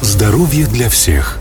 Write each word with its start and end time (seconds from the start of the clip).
Здоровье 0.00 0.66
для 0.66 0.88
всех. 0.88 1.38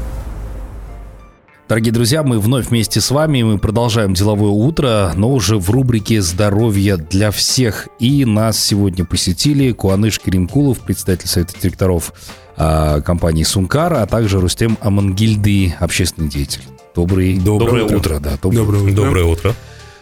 Дорогие 1.70 1.94
друзья, 1.94 2.24
мы 2.24 2.40
вновь 2.40 2.70
вместе 2.70 3.02
с 3.02 3.12
вами. 3.12 3.44
Мы 3.44 3.60
продолжаем 3.60 4.14
деловое 4.14 4.50
утро, 4.50 5.12
но 5.16 5.32
уже 5.32 5.58
в 5.58 5.70
рубрике 5.70 6.22
«Здоровье 6.22 6.98
для 6.98 7.30
всех». 7.30 7.88
И 8.00 8.26
нас 8.26 8.58
сегодня 8.58 9.06
посетили 9.06 9.74
Куаныш 9.74 10.20
Керимкулов, 10.20 10.80
председатель 10.80 11.28
Совета 11.28 11.54
директоров 11.62 12.14
э, 12.56 13.02
компании 13.02 13.44
«Сункар», 13.44 13.94
а 13.94 14.06
также 14.08 14.40
Рустем 14.40 14.78
Амангильды, 14.82 15.76
общественный 15.80 16.30
деятель. 16.30 16.62
Добрый, 16.96 17.38
доброе, 17.38 17.60
доброе 17.60 17.84
утро. 17.84 17.98
утро. 17.98 18.20
Да, 18.20 18.38
доброе, 18.42 18.58
доброе 18.58 18.82
утро. 18.82 18.96
Доброе 18.96 19.26
утро. 19.26 19.56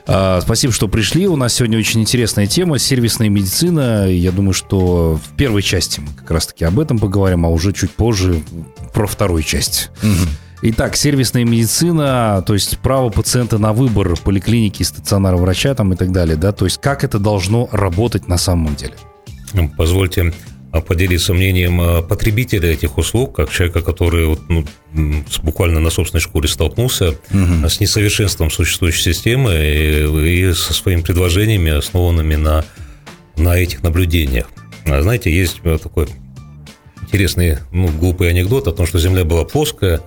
А, 0.08 0.40
спасибо, 0.42 0.72
что 0.72 0.88
пришли. 0.88 1.28
У 1.28 1.36
нас 1.36 1.54
сегодня 1.54 1.78
очень 1.80 2.02
интересная 2.02 2.46
тема– 2.48 2.78
сервисная 2.80 3.30
медицина. 3.30 4.08
Я 4.10 4.32
думаю, 4.32 4.54
что 4.54 5.20
в 5.24 5.36
первой 5.36 5.62
части 5.62 6.00
мы 6.00 6.14
как 6.14 6.30
раз-таки 6.32 6.64
об 6.64 6.80
этом 6.80 7.00
поговорим, 7.00 7.46
а 7.46 7.50
уже 7.50 7.74
чуть 7.74 7.92
позже 7.92 8.42
про 8.94 9.08
вторую 9.08 9.44
часть. 9.44 9.90
Итак, 10.62 10.96
сервисная 10.96 11.44
медицина, 11.44 12.44
то 12.46 12.54
есть 12.54 12.80
право 12.80 13.10
пациента 13.10 13.58
на 13.58 13.74
выбор 13.74 14.16
поликлиники, 14.20 14.84
стационара 14.84 15.38
врача 15.38 15.76
там 15.76 15.94
и 15.94 15.96
так 15.96 16.12
далее, 16.12 16.38
да, 16.38 16.54
то 16.54 16.66
есть 16.66 16.80
как 16.82 17.04
это 17.04 17.20
должно 17.20 17.70
работать 17.72 18.28
на 18.28 18.38
самом 18.38 18.76
деле? 18.76 18.94
Позвольте 19.78 20.34
а, 20.34 20.55
поделиться 20.82 21.34
мнением 21.34 21.80
а, 21.82 22.02
потребителя 22.02 22.70
этих 22.72 22.98
услуг, 22.98 23.36
как 23.36 23.52
человека, 23.52 23.82
который 23.82 24.26
вот, 24.26 24.42
ну, 24.50 24.66
буквально 25.44 25.80
на 25.80 25.90
собственной 25.90 26.22
шкуре 26.22 26.48
столкнулся 26.48 27.10
угу. 27.10 27.68
с 27.70 27.80
несовершенством 27.80 28.50
существующей 28.50 29.02
системы 29.02 29.54
и, 29.54 30.50
и 30.50 30.54
со 30.54 30.74
своими 30.74 31.02
предложениями, 31.02 31.72
основанными 31.72 32.36
на, 32.36 32.66
на 33.38 33.58
этих 33.58 33.84
наблюдениях. 33.84 34.48
Знаете, 34.86 35.36
есть 35.36 35.62
такой 35.82 36.08
интересный, 37.02 37.58
ну, 37.72 37.88
глупый 37.88 38.30
анекдот 38.30 38.68
о 38.68 38.72
том, 38.72 38.86
что 38.86 39.00
Земля 39.00 39.26
была 39.26 39.46
плоская, 39.46 40.02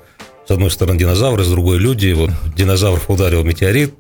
с 0.49 0.51
одной 0.51 0.71
стороны 0.71 0.99
динозавры, 0.99 1.45
с 1.45 1.49
другой 1.49 1.79
люди. 1.79 2.11
Вот 2.13 2.31
динозавров 2.57 3.11
ударил 3.11 3.45
метеорит, 3.45 3.93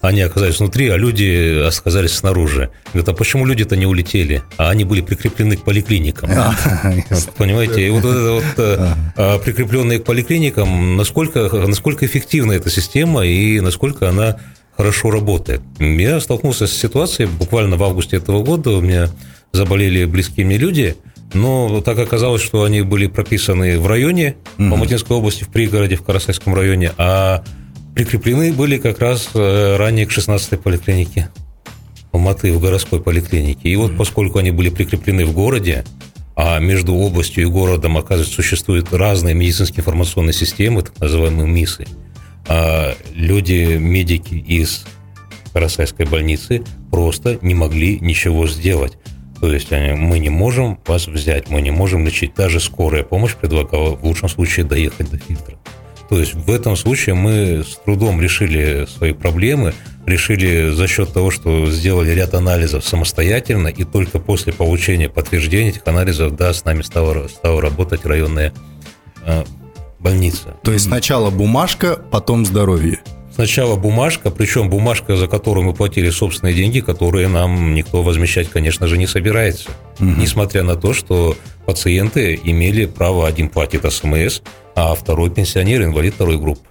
они 0.00 0.22
оказались 0.22 0.58
внутри, 0.58 0.88
а 0.88 0.96
люди 0.96 1.64
оказались 1.64 2.14
снаружи. 2.14 2.70
Говорят, 2.92 3.10
а 3.10 3.12
почему 3.12 3.46
люди-то 3.46 3.76
не 3.76 3.86
улетели? 3.86 4.42
А 4.56 4.70
они 4.70 4.82
были 4.82 5.02
прикреплены 5.02 5.56
к 5.56 5.62
поликлиникам. 5.62 6.30
Понимаете? 7.38 7.86
И 7.86 7.90
вот 7.90 8.04
это 8.04 8.32
вот 8.32 8.44
э, 8.56 8.94
а, 9.16 9.38
прикрепленные 9.38 10.00
к 10.00 10.04
поликлиникам, 10.04 10.96
насколько, 10.96 11.48
насколько 11.48 12.04
эффективна 12.04 12.52
эта 12.52 12.70
система 12.70 13.24
и 13.24 13.60
насколько 13.60 14.08
она 14.08 14.38
хорошо 14.76 15.12
работает. 15.12 15.60
Я 15.78 16.18
столкнулся 16.18 16.66
с 16.66 16.72
ситуацией 16.72 17.28
буквально 17.28 17.76
в 17.76 17.84
августе 17.84 18.16
этого 18.16 18.42
года. 18.42 18.70
У 18.70 18.80
меня 18.80 19.10
заболели 19.52 20.06
близкие 20.06 20.44
мне 20.44 20.58
люди– 20.58 20.96
но 21.32 21.80
так 21.80 21.98
оказалось, 21.98 22.42
что 22.42 22.64
они 22.64 22.82
были 22.82 23.06
прописаны 23.06 23.78
в 23.78 23.86
районе, 23.86 24.36
угу. 24.58 24.68
в 24.68 24.72
Алматинской 24.72 25.16
области, 25.16 25.44
в 25.44 25.48
пригороде, 25.48 25.96
в 25.96 26.02
Карасайском 26.02 26.54
районе, 26.54 26.92
а 26.98 27.42
прикреплены 27.94 28.52
были 28.52 28.78
как 28.78 28.98
раз 29.00 29.30
э, 29.34 29.76
ранее 29.76 30.06
к 30.06 30.10
16-й 30.10 30.58
поликлинике 30.58 31.30
Алматы, 32.12 32.52
в 32.52 32.60
городской 32.60 33.00
поликлинике. 33.00 33.68
И 33.68 33.76
вот 33.76 33.96
поскольку 33.96 34.38
они 34.38 34.50
были 34.50 34.68
прикреплены 34.68 35.24
в 35.24 35.32
городе, 35.32 35.84
а 36.36 36.58
между 36.58 36.94
областью 36.94 37.44
и 37.44 37.46
городом, 37.46 37.96
оказывается, 37.96 38.34
существуют 38.34 38.92
разные 38.92 39.34
медицинские 39.34 39.80
информационные 39.80 40.32
системы, 40.32 40.82
так 40.82 40.98
называемые 41.00 41.48
МИСы, 41.48 41.86
а 42.46 42.94
люди, 43.14 43.76
медики 43.78 44.34
из 44.34 44.84
Карасайской 45.52 46.06
больницы 46.06 46.62
просто 46.90 47.38
не 47.42 47.54
могли 47.54 47.98
ничего 48.00 48.46
сделать. 48.48 48.98
То 49.40 49.52
есть 49.52 49.70
мы 49.70 50.18
не 50.18 50.30
можем 50.30 50.78
вас 50.86 51.06
взять, 51.06 51.50
мы 51.50 51.60
не 51.60 51.70
можем 51.70 52.06
лечить. 52.06 52.34
Даже 52.34 52.60
скорая 52.60 53.02
помощь 53.02 53.34
предлагала 53.34 53.96
в 53.96 54.04
лучшем 54.04 54.28
случае 54.28 54.64
доехать 54.64 55.10
до 55.10 55.18
фильтра. 55.18 55.56
То 56.08 56.18
есть 56.20 56.34
в 56.34 56.50
этом 56.50 56.76
случае 56.76 57.14
мы 57.14 57.64
с 57.64 57.76
трудом 57.76 58.20
решили 58.20 58.86
свои 58.86 59.12
проблемы, 59.12 59.74
решили 60.06 60.70
за 60.70 60.86
счет 60.86 61.12
того, 61.12 61.30
что 61.30 61.66
сделали 61.70 62.10
ряд 62.10 62.34
анализов 62.34 62.84
самостоятельно, 62.84 63.68
и 63.68 63.84
только 63.84 64.18
после 64.18 64.52
получения 64.52 65.08
подтверждения 65.08 65.70
этих 65.70 65.86
анализов, 65.86 66.36
да, 66.36 66.52
с 66.52 66.64
нами 66.64 66.82
стала, 66.82 67.28
стала 67.28 67.60
работать 67.60 68.04
районная 68.04 68.52
э, 69.24 69.44
больница. 69.98 70.54
То 70.62 70.72
есть 70.72 70.84
сначала 70.84 71.30
бумажка, 71.30 71.98
потом 72.10 72.44
здоровье. 72.44 73.00
Сначала 73.34 73.74
бумажка, 73.74 74.30
причем 74.30 74.70
бумажка, 74.70 75.16
за 75.16 75.26
которую 75.26 75.66
мы 75.66 75.74
платили 75.74 76.08
собственные 76.08 76.54
деньги, 76.54 76.78
которые 76.78 77.26
нам 77.26 77.74
никто 77.74 78.00
возмещать, 78.02 78.48
конечно 78.48 78.86
же, 78.86 78.96
не 78.96 79.08
собирается. 79.08 79.70
Угу. 79.98 80.06
Несмотря 80.06 80.62
на 80.62 80.76
то, 80.76 80.92
что 80.92 81.36
пациенты 81.66 82.38
имели 82.44 82.86
право, 82.86 83.26
один 83.26 83.48
платит 83.48 83.90
СМС, 83.92 84.40
а 84.76 84.94
второй 84.94 85.30
пенсионер, 85.30 85.82
инвалид 85.82 86.14
второй 86.14 86.38
группы. 86.38 86.62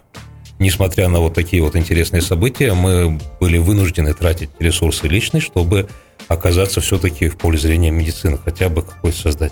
Несмотря 0.58 1.10
на 1.10 1.20
вот 1.20 1.34
такие 1.34 1.62
вот 1.62 1.76
интересные 1.76 2.22
события, 2.22 2.74
мы 2.74 3.20
были 3.42 3.58
вынуждены 3.58 4.14
тратить 4.14 4.52
ресурсы 4.60 5.08
личные, 5.08 5.42
чтобы 5.42 5.90
оказаться 6.30 6.80
все-таки 6.80 7.28
в 7.28 7.36
поле 7.36 7.58
зрения 7.58 7.92
медицины, 7.92 8.38
хотя 8.42 8.70
бы 8.70 8.84
какой-то 8.84 9.18
создать 9.18 9.52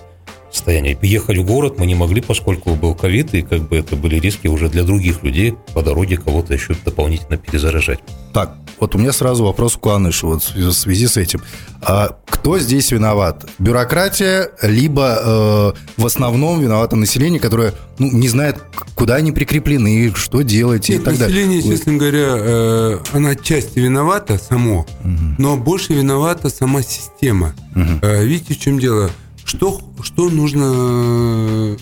состояние. 0.51 0.97
Ехать 1.01 1.37
в 1.37 1.45
город 1.45 1.75
мы 1.77 1.85
не 1.85 1.95
могли, 1.95 2.21
поскольку 2.21 2.75
был 2.75 2.95
ковид, 2.95 3.33
и 3.33 3.41
как 3.41 3.67
бы 3.67 3.77
это 3.77 3.95
были 3.95 4.19
риски 4.19 4.47
уже 4.47 4.69
для 4.69 4.83
других 4.83 5.23
людей 5.23 5.55
по 5.73 5.81
дороге 5.81 6.17
кого-то 6.17 6.53
еще 6.53 6.75
дополнительно 6.85 7.37
перезаражать. 7.37 7.99
Так, 8.33 8.55
вот 8.79 8.95
у 8.95 8.97
меня 8.97 9.11
сразу 9.11 9.43
вопрос 9.43 9.75
к 9.75 9.79
Куанышу 9.79 10.27
вот 10.27 10.43
в 10.43 10.71
связи 10.71 11.07
с 11.07 11.15
этим. 11.15 11.41
А 11.81 12.17
кто 12.25 12.57
здесь 12.57 12.91
виноват? 12.91 13.45
Бюрократия, 13.59 14.49
либо 14.63 15.19
э, 15.23 16.01
в 16.01 16.05
основном 16.05 16.59
виновато 16.61 16.95
население, 16.95 17.39
которое 17.39 17.73
ну, 17.99 18.11
не 18.11 18.27
знает, 18.27 18.57
куда 18.95 19.15
они 19.15 19.31
прикреплены, 19.31 20.11
что 20.15 20.41
делать 20.41 20.89
Нет, 20.89 21.01
и 21.01 21.03
так 21.03 21.19
население, 21.19 21.27
далее? 21.27 21.55
Население, 21.57 21.77
честно 21.77 21.93
говоря, 21.97 22.27
э, 22.37 22.99
она 23.13 23.29
отчасти 23.31 23.79
виновата 23.79 24.39
само, 24.39 24.87
угу. 25.03 25.35
но 25.37 25.57
больше 25.57 25.93
виновата 25.93 26.49
сама 26.49 26.81
система. 26.81 27.53
Угу. 27.75 27.99
Э, 28.01 28.25
видите, 28.25 28.55
в 28.55 28.59
чем 28.59 28.79
дело? 28.79 29.11
Что, 29.51 29.81
что 30.01 30.29
нужно 30.29 31.77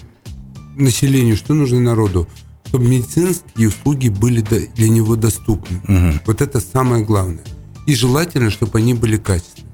населению, 0.76 1.38
что 1.38 1.54
нужно 1.54 1.80
народу? 1.80 2.28
Чтобы 2.66 2.86
медицинские 2.86 3.68
услуги 3.68 4.10
были 4.10 4.42
для 4.42 4.90
него 4.90 5.16
доступны. 5.16 5.78
Угу. 5.88 6.20
Вот 6.26 6.42
это 6.42 6.62
самое 6.62 7.06
главное. 7.06 7.44
И 7.86 7.94
желательно, 7.94 8.50
чтобы 8.50 8.80
они 8.80 8.96
были 8.96 9.18
качественными. 9.18 9.72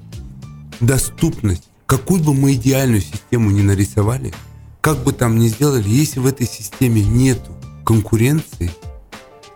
Доступность. 0.80 1.62
Какую 1.86 2.22
бы 2.22 2.34
мы 2.34 2.52
идеальную 2.52 3.00
систему 3.00 3.50
ни 3.50 3.62
нарисовали, 3.62 4.34
как 4.82 5.02
бы 5.02 5.12
там 5.12 5.38
ни 5.38 5.48
сделали, 5.48 5.88
если 5.88 6.20
в 6.20 6.26
этой 6.26 6.46
системе 6.46 7.02
нету 7.02 7.50
конкуренции, 7.86 8.72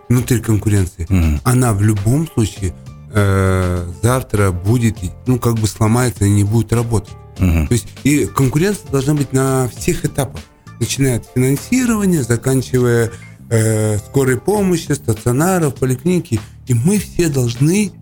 внутри 0.09 0.41
конкуренции, 0.41 1.05
угу. 1.11 1.41
она 1.45 1.75
в 1.75 1.83
любом 1.83 2.27
случае 2.27 2.75
э, 3.13 3.87
завтра 4.03 4.51
будет, 4.51 4.97
ну, 5.27 5.39
как 5.39 5.57
бы 5.57 5.67
сломается 5.67 6.25
и 6.25 6.31
не 6.31 6.45
будет 6.45 6.73
работать. 6.73 7.15
Угу. 7.41 7.67
То 7.69 7.73
есть 7.73 7.87
и 8.05 8.27
конкуренция 8.27 8.91
должна 8.91 9.15
быть 9.15 9.33
на 9.33 9.69
всех 9.69 10.05
этапах, 10.05 10.43
начиная 10.79 11.17
от 11.17 11.27
финансирования, 11.35 12.23
заканчивая 12.23 13.11
э, 13.49 13.99
скорой 13.99 14.39
помощи, 14.39 14.93
стационаров, 14.93 15.75
поликлиники. 15.75 16.41
И 16.67 16.75
мы 16.75 16.99
все 16.99 17.29
должны 17.29 17.93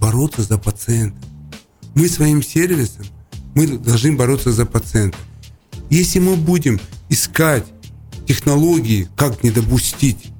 бороться 0.00 0.42
за 0.42 0.58
пациента. 0.58 1.18
Мы 1.94 2.08
своим 2.08 2.42
сервисом, 2.42 3.06
мы 3.54 3.66
должны 3.66 4.12
бороться 4.12 4.52
за 4.52 4.66
пациента. 4.66 5.18
Если 5.90 6.18
мы 6.18 6.36
будем 6.36 6.80
искать 7.08 7.64
технологии, 8.26 9.08
как 9.16 9.42
не 9.44 9.50
допустить 9.50 10.32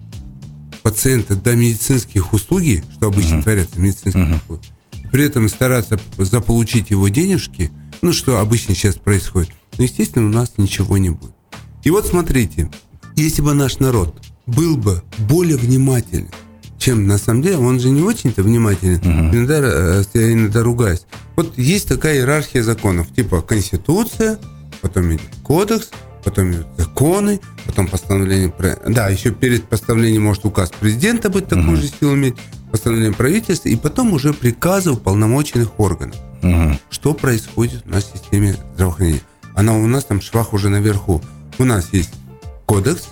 пациента 0.82 1.36
до 1.36 1.54
медицинских 1.54 2.32
услуг, 2.32 2.62
что 2.94 3.08
обычно 3.08 3.36
uh-huh. 3.36 3.42
творятся 3.42 3.80
медицинских 3.80 4.20
uh-huh. 4.20 4.40
услуг, 4.42 4.60
при 5.12 5.24
этом 5.24 5.48
стараться 5.48 6.00
заполучить 6.18 6.90
его 6.90 7.08
денежки– 7.08 7.70
ну, 8.02 8.12
что 8.12 8.38
обычно 8.38 8.74
сейчас 8.74 8.96
происходит. 8.96 9.50
Но, 9.78 9.84
естественно, 9.84 10.26
у 10.26 10.32
нас 10.32 10.52
ничего 10.56 10.98
не 10.98 11.10
будет. 11.10 11.34
И 11.84 11.91
вот 11.91 12.06
смотрите, 12.06 12.71
если 13.15 13.42
бы 13.42 13.54
наш 13.54 13.78
народ 13.78 14.21
был 14.47 14.76
бы 14.76 15.03
более 15.18 15.56
внимателен, 15.56 16.28
чем 16.78 17.06
на 17.06 17.18
самом 17.18 17.42
деле, 17.42 17.59
он 17.59 17.80
же 17.80 17.91
не 17.91 18.03
очень-то 18.03 18.42
внимателен, 18.42 18.98
uh-huh. 18.98 19.34
иногда, 19.34 19.60
э, 19.62 20.04
я 20.15 20.32
иногда 20.32 20.62
ругаюсь. 20.62 21.06
Вот 21.34 21.56
есть 21.59 21.88
такая 21.88 22.16
иерархия 22.16 22.62
законов, 22.62 23.12
типа 23.12 23.42
Конституция, 23.42 24.38
потом 24.82 25.10
идет 25.10 25.22
кодекс, 25.42 25.91
потом 26.22 26.53
идут 26.53 26.66
законы, 26.76 27.41
потом 27.65 27.88
постановление... 27.88 28.53
Да, 28.86 29.09
еще 29.09 29.30
перед 29.30 29.65
постановлением 29.65 30.24
может 30.24 30.44
указ 30.44 30.71
президента 30.78 31.30
быть 31.30 31.48
такой 31.48 31.74
uh-huh. 31.74 31.80
же 31.80 31.88
силу 31.88 32.15
иметь, 32.15 32.36
постановление 32.71 33.12
правительства, 33.12 33.68
и 33.68 33.76
потом 33.76 34.12
уже 34.12 34.32
приказы 34.32 34.91
уполномоченных 34.91 35.80
органов. 35.80 36.16
Угу. 36.42 36.78
Что 36.91 37.15
происходит 37.15 37.84
у 37.86 37.91
нас 37.91 38.04
в 38.04 38.18
системе 38.18 38.56
здравоохранения? 38.74 39.22
Она 39.54 39.74
у 39.77 39.86
нас 39.86 40.04
там 40.04 40.21
швах 40.21 40.53
уже 40.53 40.68
наверху. 40.68 41.22
У 41.59 41.65
нас 41.65 41.88
есть 41.92 42.12
кодекс. 42.66 43.09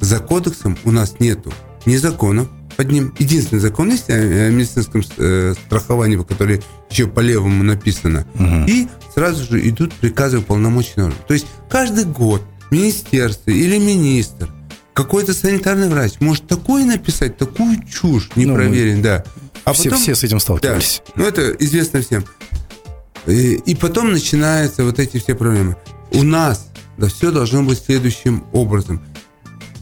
За 0.00 0.18
кодексом 0.18 0.76
у 0.84 0.90
нас 0.90 1.20
нету 1.20 1.52
ни 1.86 1.96
законов 1.96 2.48
под 2.76 2.90
ним. 2.90 3.14
Единственный 3.18 3.60
закон 3.60 3.90
есть 3.90 4.10
о, 4.10 4.50
медицинском 4.50 5.02
э, 5.18 5.54
страховании, 5.66 6.16
который 6.16 6.62
еще 6.90 7.06
по 7.06 7.20
левому 7.20 7.62
написано. 7.62 8.26
Угу. 8.34 8.64
И 8.66 8.88
сразу 9.14 9.44
же 9.44 9.68
идут 9.68 9.92
приказы 9.94 10.38
уполномоченного 10.38 11.12
То 11.28 11.34
есть 11.34 11.46
каждый 11.68 12.04
год 12.04 12.42
министерство 12.70 13.50
или 13.50 13.78
министр, 13.78 14.48
какой-то 14.92 15.34
санитарный 15.34 15.88
врач 15.88 16.14
может 16.20 16.46
такое 16.46 16.84
написать, 16.84 17.36
такую 17.36 17.84
чушь 17.84 18.30
непроверенную, 18.36 18.96
ну, 18.96 19.02
да. 19.02 19.24
А 19.64 19.72
все, 19.72 19.84
потом, 19.84 20.02
все 20.02 20.14
с 20.14 20.24
этим 20.24 20.40
сталкивались. 20.40 21.02
Да, 21.06 21.12
ну, 21.16 21.24
это 21.26 21.50
известно 21.52 22.00
всем. 22.00 22.24
И, 23.26 23.74
потом 23.74 24.12
начинаются 24.12 24.84
вот 24.84 24.98
эти 24.98 25.18
все 25.18 25.34
проблемы. 25.34 25.76
У 26.12 26.22
нас 26.22 26.68
да 26.96 27.08
все 27.08 27.30
должно 27.30 27.62
быть 27.62 27.78
следующим 27.78 28.44
образом. 28.52 29.02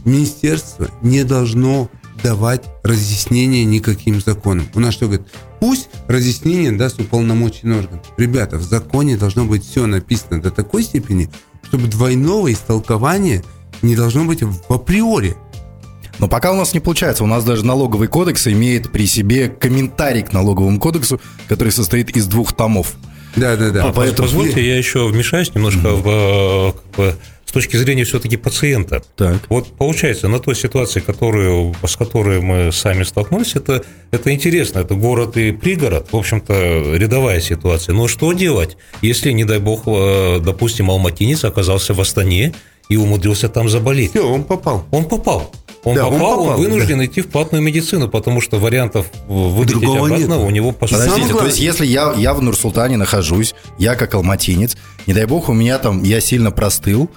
Министерство 0.04 0.88
не 1.02 1.24
должно 1.24 1.90
давать 2.22 2.64
разъяснения 2.82 3.64
никаким 3.64 4.20
законам. 4.20 4.66
У 4.74 4.80
нас 4.80 4.94
что 4.94 5.06
говорит? 5.06 5.26
Пусть 5.60 5.88
разъяснение 6.08 6.72
даст 6.72 7.00
уполномоченный 7.00 7.78
орган. 7.78 8.00
Ребята, 8.16 8.56
в 8.56 8.62
законе 8.62 9.16
должно 9.16 9.44
быть 9.44 9.64
все 9.64 9.86
написано 9.86 10.40
до 10.40 10.50
такой 10.50 10.82
степени, 10.82 11.28
чтобы 11.64 11.88
двойного 11.88 12.52
истолкования 12.52 13.44
не 13.82 13.96
должно 13.96 14.24
быть 14.24 14.42
в 14.42 14.72
априори. 14.72 15.36
Но 16.18 16.28
пока 16.28 16.52
у 16.52 16.56
нас 16.56 16.74
не 16.74 16.80
получается. 16.80 17.24
У 17.24 17.26
нас 17.26 17.44
даже 17.44 17.64
налоговый 17.64 18.08
кодекс 18.08 18.46
имеет 18.46 18.92
при 18.92 19.06
себе 19.06 19.48
комментарий 19.48 20.22
к 20.22 20.32
налоговому 20.32 20.78
кодексу, 20.78 21.20
который 21.48 21.72
состоит 21.72 22.16
из 22.16 22.26
двух 22.26 22.52
томов. 22.52 22.94
Да, 23.36 23.56
да, 23.56 23.70
да. 23.70 23.84
А, 23.88 23.92
поэтому... 23.92 24.28
Позвольте, 24.28 24.66
я 24.66 24.76
еще 24.76 25.06
вмешаюсь 25.06 25.54
немножко 25.54 25.88
mm-hmm. 25.88 26.02
в, 26.02 26.72
как 26.72 26.96
бы, 26.96 27.14
с 27.44 27.52
точки 27.52 27.76
зрения 27.76 28.04
все-таки 28.04 28.36
пациента. 28.36 29.02
Так. 29.16 29.42
Вот 29.48 29.68
получается, 29.76 30.28
на 30.28 30.38
той 30.38 30.54
ситуации, 30.54 31.00
которую, 31.00 31.74
с 31.86 31.96
которой 31.96 32.40
мы 32.40 32.72
сами 32.72 33.02
столкнулись, 33.02 33.54
это, 33.56 33.84
это 34.10 34.32
интересно. 34.32 34.78
Это 34.78 34.94
город 34.94 35.36
и 35.36 35.52
пригород, 35.52 36.08
в 36.12 36.16
общем-то, 36.16 36.94
рядовая 36.96 37.40
ситуация. 37.40 37.94
Но 37.94 38.08
что 38.08 38.32
делать, 38.32 38.76
если, 39.02 39.32
не 39.32 39.44
дай 39.44 39.58
бог, 39.58 39.82
э, 39.86 40.40
допустим, 40.40 40.90
алматинец 40.90 41.44
оказался 41.44 41.92
в 41.92 42.00
Астане 42.00 42.54
и 42.88 42.96
умудрился 42.96 43.48
там 43.48 43.68
заболеть? 43.68 44.10
Все, 44.10 44.26
он 44.26 44.44
попал. 44.44 44.84
Он 44.90 45.04
попал. 45.04 45.50
Он, 45.84 45.96
да, 45.96 46.04
попал, 46.04 46.14
он 46.14 46.20
попал, 46.20 46.40
он 46.42 46.56
вынужден 46.60 46.98
да. 46.98 47.06
идти 47.06 47.22
в 47.22 47.28
платную 47.28 47.60
медицину, 47.62 48.08
потому 48.08 48.40
что 48.40 48.58
вариантов 48.58 49.06
вылететь 49.26 49.80
Другого 49.80 50.06
обратно 50.06 50.34
нет. 50.34 50.46
у 50.46 50.50
него 50.50 50.70
по 50.70 50.86
Подождите, 50.86 51.34
то 51.34 51.44
есть 51.44 51.58
если 51.58 51.84
я, 51.84 52.12
я 52.16 52.34
в 52.34 52.42
Нур-Султане 52.42 52.96
нахожусь, 52.96 53.54
я 53.78 53.96
как 53.96 54.14
алматинец, 54.14 54.76
не 55.08 55.14
дай 55.14 55.24
бог 55.24 55.48
у 55.48 55.52
меня 55.52 55.78
там, 55.78 56.04
я 56.04 56.20
сильно 56.20 56.52
простыл, 56.52 57.10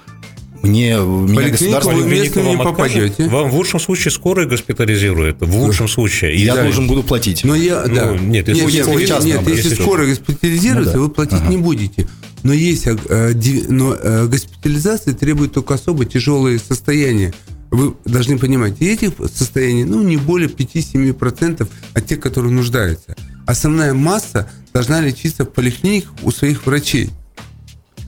мне 0.66 0.96
меня 0.96 1.48
государство 1.50 1.92
поликлинику 1.92 2.40
вам 2.40 2.56
не 2.56 2.62
попадете. 2.62 3.28
Вам 3.28 3.50
в 3.50 3.54
лучшем 3.54 3.80
случае 3.80 4.12
скорая 4.12 4.46
госпитализирует. 4.46 5.40
В 5.40 5.56
лучшем 5.56 5.88
случае. 5.88 6.36
И 6.36 6.44
я 6.44 6.54
да. 6.54 6.62
должен 6.62 6.86
буду 6.86 7.02
платить. 7.02 7.44
Но 7.44 7.54
я, 7.54 7.84
ну, 7.86 7.94
да. 7.94 8.16
Нет, 8.16 8.48
если, 8.48 8.62
нет, 8.62 8.74
если, 8.74 9.06
нет, 9.06 9.24
нет, 9.24 9.48
если 9.48 9.74
скорая 9.74 10.08
госпитализируется, 10.08 10.96
ну, 10.96 11.02
да. 11.02 11.08
вы 11.08 11.10
платить 11.10 11.40
ага. 11.40 11.48
не 11.48 11.56
будете. 11.56 12.08
Но 12.42 12.52
есть, 12.52 12.86
э, 12.86 13.32
но 13.68 13.94
э, 13.94 14.26
госпитализация 14.26 15.14
требует 15.14 15.52
только 15.52 15.74
особо 15.74 16.04
тяжелые 16.04 16.58
состояния 16.58 17.32
вы 17.70 17.94
должны 18.04 18.38
понимать, 18.38 18.76
и 18.80 18.86
этих 18.86 19.12
состояний, 19.34 19.84
ну, 19.84 20.02
не 20.02 20.16
более 20.16 20.48
5-7% 20.48 21.68
от 21.94 22.06
тех, 22.06 22.20
которые 22.20 22.52
нуждаются. 22.52 23.16
Основная 23.46 23.92
масса 23.92 24.50
должна 24.72 25.00
лечиться 25.00 25.44
в 25.44 25.50
поликлиниках 25.50 26.12
у 26.22 26.30
своих 26.30 26.66
врачей. 26.66 27.10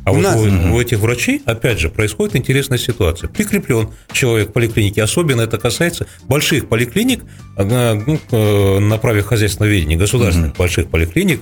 А 0.09 0.11
у 0.11 0.15
вот 0.15 0.23
нас... 0.23 0.37
у, 0.37 0.75
у 0.75 0.81
этих 0.81 0.99
врачей, 1.01 1.43
опять 1.45 1.79
же, 1.79 1.91
происходит 1.91 2.37
интересная 2.37 2.79
ситуация. 2.79 3.29
Прикреплен 3.29 3.91
человек 4.13 4.51
в 4.51 4.53
поликлинике. 4.53 5.03
Особенно 5.03 5.43
это 5.43 5.59
касается 5.59 6.07
больших 6.25 6.69
поликлиник 6.69 7.25
э, 7.57 7.95
ну, 8.07 8.19
э, 8.31 8.79
на 8.79 8.97
праве 8.97 9.23
хозяйственного 9.23 9.71
ведения, 9.71 9.97
государственных 9.97 10.53
угу. 10.53 10.59
больших 10.59 10.89
поликлиник, 10.89 11.41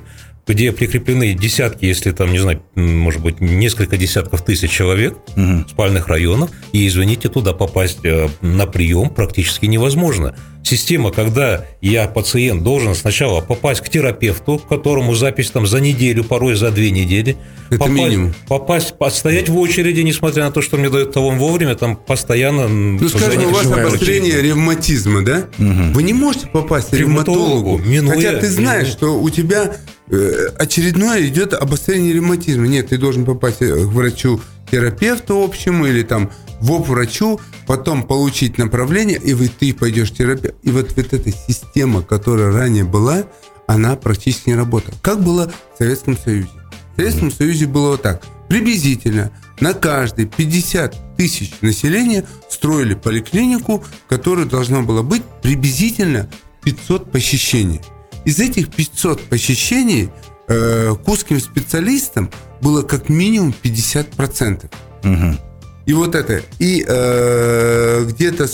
где 0.48 0.72
прикреплены 0.72 1.34
десятки, 1.34 1.84
если 1.84 2.10
там, 2.10 2.32
не 2.32 2.38
знаю, 2.38 2.62
может 2.74 3.20
быть, 3.20 3.40
несколько 3.40 3.96
десятков 3.96 4.44
тысяч 4.44 4.70
человек 4.70 5.16
угу. 5.36 5.68
спальных 5.68 6.08
районов, 6.08 6.50
и, 6.72 6.86
извините, 6.88 7.28
туда 7.28 7.52
попасть 7.52 8.00
э, 8.04 8.28
на 8.40 8.66
прием 8.66 9.10
практически 9.10 9.66
невозможно. 9.66 10.36
Система, 10.66 11.12
когда 11.12 11.64
я, 11.80 12.08
пациент, 12.08 12.64
должен 12.64 12.96
сначала 12.96 13.40
попасть 13.40 13.82
к 13.82 13.88
терапевту, 13.88 14.58
которому 14.58 15.14
запись 15.14 15.52
там 15.52 15.64
за 15.64 15.78
неделю, 15.78 16.24
порой 16.24 16.56
за 16.56 16.72
две 16.72 16.90
недели, 16.90 17.36
Это 17.68 17.78
попасть, 17.78 17.94
минимум. 17.94 18.34
попасть, 18.48 18.98
постоять 18.98 19.48
в 19.48 19.56
очереди, 19.56 20.00
несмотря 20.00 20.46
на 20.46 20.50
то, 20.50 20.62
что 20.62 20.76
мне 20.76 20.90
дают 20.90 21.12
талон 21.12 21.38
вовремя, 21.38 21.76
там 21.76 21.94
постоянно... 21.94 22.66
Ну, 22.66 23.08
скажем, 23.08 23.44
у 23.44 23.50
вас 23.50 23.66
обострение 23.66 24.42
ревматизма, 24.42 25.24
да? 25.24 25.44
Угу. 25.56 25.92
Вы 25.94 26.02
не 26.02 26.12
можете 26.12 26.48
попасть 26.48 26.90
к 26.90 26.94
ревматологу, 26.94 27.78
минуя, 27.78 28.16
хотя 28.16 28.32
ты 28.36 28.50
знаешь, 28.50 28.88
минуя. 28.88 28.92
что 28.92 29.20
у 29.20 29.30
тебя 29.30 29.76
Э, 30.08 30.50
очередное 30.58 31.26
идет 31.26 31.52
обострение 31.52 32.12
ревматизма. 32.12 32.66
Нет, 32.66 32.88
ты 32.90 32.98
должен 32.98 33.24
попасть 33.24 33.60
э, 33.60 33.72
к 33.72 33.86
врачу-терапевту 33.86 35.42
общему 35.42 35.86
или 35.86 36.02
там 36.02 36.30
в 36.60 36.82
врачу, 36.82 37.40
потом 37.66 38.02
получить 38.02 38.58
направление, 38.58 39.18
и 39.18 39.34
вы, 39.34 39.48
ты 39.48 39.74
пойдешь 39.74 40.10
в 40.10 40.16
терапию. 40.16 40.54
И 40.62 40.70
вот, 40.70 40.92
вот 40.96 41.12
эта 41.12 41.30
система, 41.30 42.02
которая 42.02 42.52
ранее 42.52 42.84
была, 42.84 43.24
она 43.66 43.96
практически 43.96 44.50
не 44.50 44.54
работала. 44.54 44.94
Как 45.02 45.22
было 45.22 45.52
в 45.74 45.78
Советском 45.78 46.16
Союзе? 46.16 46.48
В 46.92 46.96
Советском 46.96 47.30
Союзе 47.30 47.66
было 47.66 47.90
вот 47.90 48.02
так. 48.02 48.22
Приблизительно 48.48 49.32
на 49.60 49.74
каждые 49.74 50.28
50 50.28 51.16
тысяч 51.16 51.52
населения 51.60 52.24
строили 52.48 52.94
поликлинику, 52.94 53.84
которая 54.08 54.46
должна 54.46 54.82
была 54.82 55.02
быть 55.02 55.22
приблизительно 55.42 56.28
500 56.62 57.10
посещений. 57.10 57.80
Из 58.24 58.38
этих 58.38 58.70
500 58.70 59.22
посещений 59.28 60.10
э, 60.48 60.94
к 60.94 61.08
узким 61.08 61.40
специалистам 61.40 62.30
было 62.60 62.82
как 62.82 63.08
минимум 63.08 63.54
50%. 63.62 64.70
Угу. 65.04 65.38
И 65.86 65.92
вот 65.92 66.14
это. 66.14 66.42
И 66.58 66.84
э, 66.86 68.04
где-то 68.08 68.48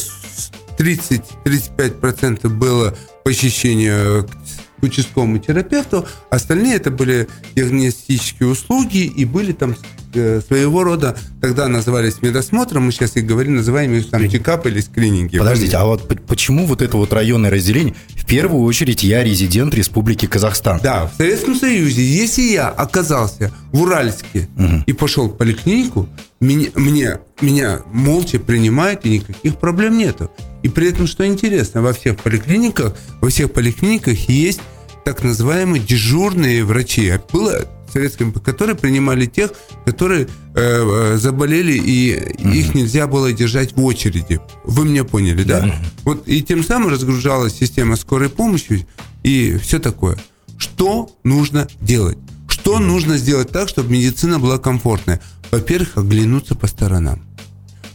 30-35% 0.79 2.49
было 2.49 2.95
посещение 3.25 4.25
к 4.25 4.83
участковому 4.83 5.39
терапевту, 5.39 6.07
остальные 6.31 6.75
это 6.77 6.91
были 6.91 7.29
диагностические 7.55 8.49
услуги 8.49 9.05
и 9.05 9.25
были 9.25 9.53
там 9.53 9.77
Э, 10.15 10.43
своего 10.47 10.85
рода, 10.85 11.17
тогда 11.41 11.69
назывались 11.69 12.21
медосмотром, 12.21 12.85
мы 12.85 12.93
сейчас 12.93 13.17
их 13.17 13.25
говорим, 13.25 13.57
называем 13.57 13.95
их 13.95 14.11
там 14.11 14.29
чекап 14.29 14.67
или 14.67 14.81
скрининги. 14.81 15.39
Подождите, 15.39 15.77
а 15.79 15.87
вот 15.87 16.07
почему 16.27 16.67
вот 16.67 16.83
это 16.83 16.99
вот 16.99 17.15
районное 17.15 17.51
разделение? 17.51 17.95
В 18.15 18.27
первую 18.27 18.63
очередь 18.65 19.03
я 19.03 19.25
резидент 19.25 19.75
Республики 19.75 20.27
Казахстан. 20.27 20.81
Да, 20.83 21.07
в 21.07 21.17
Советском 21.17 21.55
Союзе, 21.55 22.03
если 22.05 22.43
я 22.43 22.69
оказался 22.69 23.53
в 23.73 23.81
Уральске 23.81 24.49
угу. 24.59 24.83
и 24.85 24.93
пошел 24.93 25.29
в 25.29 25.37
поликлинику, 25.37 26.07
меня, 26.43 26.71
мне, 26.75 27.21
меня 27.41 27.83
молча 27.93 28.39
принимают 28.39 29.07
и 29.07 29.19
никаких 29.19 29.57
проблем 29.57 29.97
нету. 29.97 30.31
И 30.63 30.69
при 30.69 30.89
этом, 30.89 31.07
что 31.07 31.27
интересно, 31.27 31.83
во 31.83 31.93
всех 31.93 32.19
поликлиниках, 32.19 32.95
во 33.21 33.29
всех 33.29 33.53
поликлиниках 33.53 34.29
есть 34.29 34.61
так 35.05 35.23
называемые 35.23 35.83
дежурные 35.83 36.65
врачи. 36.65 37.13
Было 37.33 37.65
советским, 37.93 38.33
которые 38.33 38.75
принимали 38.75 39.27
тех, 39.27 39.53
которые 39.85 40.27
э, 40.55 41.15
э 41.15 41.17
заболели, 41.17 41.75
и 41.75 42.15
mm-hmm. 42.15 42.57
их 42.57 42.75
нельзя 42.75 43.07
было 43.07 43.33
держать 43.33 43.77
в 43.77 43.85
очереди. 43.85 44.41
Вы 44.65 44.87
меня 44.87 45.05
поняли, 45.05 45.45
да? 45.45 45.61
Mm-hmm. 45.61 45.85
Вот 46.05 46.29
и 46.29 46.43
тем 46.43 46.65
самым 46.65 46.91
разгружалась 46.91 47.55
система 47.55 47.97
скорой 47.97 48.31
помощи 48.31 48.87
и 49.23 49.59
все 49.63 49.79
такое. 49.79 50.19
Что 50.59 51.11
нужно 51.23 51.69
делать? 51.81 52.19
Что 52.49 52.79
mm-hmm. 52.79 52.85
нужно 52.85 53.17
сделать 53.17 53.51
так, 53.51 53.69
чтобы 53.69 53.93
медицина 53.93 54.39
была 54.39 54.59
комфортная? 54.59 55.21
Во-первых, 55.53 55.99
оглянуться 55.99 56.57
по 56.57 56.67
сторонам. 56.67 57.23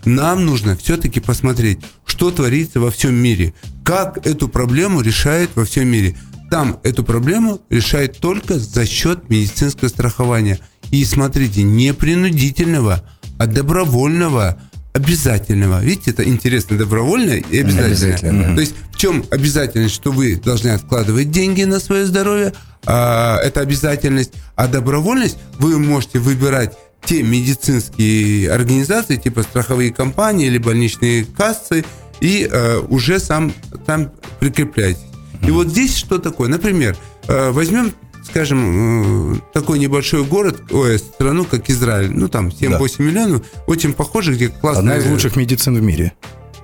Нам 0.06 0.46
нужно 0.46 0.78
все-таки 0.78 1.20
посмотреть, 1.20 1.80
что 2.06 2.32
творится 2.32 2.80
во 2.80 2.92
всем 2.92 3.14
мире, 3.16 3.54
как 3.84 4.26
эту 4.26 4.48
проблему 4.48 5.02
решают 5.02 5.52
во 5.56 5.66
всем 5.66 5.90
мире 5.90 6.16
там 6.50 6.80
эту 6.84 7.04
проблему 7.04 7.62
решает 7.70 8.18
только 8.20 8.58
за 8.58 8.86
счет 8.86 9.30
медицинского 9.30 9.90
страхования. 9.90 10.60
И 10.92 11.04
смотрите, 11.04 11.64
не 11.64 11.94
принудительного, 11.94 13.04
а 13.38 13.48
добровольного, 13.48 14.58
обязательного. 14.94 15.84
Видите, 15.84 16.12
это 16.12 16.24
интересно, 16.24 16.78
добровольное 16.78 17.38
и 17.38 17.60
обязательное. 17.60 17.88
обязательно. 17.88 18.56
То 18.56 18.62
есть 18.62 18.76
в 18.92 18.98
чем 18.98 19.26
обязательность, 19.30 19.94
что 19.94 20.12
вы 20.12 20.38
должны 20.38 20.70
откладывать 20.70 21.32
деньги 21.32 21.64
на 21.64 21.80
свое 21.80 22.06
здоровье, 22.06 22.54
а, 22.86 23.40
это 23.40 23.60
обязательность, 23.60 24.32
а 24.56 24.68
добровольность 24.68 25.38
вы 25.60 25.78
можете 25.78 26.20
выбирать 26.20 26.78
те 27.06 27.24
медицинские 27.24 28.52
организации, 28.52 29.16
типа 29.16 29.44
страховые 29.44 29.94
компании 29.94 30.48
или 30.48 30.58
больничные 30.58 31.26
кассы, 31.26 31.86
и 32.20 32.48
э, 32.50 32.80
уже 32.90 33.20
сам 33.20 33.54
там 33.86 34.12
прикрепляйтесь. 34.40 35.04
И 35.46 35.52
вот 35.52 35.68
здесь 35.68 35.96
что 35.96 36.18
такое? 36.18 36.50
Например, 36.50 36.98
э, 37.28 37.52
возьмем 37.52 37.94
скажем, 38.28 39.36
э, 39.36 39.40
такой 39.54 39.80
небольшой 39.80 40.24
город, 40.26 40.62
ой, 40.72 41.00
страну, 41.00 41.46
как 41.46 41.70
Израиль, 41.70 42.12
ну 42.12 42.28
там 42.28 42.48
7-8 42.50 42.96
да. 42.98 43.04
миллионов, 43.04 43.42
очень 43.68 43.94
похоже, 43.94 44.34
где 44.34 44.50
классная... 44.50 44.82
Одна 44.82 44.98
из 44.98 45.06
лучших 45.06 45.36
медицин 45.36 45.78
в 45.78 45.82
мире. 45.82 46.14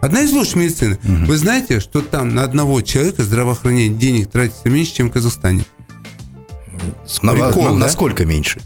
Одна 0.01 0.21
из 0.21 0.33
лучших 0.33 0.57
медицин. 0.57 0.93
Угу. 0.93 1.25
Вы 1.27 1.37
знаете, 1.37 1.79
что 1.79 2.01
там 2.01 2.35
на 2.35 2.43
одного 2.43 2.81
человека 2.81 3.23
здравоохранение 3.23 3.89
денег 3.97 4.29
тратится 4.29 4.67
меньше, 4.69 4.93
чем 4.93 5.09
в 5.09 5.13
Казахстане? 5.13 5.63
На, 7.21 7.31
Прикол, 7.31 7.63
на, 7.63 7.69
да? 7.69 7.77
Насколько 7.77 8.25
меньше? 8.25 8.61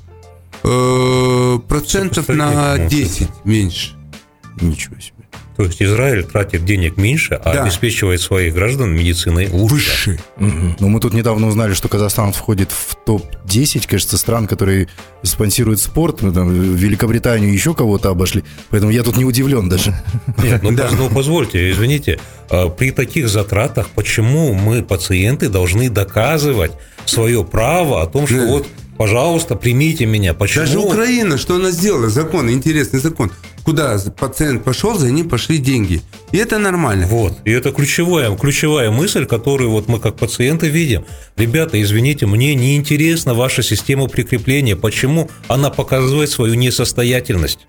Э, 0.63 1.59
процентов 1.67 2.27
на 2.29 2.77
10 2.77 3.29
меньше. 3.45 3.91
Ничего 4.59 4.95
себе. 4.99 5.13
То 5.55 5.63
есть 5.63 5.81
Израиль 5.81 6.23
тратит 6.23 6.65
денег 6.65 6.97
меньше, 6.97 7.33
а 7.33 7.51
Да. 7.53 7.63
обеспечивает 7.63 8.21
своих 8.21 8.53
граждан 8.53 8.95
медициной 8.95 9.47
лучше. 9.49 9.73
Выше. 9.73 10.19
Ну, 10.79 10.87
мы 10.87 10.99
тут 10.99 11.15
недавно 11.15 11.47
узнали, 11.47 11.73
что 11.73 11.87
Казахстан 11.87 12.31
входит 12.31 12.69
в 12.71 12.95
топ-10, 13.05 13.87
кажется, 13.87 14.19
стран, 14.19 14.45
которые 14.45 14.87
спонсируют 15.23 15.79
спорт. 15.79 16.21
Мы 16.21 16.31
там 16.31 16.51
Великобританию 16.75 17.51
еще 17.51 17.73
кого-то 17.73 18.09
обошли. 18.09 18.43
Поэтому 18.69 18.91
я 18.91 19.01
тут 19.01 19.17
не 19.17 19.25
удивлен 19.25 19.67
даже. 19.67 19.95
Нет, 20.43 20.61
ну, 20.61 20.69
ну, 20.97 21.09
позвольте, 21.09 21.71
извините, 21.71 22.19
а 22.51 22.69
при 22.69 22.91
таких 22.91 23.27
затратах 23.27 23.87
почему 23.89 24.53
мы, 24.53 24.83
пациенты, 24.83 25.49
должны 25.49 25.89
доказывать 25.89 26.73
свое 27.05 27.43
право 27.43 28.03
о 28.03 28.05
том, 28.05 28.27
что 28.27 28.35
Да. 28.37 28.45
вот, 28.45 28.67
пожалуйста, 28.97 29.55
примите 29.55 30.05
меня. 30.05 30.33
Почему? 30.33 30.65
Даже 30.65 30.79
Украина, 30.79 31.37
что 31.37 31.55
она 31.55 31.71
сделала? 31.71 32.09
Закон, 32.09 32.49
интересный 32.49 32.99
закон. 32.99 33.31
Куда 33.63 33.97
пациент 34.17 34.63
пошел, 34.63 34.97
за 34.97 35.11
ним 35.11 35.27
пошли 35.27 35.57
деньги. 35.57 36.01
И 36.31 36.37
это 36.37 36.57
нормально. 36.57 37.05
Вот, 37.07 37.37
и 37.43 37.51
это 37.51 37.71
ключевая, 37.71 38.35
ключевая 38.35 38.91
мысль, 38.91 39.25
которую 39.25 39.71
вот 39.71 39.87
мы 39.87 39.99
как 39.99 40.15
пациенты 40.15 40.67
видим. 40.69 41.05
Ребята, 41.35 41.81
извините, 41.81 42.25
мне 42.25 42.55
не 42.55 42.77
интересна 42.77 43.33
ваша 43.33 43.63
система 43.63 44.07
прикрепления. 44.07 44.75
Почему 44.75 45.29
она 45.47 45.69
показывает 45.69 46.29
свою 46.29 46.53
несостоятельность? 46.53 47.59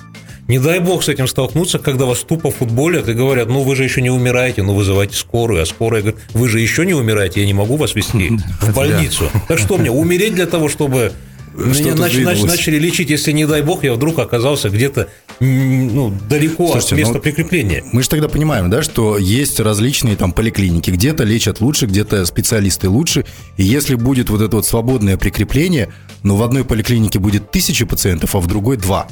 Не 0.48 0.58
дай 0.58 0.80
бог 0.80 1.04
с 1.04 1.08
этим 1.08 1.28
столкнуться, 1.28 1.78
когда 1.78 2.06
вас 2.06 2.20
тупо 2.20 2.50
футболят 2.50 3.08
и 3.08 3.12
говорят, 3.12 3.48
ну 3.48 3.62
вы 3.62 3.76
же 3.76 3.84
еще 3.84 4.00
не 4.00 4.10
умираете, 4.10 4.62
ну 4.62 4.74
вызывайте 4.74 5.14
скорую. 5.14 5.62
А 5.62 5.66
скорая 5.66 6.00
говорит, 6.00 6.20
вы 6.32 6.48
же 6.48 6.58
еще 6.58 6.86
не 6.86 6.94
умираете, 6.94 7.40
я 7.40 7.46
не 7.46 7.54
могу 7.54 7.76
вас 7.76 7.94
везти 7.94 8.30
в 8.62 8.74
больницу. 8.74 9.30
Так 9.46 9.58
что 9.58 9.76
мне, 9.76 9.90
умереть 9.90 10.34
для 10.34 10.46
того, 10.46 10.70
чтобы 10.70 11.12
меня 11.54 11.74
Что-то 11.74 12.02
нач- 12.02 12.24
нач- 12.24 12.46
начали 12.46 12.78
лечить, 12.78 13.10
если 13.10 13.32
не 13.32 13.46
дай 13.46 13.62
бог 13.62 13.84
я 13.84 13.92
вдруг 13.92 14.18
оказался 14.18 14.70
где-то 14.70 15.08
ну, 15.40 16.12
далеко 16.28 16.68
Слушайте, 16.72 16.94
от 16.94 16.98
места 16.98 17.14
ну, 17.14 17.20
прикрепления. 17.20 17.84
Мы 17.92 18.02
же 18.02 18.08
тогда 18.08 18.28
понимаем, 18.28 18.70
да, 18.70 18.82
что 18.82 19.18
есть 19.18 19.60
различные 19.60 20.16
там 20.16 20.32
поликлиники. 20.32 20.90
Где-то 20.90 21.24
лечат 21.24 21.60
лучше, 21.60 21.86
где-то 21.86 22.24
специалисты 22.26 22.88
лучше. 22.88 23.24
И 23.56 23.64
если 23.64 23.94
будет 23.94 24.30
вот 24.30 24.40
это 24.40 24.56
вот 24.56 24.66
свободное 24.66 25.16
прикрепление, 25.16 25.92
но 26.22 26.36
в 26.36 26.42
одной 26.42 26.64
поликлинике 26.64 27.18
будет 27.18 27.50
тысяча 27.50 27.86
пациентов, 27.86 28.34
а 28.34 28.40
в 28.40 28.46
другой 28.46 28.76
два. 28.76 29.08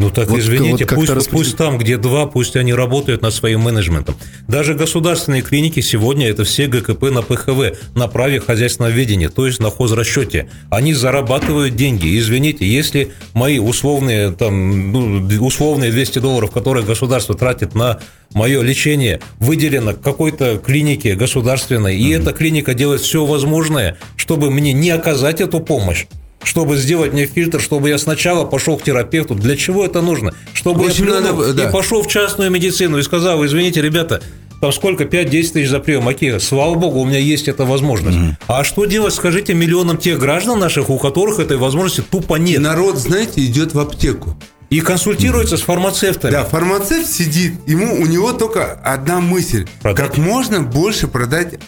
Ну 0.00 0.08
так 0.08 0.30
Вот 0.30 0.38
извините, 0.38 0.86
вот 0.86 0.94
пусть, 0.94 1.10
распределить. 1.10 1.30
пусть 1.30 1.56
там, 1.58 1.76
где 1.76 1.98
два, 1.98 2.24
пусть 2.24 2.56
они 2.56 2.72
работают 2.72 3.20
над 3.20 3.34
своим 3.34 3.60
менеджментом. 3.60 4.16
Даже 4.48 4.72
государственные 4.72 5.42
клиники 5.42 5.80
сегодня 5.80 6.26
это 6.30 6.44
все 6.44 6.68
ГКП 6.68 7.10
на 7.10 7.20
ПХВ, 7.20 7.76
на 7.94 8.08
праве 8.08 8.40
хозяйственного 8.40 8.92
ведения, 8.92 9.28
то 9.28 9.46
есть 9.46 9.60
на 9.60 9.70
хозрасчете. 9.70 10.48
Они 10.70 10.94
зарабатывают 10.94 11.76
деньги. 11.76 12.18
Извините, 12.18 12.66
если 12.66 13.12
мои 13.34 13.58
условные, 13.58 14.32
там, 14.32 14.90
ну, 14.90 15.44
условные 15.44 15.90
200 15.90 16.18
долларов, 16.20 16.50
которые 16.50 16.86
государство 16.86 17.34
тратит 17.34 17.74
на 17.74 18.00
мое 18.32 18.62
лечение, 18.62 19.20
выделено 19.38 19.92
какой-то 19.92 20.56
клинике 20.56 21.14
государственной, 21.14 21.98
и 21.98 22.08
эта 22.08 22.32
клиника 22.32 22.72
делает 22.72 23.02
все 23.02 23.26
возможное, 23.26 23.98
чтобы 24.16 24.50
мне 24.50 24.72
не 24.72 24.88
оказать 24.88 25.42
эту 25.42 25.60
помощь, 25.60 26.06
чтобы 26.42 26.76
сделать 26.76 27.12
мне 27.12 27.26
фильтр, 27.26 27.60
чтобы 27.60 27.88
я 27.88 27.98
сначала 27.98 28.44
пошел 28.44 28.76
к 28.76 28.82
терапевту. 28.82 29.34
Для 29.34 29.56
чего 29.56 29.84
это 29.84 30.00
нужно? 30.00 30.34
Чтобы 30.54 30.86
я 30.86 30.94
плюнул 30.94 31.20
надо, 31.20 31.54
да. 31.54 31.68
и 31.68 31.72
пошел 31.72 32.02
в 32.02 32.08
частную 32.08 32.50
медицину 32.50 32.98
и 32.98 33.02
сказал, 33.02 33.44
извините, 33.44 33.82
ребята, 33.82 34.22
там 34.60 34.72
сколько, 34.72 35.04
5-10 35.04 35.52
тысяч 35.52 35.68
за 35.68 35.80
прием, 35.80 36.06
окей, 36.06 36.38
слава 36.38 36.74
богу, 36.74 37.00
у 37.00 37.06
меня 37.06 37.18
есть 37.18 37.48
эта 37.48 37.64
возможность. 37.64 38.18
А 38.46 38.62
что 38.64 38.84
делать, 38.84 39.14
скажите, 39.14 39.54
миллионам 39.54 39.96
тех 39.96 40.18
граждан 40.18 40.58
наших, 40.58 40.90
у 40.90 40.98
которых 40.98 41.38
этой 41.38 41.56
возможности 41.56 42.02
тупо 42.02 42.36
И 42.36 42.40
нет? 42.42 42.60
народ, 42.60 42.98
знаете, 42.98 43.44
идет 43.44 43.74
в 43.74 43.80
аптеку. 43.80 44.36
И 44.68 44.80
консультируется 44.80 45.56
с 45.56 45.62
фармацевтами. 45.62 46.30
Да, 46.30 46.44
фармацевт 46.44 47.10
сидит, 47.10 47.54
ему 47.66 48.00
у 48.00 48.06
него 48.06 48.32
только 48.32 48.74
одна 48.74 49.20
мысль: 49.20 49.66
Продать. 49.82 50.06
как 50.06 50.18
можно 50.18 50.60
больше 50.60 51.08
продать 51.08 51.58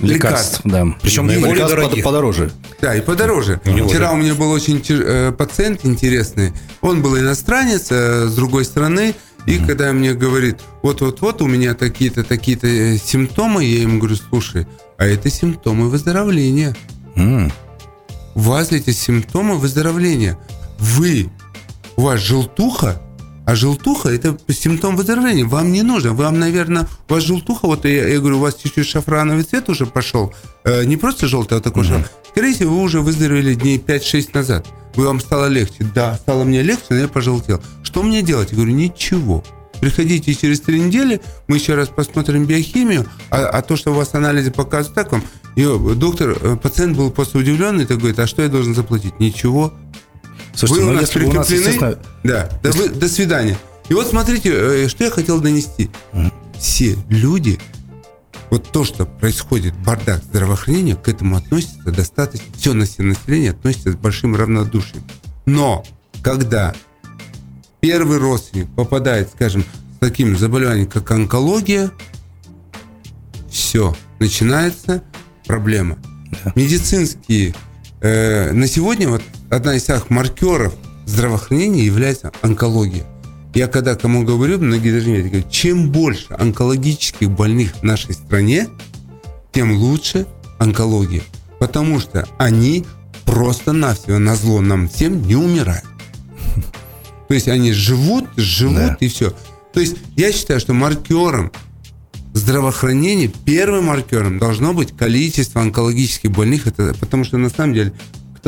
лекарств. 0.00 0.60
Лекарств, 0.60 0.60
да. 0.64 0.86
Причем 1.02 1.28
лекарств 1.28 1.58
под- 1.60 1.68
дорогих. 1.68 2.04
подороже. 2.04 2.50
Да, 2.80 2.94
и 2.94 3.00
подороже. 3.00 3.60
У 3.64 3.70
него 3.70 3.88
Вчера 3.88 4.08
же- 4.08 4.14
у 4.14 4.16
меня 4.16 4.34
был 4.34 4.50
очень 4.50 4.82
э, 4.88 5.32
пациент 5.36 5.84
интересный. 5.84 6.52
Он 6.80 7.02
был 7.02 7.18
иностранец 7.18 7.88
э, 7.90 8.26
с 8.28 8.34
другой 8.34 8.64
страны. 8.64 9.14
И 9.46 9.58
когда 9.58 9.92
мне 9.92 10.12
говорит, 10.14 10.58
вот-вот-вот, 10.82 11.40
у 11.42 11.46
меня 11.46 11.74
такие-то, 11.74 12.22
такие-то 12.22 12.66
э, 12.66 12.98
симптомы, 12.98 13.64
я 13.64 13.80
ему 13.82 13.98
говорю, 13.98 14.16
слушай, 14.16 14.66
а 14.98 15.06
это 15.06 15.30
симптомы 15.30 15.88
выздоровления. 15.88 16.76
М. 17.16 17.50
У 18.34 18.40
вас 18.40 18.72
эти 18.72 18.90
симптомы 18.90 19.56
выздоровления. 19.56 20.38
Вы, 20.78 21.30
у 21.96 22.02
вас 22.02 22.20
желтуха, 22.20 23.00
а 23.48 23.54
желтуха 23.54 24.10
это 24.10 24.36
симптом 24.48 24.94
выздоровления. 24.94 25.46
Вам 25.46 25.72
не 25.72 25.82
нужно. 25.82 26.12
Вам, 26.12 26.38
наверное, 26.38 26.86
у 27.08 27.14
вас 27.14 27.22
желтуха, 27.22 27.64
вот 27.64 27.86
я, 27.86 28.06
я 28.06 28.18
говорю, 28.18 28.36
у 28.36 28.40
вас 28.40 28.56
чуть-чуть 28.56 28.86
шафрановый 28.86 29.42
цвет 29.42 29.70
уже 29.70 29.86
пошел. 29.86 30.34
Э, 30.64 30.84
не 30.84 30.98
просто 30.98 31.26
желтый, 31.28 31.56
а 31.56 31.62
такой 31.62 31.84
шаф. 31.84 32.10
Скорее 32.28 32.52
всего, 32.52 32.76
вы 32.76 32.82
уже 32.82 33.00
выздоровели 33.00 33.54
дней 33.54 33.78
5-6 33.78 34.28
назад. 34.34 34.66
Вы 34.96 35.06
вам 35.06 35.18
стало 35.18 35.46
легче. 35.46 35.90
Да, 35.94 36.16
стало 36.16 36.44
мне 36.44 36.60
легче, 36.60 36.84
но 36.90 36.96
я 36.96 37.08
пожелтел. 37.08 37.62
Что 37.82 38.02
мне 38.02 38.20
делать? 38.20 38.50
Я 38.50 38.56
говорю, 38.56 38.74
ничего. 38.74 39.42
Приходите 39.80 40.34
через 40.34 40.60
три 40.60 40.80
недели, 40.80 41.22
мы 41.46 41.56
еще 41.56 41.74
раз 41.74 41.88
посмотрим 41.88 42.44
биохимию, 42.44 43.06
а, 43.30 43.46
а 43.46 43.62
то, 43.62 43.76
что 43.76 43.92
у 43.92 43.94
вас 43.94 44.12
анализы 44.12 44.50
показывают 44.50 44.94
так 44.94 45.10
вам. 45.10 45.22
И 45.56 45.62
э, 45.62 45.94
доктор, 45.94 46.36
э, 46.38 46.56
пациент 46.56 46.98
был 46.98 47.10
просто 47.10 47.38
удивленный, 47.38 47.86
так 47.86 47.96
говорит, 47.96 48.18
а 48.18 48.26
что 48.26 48.42
я 48.42 48.48
должен 48.48 48.74
заплатить? 48.74 49.18
Ничего. 49.20 49.72
Слушайте, 50.58 50.82
Вы 50.82 50.88
у 50.88 50.92
ну 50.92 51.00
нас 51.00 51.00
у 51.00 51.02
нас, 51.02 51.10
прикреплены? 51.10 51.58
естественно, 51.60 51.98
Да, 52.24 52.50
до, 52.62 52.70
вы- 52.72 52.88
до 52.88 53.08
свидания. 53.08 53.56
И 53.88 53.94
вот 53.94 54.08
смотрите, 54.08 54.50
э, 54.52 54.88
что 54.88 55.04
я 55.04 55.10
хотел 55.10 55.40
донести. 55.40 55.88
Все 56.58 56.96
люди, 57.08 57.60
вот 58.50 58.68
то, 58.72 58.84
что 58.84 59.06
происходит, 59.06 59.74
бардак 59.78 60.22
здравоохранения, 60.24 60.96
к 60.96 61.08
этому 61.08 61.36
относится 61.36 61.92
достаточно, 61.92 62.46
все 62.56 62.72
население 62.72 63.52
относится 63.52 63.92
с 63.92 63.94
большим 63.94 64.34
равнодушием. 64.34 65.04
Но 65.46 65.84
когда 66.22 66.74
первый 67.80 68.18
родственник 68.18 68.68
попадает, 68.74 69.30
скажем, 69.32 69.62
с 69.62 69.98
таким 70.00 70.36
заболеванием, 70.36 70.88
как 70.88 71.08
онкология, 71.12 71.92
все, 73.48 73.94
начинается 74.18 75.04
проблема. 75.46 75.98
Медицинские 76.56 77.54
э, 78.00 78.50
на 78.52 78.66
сегодня 78.66 79.08
вот 79.08 79.22
одна 79.50 79.74
из 79.74 79.84
самых 79.84 80.10
маркеров 80.10 80.74
здравоохранения 81.06 81.84
является 81.84 82.32
онкология. 82.42 83.04
Я 83.54 83.66
когда 83.66 83.94
кому 83.94 84.24
говорю, 84.24 84.58
многие 84.58 84.92
даже 84.92 85.10
не 85.10 85.22
говорят, 85.22 85.50
чем 85.50 85.90
больше 85.90 86.34
онкологических 86.38 87.30
больных 87.30 87.74
в 87.76 87.82
нашей 87.82 88.14
стране, 88.14 88.68
тем 89.52 89.72
лучше 89.72 90.26
онкология. 90.58 91.22
Потому 91.58 91.98
что 91.98 92.28
они 92.38 92.84
просто-навсего 93.24 94.18
на 94.18 94.36
зло 94.36 94.60
нам 94.60 94.88
всем 94.88 95.22
не 95.26 95.34
умирают. 95.34 95.84
То 97.28 97.34
есть 97.34 97.48
они 97.48 97.72
живут, 97.72 98.26
живут 98.36 98.76
Да. 98.76 98.96
и 99.00 99.08
все. 99.08 99.32
То 99.72 99.80
есть 99.80 99.96
я 100.16 100.32
считаю, 100.32 100.60
что 100.60 100.72
маркером 100.74 101.50
здравоохранения, 102.34 103.30
первым 103.44 103.86
маркером 103.86 104.38
должно 104.38 104.72
быть 104.72 104.96
количество 104.96 105.60
онкологических 105.60 106.30
больных. 106.30 106.66
Это, 106.66 106.94
потому 107.00 107.24
что 107.24 107.38
на 107.38 107.50
самом 107.50 107.74
деле 107.74 107.92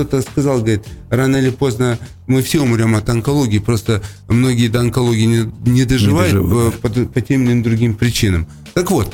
кто-то 0.04 0.22
сказал, 0.22 0.58
говорит, 0.58 0.84
рано 1.10 1.36
или 1.36 1.50
поздно 1.50 1.98
мы 2.26 2.42
все 2.42 2.62
умрем 2.62 2.94
от 2.94 3.08
онкологии, 3.08 3.58
просто 3.58 4.02
многие 4.28 4.68
до 4.68 4.80
онкологии 4.80 5.26
не, 5.26 5.70
не 5.70 5.84
доживают 5.84 6.32
доживают, 6.32 6.74
э, 6.74 6.78
по, 6.78 6.88
по 6.88 7.20
тем 7.20 7.48
или 7.48 7.62
другим 7.62 7.94
причинам. 7.94 8.46
Так 8.74 8.90
вот, 8.90 9.12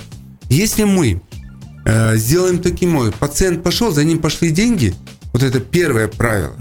если 0.48 0.84
мы 0.84 1.20
э, 1.84 2.16
сделаем 2.16 2.58
таким 2.58 2.96
образом, 2.96 3.14
пациент 3.18 3.62
пошел, 3.62 3.92
за 3.92 4.04
ним 4.04 4.18
пошли 4.18 4.50
деньги, 4.50 4.94
вот 5.32 5.42
это 5.42 5.60
первое 5.60 6.08
правило. 6.08 6.54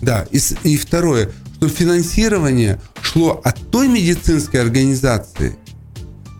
Да, 0.00 0.26
и, 0.30 0.38
и 0.64 0.76
второе, 0.76 1.30
что 1.56 1.68
финансирование 1.68 2.80
шло 3.02 3.40
от 3.44 3.70
той 3.70 3.88
медицинской 3.88 4.60
организации, 4.60 5.56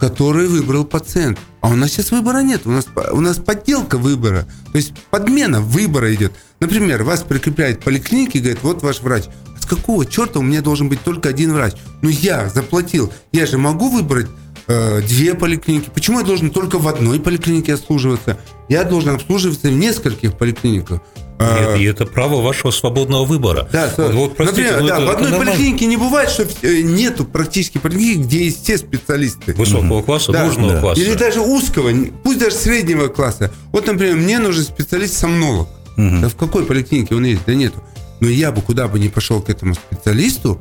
который 0.01 0.49
выбрал 0.49 0.85
пациент. 0.85 1.39
А 1.61 1.69
у 1.69 1.77
нас 1.77 1.91
сейчас 1.91 2.11
выбора 2.11 2.39
нет. 2.39 2.63
У 2.65 2.71
нас, 2.71 2.89
у 3.13 3.21
нас 3.21 3.37
подделка 3.37 3.99
выбора. 3.99 4.47
То 4.73 4.79
есть 4.79 4.95
подмена 5.11 5.61
выбора 5.61 6.13
идет. 6.15 6.33
Например, 6.59 7.03
вас 7.03 7.23
прикрепляет 7.23 7.85
поликлиники 7.85 8.39
и 8.39 8.41
говорит, 8.41 8.63
вот 8.63 8.83
ваш 8.83 9.01
врач. 9.01 9.25
А 9.55 9.61
с 9.61 9.67
какого 9.67 10.07
черта 10.07 10.39
у 10.39 10.43
меня 10.43 10.63
должен 10.63 10.89
быть 10.89 11.03
только 11.03 11.29
один 11.29 11.53
врач? 11.53 11.75
Ну 12.01 12.09
я 12.09 12.49
заплатил. 12.49 13.13
Я 13.31 13.45
же 13.45 13.59
могу 13.59 13.91
выбрать 13.91 14.29
э, 14.67 15.03
две 15.03 15.35
поликлиники. 15.35 15.91
Почему 15.93 16.21
я 16.21 16.25
должен 16.25 16.51
только 16.51 16.79
в 16.79 16.89
одной 16.89 17.21
поликлинике 17.21 17.75
обслуживаться? 17.75 18.39
Я 18.71 18.85
должен 18.85 19.15
обслуживаться 19.15 19.69
в 19.69 19.73
нескольких 19.73 20.39
поликлиниках. 20.39 21.03
Нет, 21.41 21.79
и 21.81 21.85
это 21.85 22.07
право 22.07 22.41
вашего 22.43 22.71
свободного 22.71 23.25
выбора. 23.25 23.69
да, 23.73 23.93
вот, 23.97 24.13
вот, 24.15 24.37
простите, 24.37 24.71
например, 24.73 24.89
да, 24.89 24.97
это- 24.99 25.07
в 25.07 25.11
одной 25.11 25.31
нормально. 25.31 25.53
поликлинике 25.53 25.87
не 25.87 25.97
бывает, 25.97 26.29
что 26.31 26.47
э, 26.63 26.83
нету 26.83 27.25
практически 27.25 27.79
поликлиники, 27.79 28.19
где 28.27 28.45
есть 28.45 28.63
все 28.63 28.77
специалисты. 28.79 29.55
Высокого 29.55 30.03
класса, 30.03 30.33
Да, 30.33 30.45
нужного 30.45 30.75
да. 30.75 30.81
класса. 30.81 31.01
Или 31.01 31.15
даже 31.15 31.41
узкого, 31.41 31.91
пусть 32.23 32.39
даже 32.39 32.55
среднего 32.57 33.09
класса. 33.09 33.53
Вот, 33.73 33.87
например, 33.87 34.17
мне 34.17 34.39
нужен 34.39 34.65
специалист-сомнолог. 34.65 35.69
Да 35.97 36.29
в 36.29 36.37
какой 36.37 36.65
поликлинике 36.65 37.15
он 37.15 37.25
есть? 37.25 37.43
Да 37.47 37.55
нету. 37.55 37.83
Но 38.21 38.29
я 38.29 38.53
бы 38.53 38.61
куда 38.63 38.87
бы 38.89 38.99
ни 38.99 39.09
пошел 39.09 39.41
к 39.41 39.49
этому 39.51 39.75
специалисту, 39.75 40.61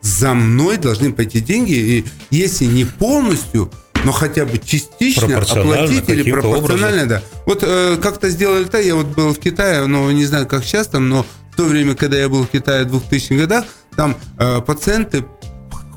за 0.00 0.34
мной 0.34 0.76
должны 0.78 1.12
пойти 1.12 1.40
деньги, 1.40 1.72
и 1.72 2.04
если 2.30 2.64
не 2.66 2.84
полностью, 2.84 3.70
но 4.04 4.12
хотя 4.12 4.44
бы 4.44 4.58
частично 4.58 5.38
оплатить 5.38 6.08
или 6.08 6.30
пропорционально, 6.30 7.02
образом. 7.02 7.08
да. 7.08 7.22
Вот 7.46 7.58
э, 7.62 7.96
как-то 8.02 8.28
сделали 8.30 8.64
так, 8.64 8.84
я 8.84 8.94
вот 8.94 9.06
был 9.06 9.32
в 9.32 9.38
Китае, 9.38 9.86
но 9.86 10.10
не 10.12 10.24
знаю, 10.26 10.46
как 10.46 10.64
сейчас 10.64 10.88
там, 10.88 11.08
но 11.08 11.24
в 11.52 11.56
то 11.56 11.64
время, 11.64 11.94
когда 11.94 12.18
я 12.18 12.28
был 12.28 12.44
в 12.44 12.48
Китае 12.48 12.84
в 12.84 12.94
2000-х 12.94 13.34
годах, 13.36 13.64
там 13.96 14.16
э, 14.38 14.60
пациенты 14.60 15.24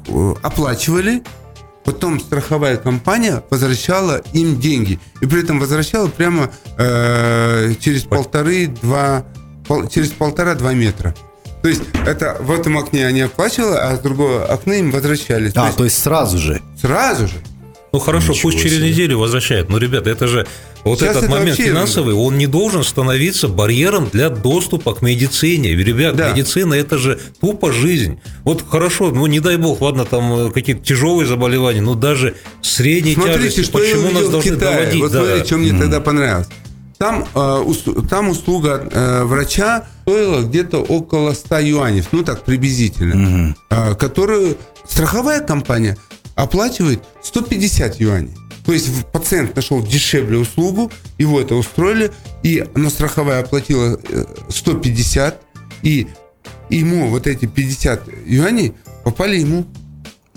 э, 0.08 0.34
оплачивали, 0.42 1.24
потом 1.84 2.20
страховая 2.20 2.78
компания 2.78 3.44
возвращала 3.50 4.22
им 4.34 4.60
деньги. 4.60 5.00
И 5.22 5.26
при 5.26 5.42
этом 5.44 5.60
возвращала 5.60 6.08
прямо 6.08 6.52
э, 6.78 7.74
через 7.80 8.04
полторы-два, 8.04 9.26
пол, 9.68 9.88
через 9.88 10.10
полтора-два 10.10 10.74
метра. 10.74 11.16
То 11.64 11.70
есть 11.70 11.82
это 12.06 12.38
в 12.40 12.52
этом 12.52 12.78
окне 12.78 13.06
они 13.08 13.22
оплачивали, 13.22 13.78
а 13.78 13.96
с 13.96 14.00
другого 14.00 14.46
окна 14.46 14.74
им 14.74 14.92
возвращались. 14.92 15.52
А, 15.52 15.62
то 15.62 15.66
есть, 15.66 15.78
то 15.78 15.84
есть 15.86 16.04
сразу 16.04 16.38
же? 16.38 16.62
Сразу 16.80 17.28
же. 17.28 17.36
Ну 17.94 18.00
хорошо, 18.00 18.34
Ничего 18.34 18.52
пусть 18.52 18.62
через 18.62 18.82
неделю 18.82 19.20
возвращают. 19.20 19.70
Но, 19.70 19.78
ребята, 19.78 20.10
это 20.10 20.28
же 20.28 20.46
вот 20.84 21.00
Сейчас 21.00 21.12
этот 21.12 21.24
это 21.24 21.32
момент 21.32 21.58
финансовый, 21.58 22.14
он 22.14 22.38
не 22.38 22.48
должен 22.48 22.84
становиться 22.84 23.48
барьером 23.48 24.10
для 24.12 24.30
доступа 24.30 24.94
к 24.94 25.02
медицине. 25.02 25.72
Ребят, 25.76 26.16
да. 26.16 26.32
медицина 26.32 26.74
это 26.74 26.98
же 26.98 27.20
тупо 27.40 27.72
жизнь. 27.72 28.20
Вот 28.44 28.64
хорошо, 28.68 29.12
ну 29.12 29.26
не 29.26 29.40
дай 29.40 29.58
бог, 29.58 29.82
ладно, 29.82 30.06
там 30.06 30.48
э, 30.48 30.52
какие-то 30.52 30.84
тяжелые 30.84 31.28
заболевания, 31.28 31.82
но 31.82 31.96
даже 31.96 32.36
средней 32.62 33.16
Смотрите, 33.16 33.40
тяжести, 33.40 33.64
что 33.64 33.78
почему 33.80 34.12
нас 34.12 34.30
должны 34.30 34.56
Китае. 34.56 34.78
доводить? 34.78 35.02
Вот 35.02 35.12
да. 35.12 35.20
смотрите, 35.20 35.46
что 35.46 35.58
мне 35.58 35.72
mm. 35.72 35.80
тогда 35.80 36.02
понравилось. 36.02 36.48
Там, 36.98 37.26
э, 37.36 37.64
там 38.10 38.30
услуга 38.30 38.88
э, 38.90 39.24
врача 39.24 39.86
стоила 40.02 40.42
где-то 40.42 40.80
около 40.80 41.34
100 41.34 41.60
юаней, 41.60 42.04
ну 42.12 42.24
так 42.24 42.44
приблизительно, 42.44 43.14
mm-hmm. 43.14 43.56
э, 43.92 43.96
которую 43.96 44.58
страховая 44.88 45.42
компания 45.42 45.98
оплачивает 46.38 47.04
150 47.22 48.00
юаней. 48.00 48.34
То 48.66 48.72
есть 48.72 49.06
пациент 49.12 49.56
нашел 49.56 49.82
дешевле 49.86 50.38
услугу, 50.38 50.92
его 51.18 51.42
это 51.42 51.56
устроили, 51.56 52.12
и 52.44 52.66
но 52.76 52.90
страховая 52.90 53.42
оплатила 53.42 54.00
150, 54.50 55.34
э, 55.34 55.38
и 55.82 56.08
ему 56.70 57.10
вот 57.10 57.28
эти 57.28 57.46
50 57.46 58.08
юаней 58.26 58.74
попали 59.04 59.38
ему 59.38 59.66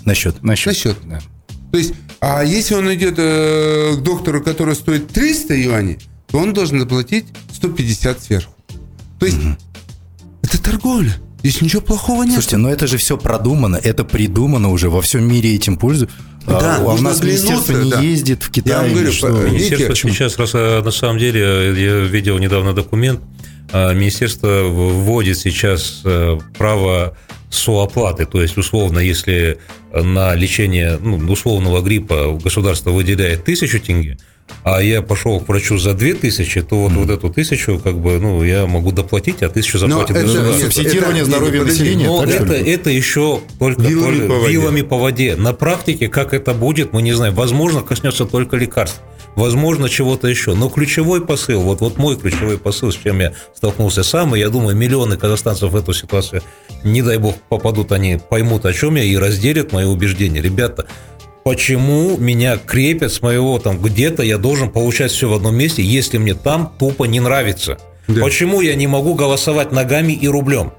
на 0.03 0.15
счет. 0.15 0.41
На 0.43 0.55
счет. 0.55 0.67
На 0.67 0.73
счет. 0.73 0.97
Да. 1.05 1.21
То 1.71 1.77
есть, 1.77 1.93
а 2.19 2.43
если 2.43 2.73
он 2.73 2.93
идет 2.93 3.15
э, 3.17 3.95
к 3.97 4.01
доктору, 4.01 4.41
который 4.41 4.75
стоит 4.75 5.09
300 5.09 5.53
юаней, 5.55 5.99
то 6.27 6.39
он 6.39 6.53
должен 6.53 6.79
заплатить 6.79 7.25
150 7.53 8.23
сверху. 8.23 8.53
То 9.19 9.25
есть, 9.25 9.37
угу. 9.37 9.55
это 10.41 10.61
торговля. 10.61 11.13
Здесь 11.43 11.61
ничего 11.61 11.81
плохого 11.81 12.23
нет. 12.23 12.33
Слушайте, 12.33 12.57
но 12.57 12.69
это 12.69 12.87
же 12.87 12.97
все 12.97 13.17
продумано, 13.17 13.79
это 13.81 14.03
придумано 14.03 14.69
уже, 14.69 14.89
во 14.89 15.01
всем 15.01 15.27
мире 15.27 15.55
этим 15.55 15.77
пользуются. 15.77 16.15
Да, 16.47 16.77
а 16.77 16.93
у 16.93 16.97
нас 16.97 17.21
министерство 17.21 17.73
не 17.73 17.91
да. 17.91 17.99
ездит 17.99 18.43
в 18.43 18.51
Китай. 18.51 18.73
Я 18.73 18.81
вам 18.81 18.91
говорю, 18.91 19.11
что? 19.11 19.29
Министерство 19.29 20.09
сейчас, 20.09 20.37
раз, 20.37 20.51
а, 20.53 20.81
на 20.81 20.91
самом 20.91 21.17
деле, 21.17 21.39
я 21.39 21.99
видел 21.99 22.37
недавно 22.39 22.73
документ, 22.73 23.21
а, 23.71 23.93
Министерство 23.93 24.63
вводит 24.63 25.37
сейчас 25.37 26.01
э, 26.03 26.39
право 26.57 27.15
сооплаты, 27.51 28.25
то 28.25 28.41
есть, 28.41 28.57
условно, 28.57 28.99
если 28.99 29.59
на 29.93 30.33
лечение 30.35 30.97
ну, 31.01 31.17
условного 31.31 31.81
гриппа 31.81 32.39
государство 32.41 32.91
выделяет 32.91 33.43
тысячу 33.43 33.79
тенге, 33.79 34.17
а 34.63 34.81
я 34.81 35.01
пошел 35.01 35.39
к 35.39 35.47
врачу 35.47 35.77
за 35.77 35.93
2000, 35.93 36.61
то 36.61 36.75
вот, 36.75 36.91
mm. 36.91 36.95
вот 36.95 37.09
эту 37.09 37.29
тысячу, 37.29 37.79
как 37.79 37.97
бы, 37.97 38.19
ну, 38.19 38.43
я 38.43 38.67
могу 38.67 38.91
доплатить, 38.91 39.41
а 39.41 39.49
тысячу 39.49 39.79
заплатит 39.79 40.15
это, 40.15 40.25
государство. 40.25 40.69
Субсидирование 40.69 41.25
здоровья 41.25 41.63
населения. 41.63 42.05
Но 42.05 42.23
это, 42.23 42.53
это 42.53 42.89
еще 42.89 43.41
только 43.57 43.81
вилами, 43.81 44.19
только, 44.19 44.27
по 44.27 44.39
воде. 44.39 44.51
вилами 44.51 44.81
по 44.81 44.97
воде. 44.97 45.35
На 45.35 45.53
практике, 45.53 46.09
как 46.09 46.33
это 46.33 46.53
будет, 46.53 46.93
мы 46.93 47.01
не 47.01 47.13
знаем. 47.13 47.33
Возможно, 47.33 47.81
коснется 47.81 48.25
только 48.25 48.55
лекарств. 48.55 49.01
Возможно, 49.35 49.89
чего-то 49.89 50.27
еще. 50.27 50.53
Но 50.53 50.69
ключевой 50.69 51.25
посыл, 51.25 51.61
вот, 51.61 51.81
вот 51.81 51.97
мой 51.97 52.17
ключевой 52.17 52.57
посыл, 52.57 52.91
с 52.91 52.95
чем 52.95 53.19
я 53.21 53.33
столкнулся 53.55 54.03
сам, 54.03 54.35
и 54.35 54.39
я 54.39 54.49
думаю, 54.49 54.75
миллионы 54.75 55.17
казахстанцев 55.17 55.71
в 55.71 55.75
эту 55.75 55.93
ситуацию, 55.93 56.41
не 56.83 57.01
дай 57.01 57.17
бог, 57.17 57.35
попадут, 57.49 57.91
они 57.91 58.19
поймут, 58.29 58.65
о 58.65 58.73
чем 58.73 58.95
я, 58.95 59.03
и 59.03 59.15
разделят 59.15 59.71
мои 59.71 59.85
убеждения. 59.85 60.41
Ребята, 60.41 60.85
почему 61.43 62.17
меня 62.17 62.57
крепят 62.57 63.13
с 63.13 63.21
моего 63.21 63.57
там 63.59 63.81
где-то, 63.81 64.23
я 64.23 64.37
должен 64.37 64.69
получать 64.69 65.11
все 65.11 65.29
в 65.29 65.33
одном 65.33 65.55
месте, 65.55 65.81
если 65.81 66.17
мне 66.17 66.33
там 66.33 66.73
тупо 66.77 67.05
не 67.05 67.19
нравится. 67.19 67.77
Да. 68.07 68.21
Почему 68.21 68.61
я 68.61 68.75
не 68.75 68.87
могу 68.87 69.13
голосовать 69.13 69.71
ногами 69.71 70.11
и 70.11 70.27
рублем? 70.27 70.73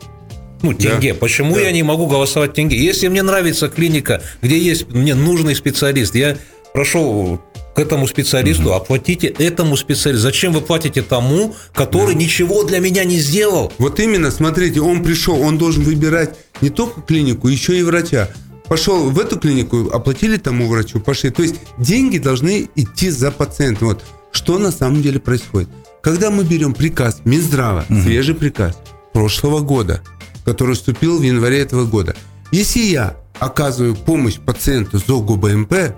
Ну, 0.62 0.74
тенге. 0.74 1.14
Да. 1.14 1.18
Почему 1.18 1.54
да. 1.54 1.62
я 1.62 1.72
не 1.72 1.82
могу 1.82 2.06
голосовать 2.06 2.52
тенге? 2.52 2.76
Если 2.76 3.08
мне 3.08 3.22
нравится 3.22 3.68
клиника, 3.68 4.22
где 4.42 4.58
есть 4.58 4.88
мне 4.90 5.14
нужный 5.14 5.56
специалист, 5.56 6.14
я 6.14 6.36
прошел 6.72 7.40
к 7.74 7.78
этому 7.78 8.06
специалисту, 8.06 8.64
угу. 8.64 8.72
оплатите 8.72 9.28
этому 9.28 9.76
специалисту. 9.76 10.22
Зачем 10.22 10.52
вы 10.52 10.60
платите 10.60 11.02
тому, 11.02 11.54
который 11.72 12.14
да. 12.14 12.20
ничего 12.20 12.64
для 12.64 12.80
меня 12.80 13.04
не 13.04 13.18
сделал? 13.18 13.72
Вот 13.78 13.98
именно, 14.00 14.30
смотрите, 14.30 14.80
он 14.80 15.02
пришел, 15.02 15.40
он 15.40 15.58
должен 15.58 15.82
выбирать 15.82 16.36
не 16.60 16.70
только 16.70 17.00
клинику, 17.00 17.48
еще 17.48 17.78
и 17.78 17.82
врача 17.82 18.28
пошел 18.72 19.10
в 19.10 19.18
эту 19.18 19.38
клинику, 19.38 19.90
оплатили 19.92 20.38
тому 20.38 20.66
врачу, 20.66 20.98
пошли. 20.98 21.28
То 21.28 21.42
есть 21.42 21.56
деньги 21.76 22.16
должны 22.16 22.70
идти 22.74 23.10
за 23.10 23.30
пациентом. 23.30 23.88
Вот 23.88 24.02
что 24.30 24.58
на 24.58 24.72
самом 24.72 25.02
деле 25.02 25.20
происходит. 25.20 25.68
Когда 26.02 26.30
мы 26.30 26.42
берем 26.42 26.72
приказ 26.72 27.20
Минздрава, 27.26 27.84
угу. 27.88 28.00
свежий 28.00 28.34
приказ 28.34 28.76
прошлого 29.12 29.60
года, 29.60 30.00
который 30.46 30.74
вступил 30.74 31.18
в 31.18 31.22
январе 31.22 31.60
этого 31.60 31.84
года, 31.84 32.16
если 32.50 32.80
я 32.80 33.16
оказываю 33.38 33.94
помощь 33.94 34.38
пациенту 34.38 34.98
с 34.98 35.08
ОГУ-БМП, 35.08 35.94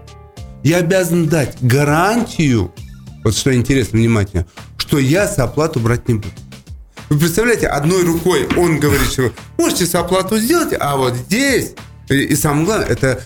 я 0.64 0.78
обязан 0.78 1.28
дать 1.28 1.56
гарантию, 1.60 2.74
вот 3.22 3.36
что 3.36 3.54
интересно, 3.54 3.98
внимательно, 3.98 4.46
что 4.76 4.98
я 4.98 5.28
с 5.28 5.38
оплату 5.38 5.78
брать 5.78 6.08
не 6.08 6.14
буду. 6.14 6.28
Вы 7.10 7.18
представляете, 7.18 7.68
одной 7.68 8.02
рукой 8.02 8.48
он 8.56 8.80
говорит, 8.80 9.06
что 9.12 9.30
можете 9.58 9.86
с 9.86 9.94
оплату 9.94 10.38
сделать, 10.38 10.74
а 10.78 10.96
вот 10.96 11.14
здесь 11.14 11.74
и, 12.08 12.14
и 12.14 12.34
самое 12.34 12.66
главное, 12.66 12.86
это 12.88 13.22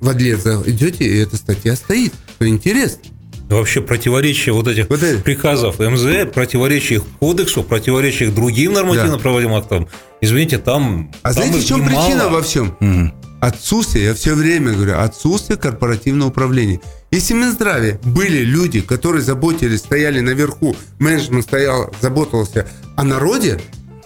в 0.00 0.08
Адлет 0.08 0.46
идете, 0.66 1.04
и 1.04 1.18
эта 1.18 1.36
статья 1.36 1.76
стоит. 1.76 2.12
Это 2.38 2.48
интересно. 2.48 3.02
Вообще 3.48 3.80
противоречие 3.80 4.54
вот 4.54 4.68
этих 4.68 4.88
вот 4.88 5.00
приказов 5.24 5.80
МЗ, 5.80 6.30
противоречие 6.32 7.00
их 7.00 7.04
кодексу, 7.18 7.64
противоречие 7.64 8.28
их 8.28 8.34
другим 8.34 8.74
нормативно-правовым 8.74 9.54
актам. 9.54 9.88
Извините, 10.20 10.58
там... 10.58 11.10
А 11.22 11.34
там 11.34 11.44
знаете, 11.44 11.58
в 11.58 11.64
чем 11.66 11.84
причина 11.84 12.28
во 12.28 12.42
всем? 12.42 12.76
Угу. 12.80 13.19
Отсутствие, 13.40 14.04
я 14.06 14.14
все 14.14 14.34
время 14.34 14.72
говорю, 14.72 14.98
отсутствие 14.98 15.58
корпоративного 15.58 16.28
управления. 16.28 16.80
Если 17.10 17.32
в 17.32 17.38
Минздраве 17.38 17.98
были 18.04 18.44
люди, 18.44 18.82
которые 18.82 19.22
заботились, 19.22 19.80
стояли 19.80 20.20
наверху, 20.20 20.76
менеджмент 20.98 21.44
стоял, 21.44 21.92
заботился 22.02 22.68
о 22.96 23.02
народе, 23.02 23.58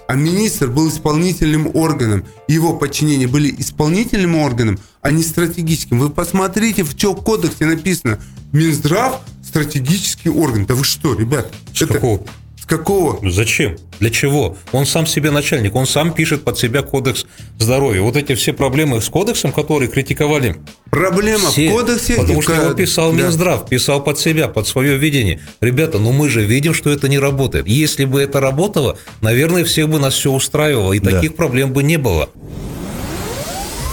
а 0.06 0.14
министр 0.14 0.68
был 0.68 0.88
исполнительным 0.88 1.74
органом, 1.74 2.24
его 2.46 2.74
подчинения 2.76 3.26
были 3.26 3.52
исполнительным 3.58 4.36
органом, 4.36 4.78
а 5.02 5.10
не 5.10 5.22
стратегическим. 5.22 5.98
Вы 5.98 6.10
посмотрите, 6.10 6.84
в 6.84 6.96
чем 6.96 7.16
кодексе 7.16 7.66
написано 7.66 8.20
Минздрав 8.52 9.20
стратегический 9.42 10.28
орган. 10.28 10.64
Да 10.66 10.74
вы 10.74 10.84
что, 10.84 11.14
ребят? 11.14 11.52
С 11.72 11.82
это... 11.82 11.94
какого? 11.94 12.24
С 12.64 12.66
какого? 12.66 13.20
Зачем? 13.30 13.76
Для 14.00 14.08
чего? 14.08 14.56
Он 14.72 14.86
сам 14.86 15.06
себе 15.06 15.30
начальник, 15.30 15.74
он 15.74 15.86
сам 15.86 16.14
пишет 16.14 16.44
под 16.44 16.58
себя 16.58 16.80
кодекс 16.80 17.26
здоровья. 17.58 18.00
Вот 18.00 18.16
эти 18.16 18.34
все 18.34 18.54
проблемы 18.54 19.02
с 19.02 19.10
кодексом, 19.10 19.52
которые 19.52 19.90
критиковали. 19.90 20.56
Проблема 20.90 21.50
все, 21.50 21.68
в 21.68 21.72
кодексе. 21.74 22.14
Потому 22.14 22.40
что 22.40 22.54
его 22.54 22.72
писал 22.72 23.12
да. 23.12 23.18
Минздрав, 23.18 23.68
писал 23.68 24.02
под 24.02 24.18
себя, 24.18 24.48
под 24.48 24.66
свое 24.66 24.96
видение. 24.96 25.40
Ребята, 25.60 25.98
ну 25.98 26.12
мы 26.12 26.30
же 26.30 26.42
видим, 26.42 26.72
что 26.72 26.88
это 26.88 27.06
не 27.06 27.18
работает. 27.18 27.68
Если 27.68 28.06
бы 28.06 28.22
это 28.22 28.40
работало, 28.40 28.96
наверное, 29.20 29.64
всех 29.64 29.90
бы 29.90 29.98
нас 29.98 30.14
все 30.14 30.32
устраивало, 30.32 30.94
и 30.94 31.00
да. 31.00 31.10
таких 31.10 31.36
проблем 31.36 31.74
бы 31.74 31.82
не 31.82 31.98
было. 31.98 32.30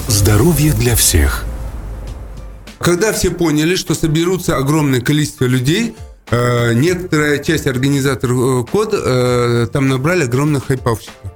Здоровье 0.08 0.72
для 0.72 0.96
всех. 0.96 1.44
Когда 2.80 3.12
все 3.12 3.32
поняли, 3.32 3.76
что 3.76 3.96
соберутся 3.96 4.56
огромное 4.56 5.02
количество 5.02 5.44
людей– 5.44 5.94
некоторая 6.74 7.44
часть 7.44 7.68
организаторов 7.68 8.66
э, 8.66 8.72
кода 8.72 9.02
э, 9.04 9.68
там 9.72 9.90
набрали 9.90 10.24
огромных 10.24 10.68
хайповщиков. 10.68 11.32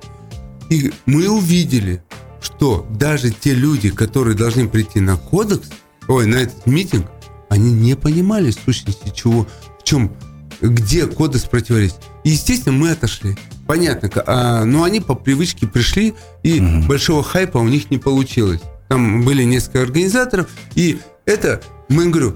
И 0.70 0.92
мы 1.06 1.28
увидели, 1.30 2.02
что 2.42 2.88
даже 2.90 3.32
те 3.32 3.54
люди, 3.54 3.90
которые 3.90 4.38
должны 4.38 4.68
прийти 4.70 5.02
на 5.02 5.18
кодекс, 5.18 5.70
ой, 6.08 6.26
на 6.26 6.36
этот 6.36 6.66
митинг, 6.66 7.08
они 7.50 7.74
не 7.74 7.96
понимали 7.96 8.52
сущности 8.52 9.12
чего, 9.14 9.48
в 9.80 9.84
чем, 9.84 10.16
где 10.62 11.06
кодекс 11.06 11.44
противоречит. 11.44 11.98
И, 12.24 12.30
естественно, 12.30 12.76
мы 12.76 12.92
отошли. 12.92 13.38
Понятно, 13.68 14.10
а, 14.26 14.64
но 14.64 14.84
они 14.84 15.02
по 15.02 15.16
привычке 15.16 15.68
пришли, 15.68 16.14
и 16.44 16.60
угу. 16.62 16.88
большого 16.88 17.24
хайпа 17.24 17.58
у 17.58 17.68
них 17.68 17.92
не 17.92 17.98
получилось. 17.98 18.62
Там 18.88 19.24
были 19.24 19.44
несколько 19.44 19.82
организаторов, 19.82 20.48
и 20.76 21.00
это, 21.26 21.62
мы 21.90 22.10
говорю, 22.10 22.36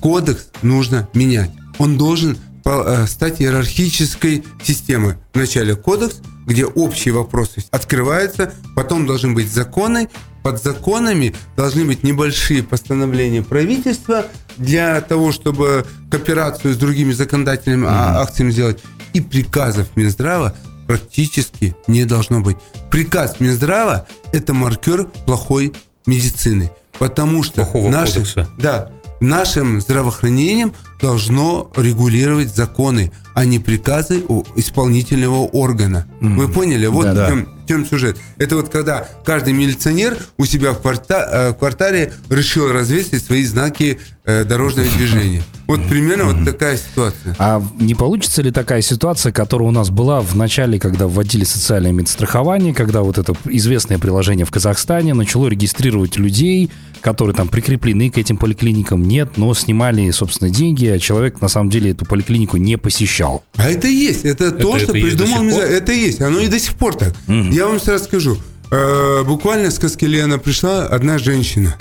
кодекс 0.00 0.48
нужно 0.62 1.08
менять 1.14 1.50
он 1.78 1.96
должен 1.96 2.38
э, 2.64 3.06
стать 3.06 3.40
иерархической 3.40 4.44
системой. 4.62 5.14
Вначале 5.34 5.74
кодекс, 5.74 6.20
где 6.46 6.64
общие 6.64 7.14
вопросы 7.14 7.64
открываются, 7.70 8.52
потом 8.74 9.06
должны 9.06 9.34
быть 9.34 9.50
законы, 9.50 10.08
под 10.42 10.62
законами 10.62 11.34
должны 11.56 11.84
быть 11.84 12.02
небольшие 12.02 12.62
постановления 12.62 13.42
правительства 13.42 14.26
для 14.56 15.00
того, 15.00 15.32
чтобы 15.32 15.84
кооперацию 16.10 16.74
с 16.74 16.76
другими 16.76 17.12
законодательными 17.12 17.84
mm-hmm. 17.84 18.16
акциями 18.16 18.50
сделать. 18.50 18.80
И 19.14 19.20
приказов 19.20 19.88
Минздрава 19.96 20.54
практически 20.86 21.76
не 21.86 22.04
должно 22.04 22.40
быть. 22.40 22.56
Приказ 22.90 23.40
Минздрава– 23.40 24.06
это 24.32 24.54
маркер 24.54 25.04
плохой 25.26 25.72
медицины. 26.06 26.70
Потому 26.98 27.42
что 27.42 27.62
Плохого 27.62 27.90
наши, 27.90 28.14
кодекса. 28.14 28.48
да, 28.58 28.90
нашим 29.20 29.80
здравоохранением 29.80 30.72
должно 31.00 31.70
регулировать 31.76 32.54
законы, 32.54 33.12
а 33.34 33.44
не 33.44 33.58
приказы 33.58 34.24
у 34.28 34.44
исполнительного 34.56 35.46
органа. 35.46 36.06
Mm-hmm. 36.20 36.34
Вы 36.36 36.48
поняли? 36.48 36.86
Вот 36.86 37.04
Да, 37.04 37.12
в, 37.12 37.14
да. 37.14 37.28
чем, 37.28 37.46
в 37.46 37.68
чем 37.68 37.86
сюжет. 37.86 38.16
Это 38.36 38.56
вот 38.56 38.68
когда 38.68 39.06
каждый 39.24 39.52
милиционер 39.52 40.16
у 40.38 40.44
себя 40.44 40.72
в, 40.72 40.80
кварта- 40.82 41.28
э, 41.30 41.50
в 41.50 41.54
квартале 41.54 42.12
решил 42.30 42.72
развесить 42.72 43.24
свои 43.24 43.44
знаки 43.44 44.00
э, 44.24 44.44
дорожного 44.44 44.88
движения. 44.88 45.42
Вот 45.68 45.86
примерно 45.88 46.24
вот 46.32 46.44
такая 46.44 46.76
ситуация. 46.78 47.36
А 47.38 47.62
не 47.78 47.94
получится 47.94 48.42
ли 48.42 48.50
такая 48.50 48.80
ситуация, 48.82 49.30
которая 49.30 49.68
у 49.68 49.72
нас 49.72 49.90
была 49.90 50.20
в 50.20 50.34
начале, 50.34 50.80
когда 50.80 51.06
вводили 51.06 51.44
социальное 51.44 51.92
медстрахование, 51.92 52.74
когда 52.74 53.02
вот 53.02 53.18
это 53.18 53.34
известное 53.44 53.98
приложение 53.98 54.46
в 54.46 54.50
Казахстане 54.50 55.14
начало 55.14 55.46
регистрировать 55.46 56.16
людей, 56.16 56.70
которые 57.00 57.34
там 57.34 57.48
прикреплены 57.48 58.10
к 58.10 58.18
этим 58.18 58.36
поликлиникам, 58.36 59.02
нет, 59.06 59.36
но 59.36 59.52
снимали, 59.54 60.10
собственно, 60.10 60.50
деньги, 60.50 60.86
а 60.86 60.98
человек 60.98 61.40
на 61.40 61.48
самом 61.48 61.70
деле 61.70 61.90
эту 61.92 62.04
поликлинику 62.04 62.56
не 62.56 62.76
посещал. 62.78 63.44
А 63.56 63.68
это 63.70 63.88
есть. 63.88 64.24
Это, 64.24 64.50
то, 64.52 64.76
это 64.76 64.84
что 64.86 64.96
есть 64.96 65.16
придумал? 65.16 65.42
Миза- 65.44 65.62
Это 65.62 65.92
есть. 65.92 66.20
Оно 66.20 66.40
и 66.40 66.48
до 66.48 66.58
сих 66.58 66.74
пор 66.74 66.94
так. 66.96 67.14
Я 67.26 67.66
вам 67.68 67.80
сразу 67.80 68.04
скажу. 68.04 68.38
Э, 68.70 69.24
буквально 69.24 69.70
с 69.70 69.78
Каскелена 69.78 70.38
пришла 70.38 70.86
одна 70.86 71.18
женщина 71.18 71.76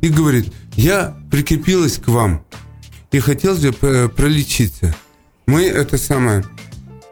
и 0.00 0.08
говорит, 0.08 0.52
я 0.74 1.16
прикрепилась 1.30 1.98
к 1.98 2.08
вам 2.08 2.44
и 3.12 3.18
бы 3.18 3.76
э, 3.82 4.08
пролечиться. 4.08 4.94
Мы 5.46 5.62
это 5.64 5.98
самое... 5.98 6.44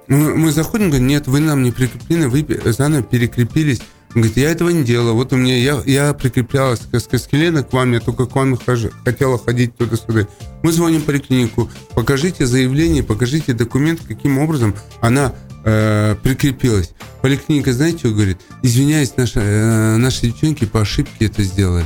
Мы, 0.06 0.36
мы 0.36 0.52
заходим, 0.52 0.88
говорим, 0.88 1.06
нет, 1.06 1.26
вы 1.28 1.40
нам 1.40 1.62
не 1.62 1.70
прикреплены, 1.72 2.28
вы 2.28 2.46
заново 2.72 3.02
перекрепились. 3.02 3.80
Он 4.14 4.20
говорит, 4.22 4.36
я 4.36 4.50
этого 4.50 4.70
не 4.70 4.84
делала. 4.84 5.12
Вот 5.12 5.32
у 5.32 5.36
меня, 5.36 5.56
я, 5.56 5.82
я 5.86 6.14
прикреплялась 6.14 6.80
к 6.80 6.94
с 6.94 7.06
Каскелена 7.06 7.64
к 7.64 7.72
вам, 7.72 7.92
я 7.92 8.00
только 8.00 8.26
к 8.26 8.36
вам 8.36 8.56
хожу- 8.56 8.92
хотела 9.04 9.38
ходить 9.38 9.76
туда-сюда. 9.76 10.28
Мы 10.62 10.70
звоним 10.70 11.00
в 11.00 11.04
поликлинику, 11.04 11.68
покажите 11.94 12.46
заявление, 12.46 13.02
покажите 13.02 13.54
документ, 13.54 14.00
каким 14.06 14.38
образом 14.38 14.76
она 15.00 15.34
э, 15.64 16.14
прикрепилась. 16.22 16.92
Поликлиника, 17.22 17.72
знаете, 17.72 18.08
говорит? 18.08 18.38
Извиняюсь, 18.62 19.16
наши, 19.16 19.40
э, 19.40 19.96
наши 19.96 20.26
девчонки 20.26 20.64
по 20.64 20.82
ошибке 20.82 21.26
это 21.26 21.42
сделали. 21.42 21.84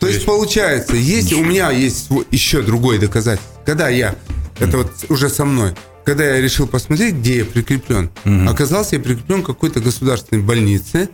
То 0.00 0.08
есть, 0.08 0.24
получается, 0.24 0.96
есть 0.96 1.32
у 1.32 1.44
меня 1.44 1.70
есть 1.70 2.08
еще 2.32 2.62
другое 2.62 2.98
доказательство. 2.98 3.60
Когда 3.64 3.88
я, 3.90 4.16
это 4.58 4.78
вот 4.78 4.90
уже 5.08 5.28
со 5.28 5.44
мной, 5.44 5.74
когда 6.10 6.24
я 6.24 6.40
решил 6.40 6.66
посмотреть, 6.66 7.14
где 7.14 7.38
я 7.38 7.44
прикреплен, 7.44 8.10
оказался 8.48 8.96
я 8.96 9.00
прикреплен 9.00 9.44
к 9.44 9.46
какой-то 9.46 9.78
государственной 9.78 10.42
больнице. 10.42 11.08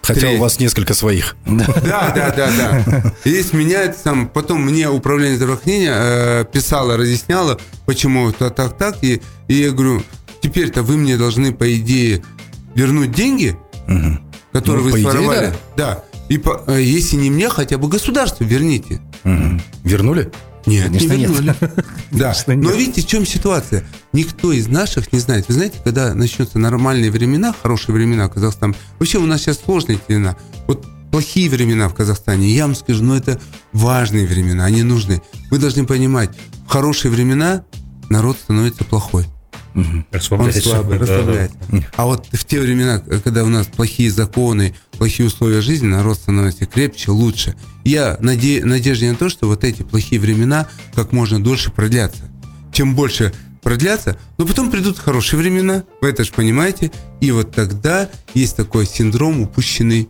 Хотя 0.00 0.20
Треть. 0.20 0.38
у 0.38 0.42
вас 0.42 0.60
несколько 0.60 0.94
своих. 0.94 1.34
Да, 1.44 1.66
да, 2.14 2.32
да, 2.36 2.50
да. 2.56 3.14
И 3.24 3.30
здесь 3.30 3.52
меняется 3.52 4.02
там, 4.04 4.28
потом 4.28 4.62
мне 4.62 4.88
управление 4.88 5.36
здравоохранения 5.36 5.92
э, 5.94 6.44
писало, 6.52 6.96
разъясняло, 6.96 7.58
почему 7.84 8.30
то 8.32 8.50
так, 8.50 8.76
так. 8.78 8.98
И, 9.02 9.20
и 9.48 9.54
я 9.54 9.70
говорю, 9.72 10.02
теперь-то 10.40 10.82
вы 10.84 10.96
мне 10.96 11.16
должны, 11.16 11.52
по 11.52 11.72
идее, 11.76 12.22
вернуть 12.76 13.10
деньги, 13.12 13.56
которые 14.52 14.84
Ну, 14.84 14.90
вы 14.90 15.00
идее, 15.00 15.02
своровали. 15.10 15.52
Да. 15.76 16.04
И 16.28 16.38
по- 16.38 16.62
э, 16.68 16.80
если 16.80 17.16
не 17.16 17.30
мне, 17.30 17.48
хотя 17.48 17.76
бы 17.78 17.88
государству 17.88 18.44
верните. 18.44 19.00
Мгм. 19.24 19.60
Вернули? 19.84 20.30
Нет, 20.66 20.86
Конечно, 20.86 21.12
не 21.12 21.18
нет. 21.18 21.30
вернули. 21.30 21.54
Да. 22.12 22.24
Конечно, 22.32 22.54
Но 22.54 22.70
нет. 22.70 22.76
видите, 22.76 23.02
в 23.02 23.06
чем 23.06 23.26
ситуация? 23.26 23.84
Никто 24.12 24.52
из 24.52 24.68
наших 24.68 25.12
не 25.12 25.18
знает. 25.18 25.46
Вы 25.48 25.54
знаете, 25.54 25.78
когда 25.82 26.14
начнутся 26.14 26.58
нормальные 26.58 27.10
времена, 27.10 27.54
хорошие 27.62 27.94
времена 27.94 28.28
в 28.28 28.32
Казахстане, 28.32 28.74
вообще 28.98 29.18
у 29.18 29.26
нас 29.26 29.40
сейчас 29.40 29.58
сложные 29.64 29.98
времена. 30.06 30.36
Вот 30.68 30.86
плохие 31.10 31.48
времена 31.50 31.88
в 31.88 31.94
Казахстане, 31.94 32.48
я 32.48 32.66
вам 32.66 32.74
скажу, 32.74 33.02
но 33.04 33.16
это 33.16 33.40
важные 33.72 34.26
времена, 34.26 34.64
они 34.64 34.82
нужны. 34.82 35.20
Вы 35.50 35.58
должны 35.58 35.84
понимать, 35.86 36.30
в 36.66 36.70
хорошие 36.70 37.10
времена 37.10 37.64
народ 38.08 38.36
становится 38.38 38.84
плохой. 38.84 39.26
Он 39.74 40.04
Расслабляйся. 40.10 40.60
слабый, 40.60 40.98
Да, 40.98 41.06
да. 41.06 41.12
расслабляется. 41.16 41.56
А 41.96 42.04
вот 42.04 42.26
в 42.30 42.44
те 42.44 42.60
времена, 42.60 42.98
когда 42.98 43.42
у 43.42 43.48
нас 43.48 43.66
плохие 43.66 44.10
законы, 44.10 44.74
плохие 45.02 45.26
условия 45.26 45.60
жизни, 45.62 45.88
народ 45.88 46.16
становится 46.16 46.64
крепче, 46.64 47.10
лучше. 47.10 47.56
Я 47.82 48.18
наде- 48.20 48.64
надежде 48.64 49.10
на 49.10 49.16
то, 49.16 49.28
что 49.28 49.48
вот 49.48 49.64
эти 49.64 49.82
плохие 49.82 50.20
времена 50.20 50.68
как 50.94 51.10
можно 51.10 51.42
дольше 51.42 51.72
продлятся. 51.72 52.30
Чем 52.72 52.94
больше 52.94 53.32
продлятся, 53.62 54.16
но 54.38 54.46
потом 54.46 54.70
придут 54.70 55.00
хорошие 55.00 55.40
времена, 55.40 55.82
вы 56.00 56.10
это 56.10 56.22
же 56.22 56.30
понимаете, 56.32 56.92
и 57.20 57.32
вот 57.32 57.52
тогда 57.52 58.08
есть 58.32 58.54
такой 58.54 58.86
синдром 58.86 59.40
упущенной 59.40 60.08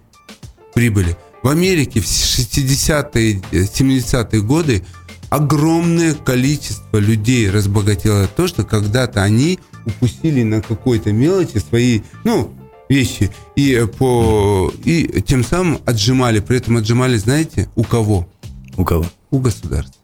прибыли. 0.74 1.16
В 1.42 1.48
Америке 1.48 2.00
в 2.00 2.05
60-е, 2.05 3.42
э, 3.50 3.62
70-е 3.62 4.42
годы 4.42 4.85
огромное 5.31 6.12
количество 6.12 6.98
людей 6.98 7.48
разбогатело 7.48 8.26
то, 8.26 8.46
что 8.46 8.62
когда-то 8.62 9.22
они 9.22 9.59
упустили 9.87 10.42
на 10.42 10.61
какой-то 10.61 11.12
мелочи 11.12 11.57
свои, 11.66 12.02
ну, 12.24 12.55
вещи 12.92 13.31
и 13.57 13.87
по 13.98 14.72
и 14.85 15.22
тем 15.22 15.44
самым 15.44 15.81
отжимали, 15.87 16.40
при 16.40 16.59
этом 16.59 16.76
отжимали, 16.76 17.16
знаете, 17.16 17.68
у 17.74 17.85
кого? 17.85 18.28
У 18.76 18.85
кого? 18.85 19.07
У 19.31 19.38
государства. 19.38 19.96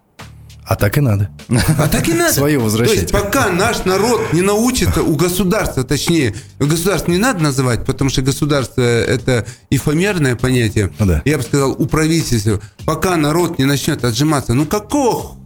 А 0.64 0.77
так 0.77 0.98
и 0.98 1.01
надо. 1.01 1.31
А 1.79 1.88
так 1.88 2.09
и 2.09 2.12
надо. 2.12 2.35
Своё 2.35 2.61
возвращать. 2.61 2.94
То 2.94 3.01
есть 3.01 3.12
пока 3.12 3.51
наш 3.51 3.87
народ 3.87 4.35
не 4.35 4.42
научится 4.42 5.03
у 5.03 5.16
государства, 5.16 5.83
точнее, 5.83 6.35
государство 6.59 7.11
не 7.11 7.16
надо 7.16 7.42
называть, 7.42 7.87
потому 7.87 8.11
что 8.11 8.20
государство 8.20 8.83
это 8.83 9.46
эфемерное 9.70 10.37
понятие. 10.37 10.90
Ну 10.98 11.07
да. 11.07 11.22
Я 11.24 11.38
бы 11.38 11.42
сказал, 11.42 11.72
у 11.72 11.87
правительства, 11.87 12.61
пока 12.85 13.16
народ 13.16 13.59
не 13.59 13.64
начнет 13.64 14.05
отжиматься, 14.05 14.53
ну 14.53 14.66
какого 14.66 15.38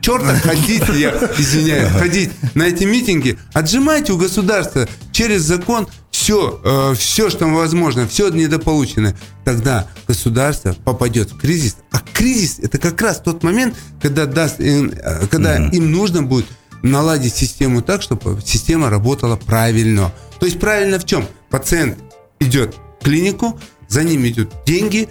черта 0.00 0.34
ходить, 0.36 0.82
я 0.96 1.10
извиняюсь, 1.38 1.92
ходить 1.92 2.30
на 2.54 2.64
эти 2.64 2.84
митинги, 2.84 3.38
отжимайте 3.52 4.12
у 4.12 4.16
государства 4.16 4.88
через 5.12 5.42
закон 5.42 5.88
все, 6.10 6.94
все, 6.96 7.30
что 7.30 7.46
возможно, 7.46 8.06
все 8.06 8.28
недополученное. 8.28 9.16
Тогда 9.44 9.86
государство 10.06 10.74
попадет 10.84 11.32
в 11.32 11.38
кризис. 11.38 11.76
А 11.90 12.00
кризис 12.12 12.58
это 12.58 12.78
как 12.78 13.00
раз 13.00 13.20
тот 13.20 13.42
момент, 13.42 13.74
когда, 14.02 14.26
даст, 14.26 14.60
им, 14.60 14.92
э, 14.92 15.26
когда 15.28 15.56
им 15.56 15.90
нужно 15.90 16.22
будет 16.22 16.46
наладить 16.82 17.34
систему 17.34 17.82
так, 17.82 18.02
чтобы 18.02 18.38
система 18.44 18.90
работала 18.90 19.36
правильно. 19.36 20.12
То 20.38 20.46
есть 20.46 20.60
правильно 20.60 20.98
в 20.98 21.06
чем? 21.06 21.26
Пациент 21.48 21.98
идет 22.38 22.74
в 23.00 23.04
клинику, 23.04 23.58
за 23.88 24.04
ним 24.04 24.26
идут 24.26 24.52
деньги, 24.66 25.08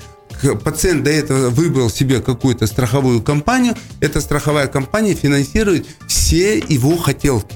пациент 0.64 1.04
до 1.04 1.10
этого 1.10 1.50
выбрал 1.50 1.90
себе 1.90 2.22
какую-то 2.22 2.68
страховую 2.68 3.22
компанию, 3.22 3.76
эта 4.00 4.22
страховая 4.22 4.68
компания 4.68 5.14
финансирует 5.14 5.88
все 6.08 6.58
его 6.58 6.98
хотелки. 6.98 7.56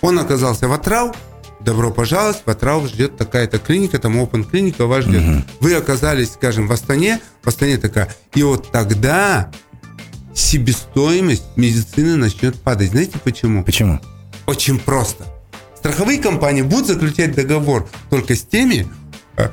Он 0.00 0.18
оказался 0.18 0.68
в 0.68 0.72
Атрау, 0.72 1.14
добро 1.60 1.90
пожаловать, 1.90 2.42
в 2.44 2.50
Атрау 2.50 2.86
ждет 2.86 3.16
такая-то 3.16 3.58
клиника, 3.58 3.98
там 3.98 4.20
Open 4.20 4.48
клиника 4.48 4.86
вас 4.86 5.04
ждет. 5.04 5.44
Вы 5.60 5.74
оказались, 5.74 6.32
скажем, 6.32 6.66
в 6.66 6.72
Астане, 6.72 7.20
в 7.42 7.48
Астане 7.48 7.78
такая, 7.78 8.14
и 8.34 8.42
вот 8.42 8.70
тогда 8.72 9.50
себестоимость 10.34 11.44
медицины 11.56 12.16
начнет 12.16 12.58
падать. 12.60 12.90
Знаете 12.90 13.18
почему? 13.22 13.64
Почему? 13.64 14.00
Очень 14.46 14.78
просто. 14.78 15.24
Страховые 15.76 16.18
компании 16.18 16.62
будут 16.62 16.86
заключать 16.86 17.34
договор 17.34 17.88
только 18.08 18.34
с 18.34 18.42
теми, 18.42 18.86
э, 19.36 19.50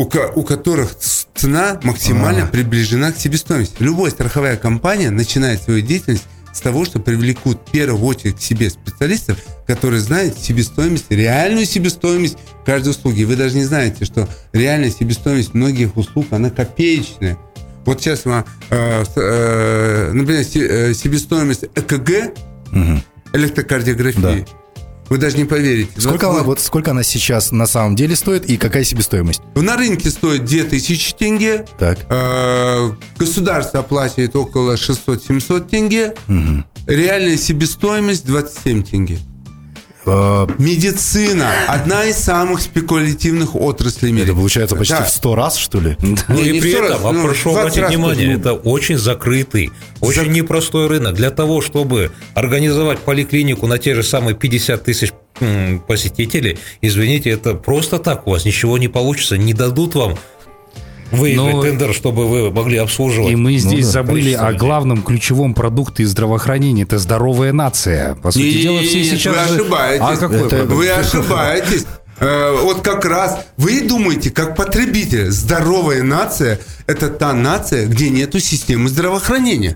у, 0.00 0.06
ко- 0.06 0.32
у 0.34 0.42
которых 0.44 0.96
цена 1.34 1.78
максимально 1.82 2.46
приближена 2.46 3.12
к 3.12 3.18
себестоимости. 3.18 3.76
Любая 3.80 4.10
страховая 4.10 4.56
компания 4.56 5.10
начинает 5.10 5.62
свою 5.62 5.82
деятельность 5.82 6.24
с 6.54 6.60
того, 6.60 6.84
что 6.86 7.00
привлекут 7.00 7.60
в 7.68 7.70
первую 7.70 8.02
очередь 8.04 8.36
к 8.36 8.40
себе 8.40 8.70
специалистов, 8.70 9.36
которые 9.66 10.00
знают 10.00 10.38
себестоимость, 10.38 11.04
реальную 11.10 11.66
себестоимость 11.66 12.38
каждой 12.64 12.88
услуги. 12.90 13.24
Вы 13.24 13.36
даже 13.36 13.56
не 13.56 13.64
знаете, 13.64 14.04
что 14.06 14.26
реальная 14.54 14.90
себестоимость 14.90 15.52
многих 15.54 15.96
услуг, 15.96 16.26
она 16.30 16.48
копеечная. 16.50 17.36
Вот 17.84 18.00
сейчас, 18.00 18.22
э, 18.24 18.42
э, 18.70 20.12
например, 20.12 20.44
э, 20.54 20.94
себестоимость 20.94 21.64
ЭКГ, 21.74 22.32
электрокардиографии. 23.34 24.46
Вы 25.10 25.18
даже 25.18 25.36
не 25.36 25.44
поверите. 25.44 25.90
Сколько 26.00 26.26
20 26.26 26.34
она, 26.36 26.42
вот 26.44 26.60
сколько 26.60 26.92
она 26.92 27.02
сейчас 27.02 27.50
на 27.50 27.66
самом 27.66 27.96
деле 27.96 28.14
стоит 28.14 28.48
и 28.48 28.56
какая 28.56 28.84
себестоимость? 28.84 29.42
На 29.56 29.76
рынке 29.76 30.08
стоит 30.08 30.44
2000 30.44 31.14
тенге. 31.16 31.66
Так. 31.80 31.98
Э, 32.08 32.92
Государство 33.18 33.80
оплачивает 33.80 34.36
около 34.36 34.74
600-700 34.76 35.68
тенге. 35.68 36.14
Реальная 36.86 37.36
себестоимость 37.36 38.24
27 38.24 38.84
тенге. 38.84 39.18
Э, 40.06 40.46
Медицина 40.58 41.50
одна 41.68 42.04
из 42.04 42.16
самых 42.16 42.60
спекулятивных 42.62 43.54
отраслей 43.54 44.12
мира. 44.12 44.24
Это 44.24 44.34
получается 44.34 44.76
почти 44.76 44.94
Да. 44.94 45.04
в 45.04 45.10
сто 45.10 45.34
раз, 45.34 45.56
что 45.56 45.80
ли? 45.80 45.96
Ну 46.00 46.16
Не, 46.28 46.48
и 46.48 46.52
не 46.52 46.60
при 46.60 46.72
этом, 46.72 46.88
раз, 46.88 47.00
а 47.04 47.12
ну, 47.12 47.22
прошу 47.22 47.50
20 47.52 47.78
обратить 47.78 47.96
внимание, 47.96 48.34
это 48.36 48.54
очень 48.54 48.96
закрытый, 48.98 49.70
очень 50.00 50.32
непростой 50.32 50.86
рынок. 50.88 51.14
Для 51.14 51.30
того, 51.30 51.60
чтобы 51.60 52.12
организовать 52.34 53.00
поликлинику 53.00 53.66
на 53.66 53.78
те 53.78 53.94
же 53.94 54.02
самые 54.02 54.34
50 54.34 54.82
тысяч 54.84 55.12
посетителей, 55.86 56.58
извините, 56.82 57.30
это 57.30 57.54
просто 57.54 57.98
так 57.98 58.26
у 58.26 58.30
вас 58.30 58.44
ничего 58.44 58.78
не 58.78 58.88
получится, 58.88 59.36
не 59.38 59.54
дадут 59.54 59.94
вам 59.94 60.18
выиграть 61.10 61.54
Но- 61.54 61.62
тендер, 61.62 61.92
чтобы 61.94 62.26
вы 62.28 62.50
могли 62.50 62.78
обслуживать. 62.78 63.32
И 63.32 63.36
мы 63.36 63.56
здесь 63.56 63.86
Ну 63.86 63.92
да, 63.92 64.04
забыли 64.04 64.32
о 64.32 64.52
главном 64.52 65.02
ключевом 65.02 65.54
продукте 65.54 66.06
здравоохранения. 66.06 66.82
Это 66.82 66.98
здоровая 66.98 67.52
нация. 67.52 68.14
По 68.16 68.30
сути 68.30 68.42
Не-не-не, 68.44 68.62
дела, 68.62 68.80
все 68.82 69.04
сейчас... 69.04 69.48
вы 69.50 69.54
же- 69.56 69.60
ошибаетесь. 69.62 70.04
А 70.06 70.16
какой 70.16 70.38
Это- 70.38 70.48
продукт? 70.48 70.72
Вы 70.72 70.88
ошибаетесь. 70.90 71.86
Э, 72.18 72.56
Вот 72.62 72.82
как 72.82 73.04
раз 73.06 73.38
вы 73.56 73.80
думаете, 73.80 74.30
как 74.30 74.54
потребитель, 74.54 75.30
здоровая 75.30 76.02
нация– 76.02 76.58
это 76.86 77.08
та 77.08 77.32
нация, 77.32 77.86
где 77.86 78.10
нету 78.10 78.40
системы 78.40 78.88
здравоохранения. 78.90 79.74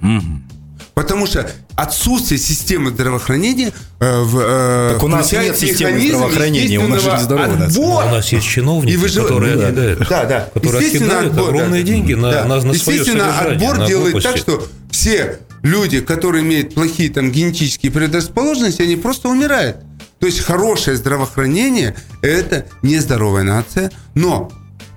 Потому 0.94 1.26
что 1.26 1.50
отсутствие 1.74 2.38
системы 2.38 2.90
здравоохранения 2.90 3.72
э, 3.98 4.20
в, 4.22 4.38
э, 4.40 4.90
Так 4.94 5.02
у 5.02 5.08
нас 5.08 5.32
нет 5.32 5.56
системы 5.58 5.90
механизм 5.92 6.16
здравоохранения, 6.16 6.78
у 6.78 6.86
нас 6.88 7.02
же 7.02 7.10
нация. 7.10 7.66
отбора. 7.66 8.06
У 8.06 8.10
нас 8.10 8.32
есть 8.32 8.46
чиновники, 8.46 8.96
выжив- 8.96 9.22
которые 9.26 9.56
да. 9.56 9.62
отъедают, 9.68 10.08
Да, 10.08 10.24
да. 10.24 10.48
которые 10.54 10.86
отъедают 10.88 11.32
отбор, 11.32 11.48
огромные 11.48 11.82
да. 11.82 11.86
деньги 11.88 12.14
на, 12.14 12.30
Да. 12.30 12.44
на, 12.44 12.56
на 12.60 12.74
свое 12.74 12.98
Естественно, 13.00 13.38
отбор 13.40 13.78
на 13.78 13.86
делает 13.88 14.12
глупости. 14.12 14.28
так, 14.28 14.36
что 14.36 14.66
все 14.92 15.38
люди, 15.62 16.00
которые 16.00 16.44
имеют 16.44 16.74
плохие 16.74 17.10
там 17.10 17.32
генетические 17.32 17.90
предрасположенности, 17.90 18.82
они 18.82 18.94
просто 18.94 19.28
умирают. 19.28 19.78
То 20.20 20.26
есть 20.26 20.40
хорошее 20.40 20.96
здравоохранение– 20.96 21.96
это 22.22 22.66
нездоровая 22.82 23.42
нация, 23.42 23.90
но, 24.14 24.50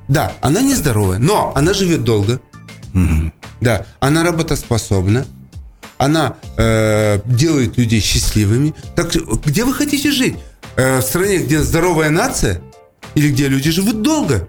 да, 0.07 0.33
она 0.41 0.61
нездоровая, 0.61 1.17
но 1.17 1.51
она 1.55 1.73
живет 1.73 2.03
долго, 2.03 2.39
да, 3.61 3.85
она 3.99 4.23
работоспособна, 4.23 5.25
она 5.97 6.35
э, 6.57 7.19
делает 7.25 7.77
людей 7.77 7.99
счастливыми. 8.01 8.73
Так 8.95 9.11
где 9.45 9.63
вы 9.65 9.73
хотите 9.73 10.11
жить? 10.11 10.35
Э, 10.75 10.99
в 10.99 11.01
стране, 11.01 11.37
где 11.39 11.61
здоровая 11.61 12.09
нация 12.09 12.61
или 13.15 13.29
где 13.29 13.47
люди 13.47 13.71
живут 13.71 14.01
долго? 14.01 14.47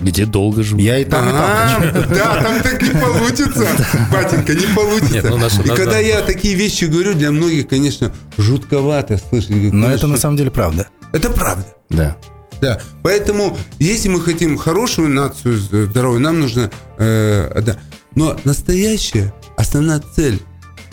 Где 0.00 0.26
долго 0.26 0.62
живут. 0.62 0.82
Я 0.82 0.98
и 0.98 1.04
там, 1.06 1.26
и 1.26 1.32
там. 1.32 1.40
А, 1.42 2.06
Да, 2.14 2.42
там 2.42 2.60
так 2.60 2.82
не 2.82 2.90
получится, 2.90 3.66
батенька, 4.12 4.54
не 4.54 4.66
получится. 4.74 5.14
Нет, 5.14 5.24
ну, 5.30 5.38
нас- 5.38 5.58
И 5.58 5.68
когда 5.68 5.92
да. 5.92 5.98
я 5.98 6.20
такие 6.20 6.54
вещи 6.54 6.84
говорю, 6.84 7.14
для 7.14 7.30
многих, 7.30 7.66
конечно, 7.66 8.12
жутковато 8.36 9.16
слышать. 9.16 9.72
Но 9.72 9.88
это 9.88 9.98
что- 9.98 10.06
на 10.08 10.18
самом 10.18 10.36
деле 10.36 10.50
правда. 10.50 10.86
Это 11.12 11.30
правда. 11.30 11.64
Да. 11.88 12.16
Да, 12.60 12.80
поэтому, 13.02 13.56
если 13.78 14.08
мы 14.08 14.20
хотим 14.20 14.56
хорошую 14.56 15.08
нацию 15.10 15.58
здоровую, 15.58 16.20
нам 16.20 16.40
нужно, 16.40 16.70
э, 16.98 17.60
да. 17.62 17.76
Но 18.14 18.34
настоящая, 18.44 19.32
основная 19.56 20.00
цель 20.14 20.40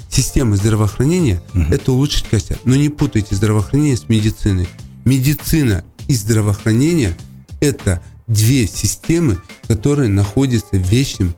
системы 0.10 0.58
здравоохранения– 0.58 1.41
это 1.71 1.91
улучшить 1.91 2.26
качество. 2.30 2.58
Но 2.65 2.76
не 2.76 2.89
путайте 2.89 3.36
здравоохранение 3.36 3.97
с 3.97 4.10
медициной. 4.10 4.67
Медицина 5.06 5.84
и 6.08 6.15
здравоохранение– 6.15 7.15
это 7.60 8.02
две 8.28 8.67
системы, 8.67 9.39
которые 9.67 10.10
находятся 10.10 10.76
в 10.76 10.88
вечном 10.89 11.36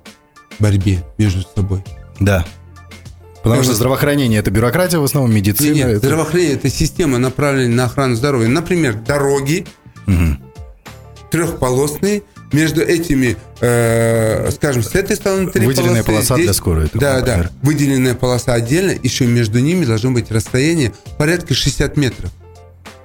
борьбе 0.60 1.04
между 1.18 1.44
собой. 1.56 1.84
Да. 2.20 2.46
Потому 3.44 3.64
что 3.64 3.74
здравоохранение– 3.76 4.40
это 4.42 4.52
бюрократия 4.52 4.98
в 4.98 5.04
основном, 5.04 5.34
медицина. 5.34 5.74
Нет, 5.74 5.88
это- 5.88 6.00
здравоохранение– 6.00 6.56
это 6.56 6.70
система, 6.70 7.18
направленная 7.18 7.76
на 7.76 7.86
охрану 7.86 8.16
здоровья. 8.16 8.48
Например, 8.48 8.94
дороги 8.96 9.66
трехполосные. 11.32 12.24
Между 12.56 12.82
этими, 12.82 13.36
э, 13.60 14.50
скажем, 14.52 14.82
с 14.84 14.96
этой 14.96 15.16
стороны 15.18 15.52
три 15.52 15.66
Выделенная 15.66 16.04
полосы, 16.04 16.28
полоса 16.30 16.36
для 16.44 16.54
скорой, 16.54 16.90
Да, 16.94 17.20
да. 17.20 17.20
например. 17.20 17.52
Выделенная 17.62 18.16
полоса 18.16 18.54
отдельно. 18.54 18.92
Еще 19.04 19.26
между 19.26 19.60
ними 19.60 19.84
должно 19.86 20.12
быть 20.12 20.32
расстояние 20.32 20.94
порядка 21.18 21.54
60 21.54 21.98
метров. 21.98 22.32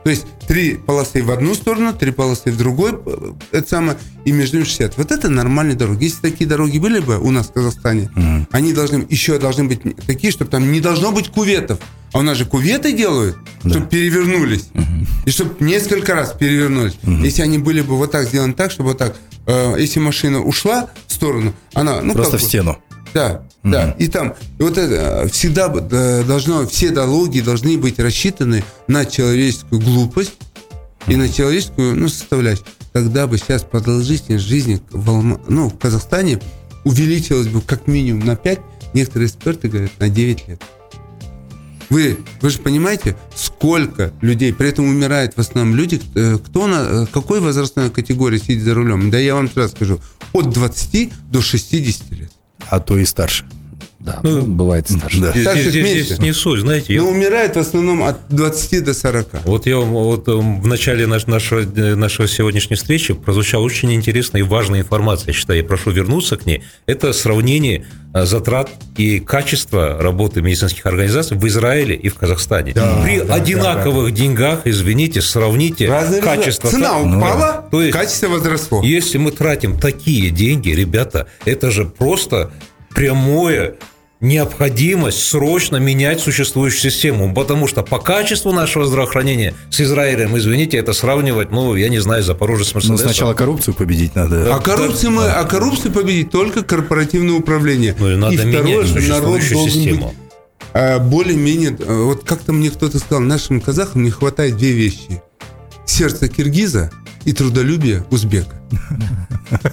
То 0.05 0.09
есть 0.11 0.25
три 0.49 0.77
полосы 0.77 1.23
в 1.23 1.31
одну 1.31 1.55
сторону, 1.55 1.93
три 1.93 2.11
полосы 2.11 2.51
в 2.51 2.57
другой, 2.57 2.93
э, 3.05 3.33
это 3.53 3.69
самое, 3.69 3.99
и 4.25 4.33
между 4.33 4.57
ними 4.57 4.67
60. 4.67 4.97
Вот 4.97 5.11
это 5.13 5.29
нормальные 5.29 5.77
дороги. 5.77 6.05
Если 6.05 6.21
такие 6.21 6.49
дороги 6.49 6.79
были 6.79 7.01
бы 7.01 7.19
у 7.19 7.31
нас 7.31 7.49
в 7.49 7.53
Казахстане, 7.53 8.11
они 8.51 8.73
должны 8.73 9.05
еще 9.11 9.39
должны 9.39 9.65
быть 9.65 9.81
такие, 10.07 10.33
чтобы 10.33 10.51
там 10.51 10.71
не 10.73 10.81
должно 10.81 11.13
быть 11.13 11.29
куветов. 11.29 11.81
А 12.13 12.19
у 12.19 12.23
нас 12.23 12.37
же 12.39 12.45
куветы 12.45 12.93
делают, 12.93 13.37
чтобы 13.65 13.87
перевернулись. 13.87 14.69
И 15.27 15.31
чтобы 15.31 15.55
несколько 15.65 16.15
раз 16.15 16.33
перевернулись. 16.39 16.95
Если 17.05 17.43
они 17.43 17.59
были 17.59 17.83
бы 17.83 17.97
вот 17.97 18.11
так 18.13 18.27
сделаны 18.27 18.55
так, 18.55 18.71
чтобы 18.71 18.91
вот 18.91 18.99
так, 18.99 19.17
э, 19.47 19.75
если 19.79 20.01
машина 20.01 20.41
ушла 20.43 20.89
в 21.07 21.13
сторону, 21.13 21.55
она... 21.75 22.01
Ну, 22.01 22.15
Просто 22.15 22.33
как 22.33 22.41
в 22.43 22.45
стену. 22.45 22.79
да, 23.15 23.43
да. 23.63 23.95
И 23.99 24.09
там 24.09 24.35
и 24.59 24.63
вот 24.63 24.79
это 24.79 25.25
э, 25.25 25.29
всегда 25.29 25.73
э, 25.73 26.25
должно, 26.25 26.67
все 26.67 26.91
дороги 26.91 27.41
должны 27.41 27.77
быть 27.77 27.99
рассчитаны 27.99 28.65
на 28.87 29.05
человеческую 29.05 29.81
глупость 29.81 30.35
и 31.07 31.17
на 31.17 31.29
человеческую 31.29 31.97
ну, 31.97 32.09
составляющую. 32.09 32.67
Тогда 32.93 33.27
бы 33.27 33.39
сейчас 33.39 33.63
продолжительность 33.63 34.45
жизни 34.45 34.81
в, 34.91 35.09
Алма- 35.11 35.41
ну, 35.49 35.69
в 35.69 35.79
Казахстане 35.79 36.41
увеличилась 36.85 37.47
бы 37.47 37.61
как 37.61 37.87
минимум 37.87 38.25
на 38.27 38.37
5, 38.37 38.59
некоторые 38.95 39.29
эксперты 39.29 39.69
говорят, 39.69 39.93
на 39.99 40.09
9 40.09 40.49
лет. 40.49 40.63
Вы, 41.91 42.19
вы 42.41 42.51
же 42.51 42.59
понимаете, 42.61 43.17
сколько 43.35 44.13
людей, 44.21 44.55
при 44.55 44.69
этом 44.69 44.87
умирают 44.87 45.35
в 45.35 45.41
основном 45.41 45.75
люди, 45.75 46.01
э, 46.15 46.39
кто 46.39 46.69
на 46.69 46.87
э, 46.89 47.07
какой 47.13 47.41
возрастной 47.41 47.91
категории 47.91 48.39
сидит 48.39 48.63
за 48.63 48.75
рулем? 48.75 49.11
Да 49.11 49.19
я 49.19 49.35
вам 49.35 49.51
сразу 49.51 49.75
скажу, 49.75 50.01
от 50.33 50.51
20 50.51 51.13
до 51.31 51.43
60 51.43 52.11
лет. 52.13 52.31
А 52.69 52.79
то 52.79 52.97
и 52.97 53.05
старше. 53.05 53.45
Да, 54.01 54.21
ну, 54.23 54.41
бывает 54.43 54.89
старше. 54.91 55.21
Да. 55.21 55.31
Здесь, 55.33 55.45
Так 55.45 55.59
здесь- 55.59 55.75
меньше. 55.85 56.05
здесь 56.05 56.19
не 56.21 56.33
суть, 56.33 56.61
знаете, 56.61 56.95
я- 56.95 57.03
Но 57.03 57.09
умирает 57.11 57.55
в 57.57 57.59
основном 57.59 58.03
от 58.03 58.17
20 58.31 58.81
до 58.81 58.95
40. 58.95 59.29
Вот 59.45 59.67
я 59.67 59.77
вам- 59.77 59.91
вот 59.93 60.27
эм, 60.27 60.63
в 60.63 60.67
начале 60.67 61.07
наш- 61.07 61.27
нашего, 61.27 61.61
э, 61.61 61.95
нашего 61.97 62.27
сегодняшней 62.27 62.77
встречи 62.77 63.13
прозвучала 63.13 63.63
очень 63.63 63.93
интересная 63.93 64.41
и 64.41 64.45
важная 64.45 64.81
информация. 64.81 65.29
Я 65.29 65.33
считаю, 65.35 65.59
я 65.61 65.65
прошу 65.67 65.91
вернуться 65.91 66.39
к 66.39 66.47
ней. 66.47 66.63
Это 66.87 67.13
сравнение 67.13 67.85
э, 68.13 68.25
затрат 68.27 68.71
и 68.97 69.21
качества 69.21 69.97
работы 70.01 70.43
медицинских 70.43 70.85
организаций 70.87 71.37
в 71.37 71.47
Израиле 71.47 71.95
и 71.95 72.09
в 72.09 72.15
Казахстане. 72.17 72.73
При 72.73 73.19
одинаковых 73.21 74.13
деньгах, 74.13 74.63
извините, 74.65 75.21
сравните 75.21 75.89
Разные 75.89 76.21
качество. 76.23 76.71
Цена 76.71 76.99
Ну 76.99 77.19
упала, 77.19 77.39
да. 77.39 77.69
То 77.71 77.83
есть, 77.83 77.93
качество 77.97 78.27
возросло. 78.29 78.83
если 78.83 79.19
мы 79.19 79.31
тратим 79.31 79.79
такие 79.79 80.31
деньги, 80.31 80.71
ребята, 80.71 81.29
это 81.45 81.71
же 81.71 81.85
просто 81.85 82.51
прямое 82.93 83.75
необходимость 84.21 85.23
срочно 85.27 85.77
менять 85.77 86.21
существующую 86.21 86.91
систему, 86.91 87.33
потому 87.35 87.67
что 87.67 87.83
по 87.83 87.99
качеству 87.99 88.53
нашего 88.53 88.85
здравоохранения 88.87 89.55
с 89.71 89.81
Израилем, 89.81 90.37
извините, 90.37 90.77
это 90.77 90.93
сравнивать, 90.93 91.51
ну, 91.51 91.75
я 91.75 91.89
не 91.89 91.99
знаю, 92.01 92.23
Запорожье 92.23 92.67
с 92.67 92.75
Мерседесом. 92.75 93.07
сначала 93.07 93.35
коррупцию 93.35 93.75
победить 93.75 94.15
надо. 94.15 94.55
А 94.55 94.59
коррупцию, 94.61 95.13
мы, 95.13 95.25
а 95.27 95.45
коррупцию 95.45 95.93
победить 95.93 96.31
только 96.31 96.63
корпоративное 96.63 97.35
управление. 97.35 97.97
Ну, 97.99 98.11
и 98.11 98.17
надо 98.17 98.45
менять 98.45 98.87
что 98.87 99.01
народ 99.01 99.41
существующую 99.41 99.55
должен 99.55 99.73
систему. 99.81 100.07
быть 100.09 100.17
а, 100.73 100.99
более-менее... 100.99 101.77
а, 101.81 102.05
Вот 102.05 102.25
как-то 102.25 102.53
мне 102.53 102.71
кто-то 102.71 102.99
сказал, 102.99 103.21
нашим 103.21 103.61
казахам 103.61 104.03
не 104.05 104.11
хватает 104.11 104.57
две 104.57 104.73
вещи. 104.73 105.23
Сердце 105.87 106.29
киргиза 106.29 106.91
и 107.25 107.33
трудолюбие 107.33 108.05
узбека. 108.11 108.61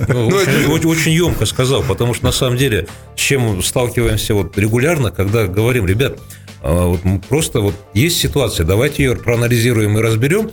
Ну, 0.08 0.30
Ну, 0.30 0.36
очень, 0.38 0.52
это- 0.52 0.70
очень- 0.72 0.88
очень 0.90 1.12
емко 1.12 1.46
сказал, 1.46 1.84
потому 1.84 2.14
что 2.14 2.26
на 2.26 2.32
самом 2.32 2.58
деле, 2.58 2.88
с 3.16 3.20
чем 3.20 3.62
сталкиваемся 3.62 4.34
вот 4.34 4.58
регулярно, 4.58 5.12
когда 5.12 5.46
говорим, 5.48 5.86
ребят, 5.86 6.18
а, 6.62 6.88
вот 6.88 7.02
просто 7.30 7.62
вот 7.62 7.76
есть 7.94 8.18
ситуация, 8.18 8.66
давайте 8.66 9.04
ее 9.04 9.16
проанализируем 9.16 9.98
и 9.98 10.02
разберем, 10.02 10.50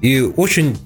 и 0.00 0.20
очень 0.20 0.76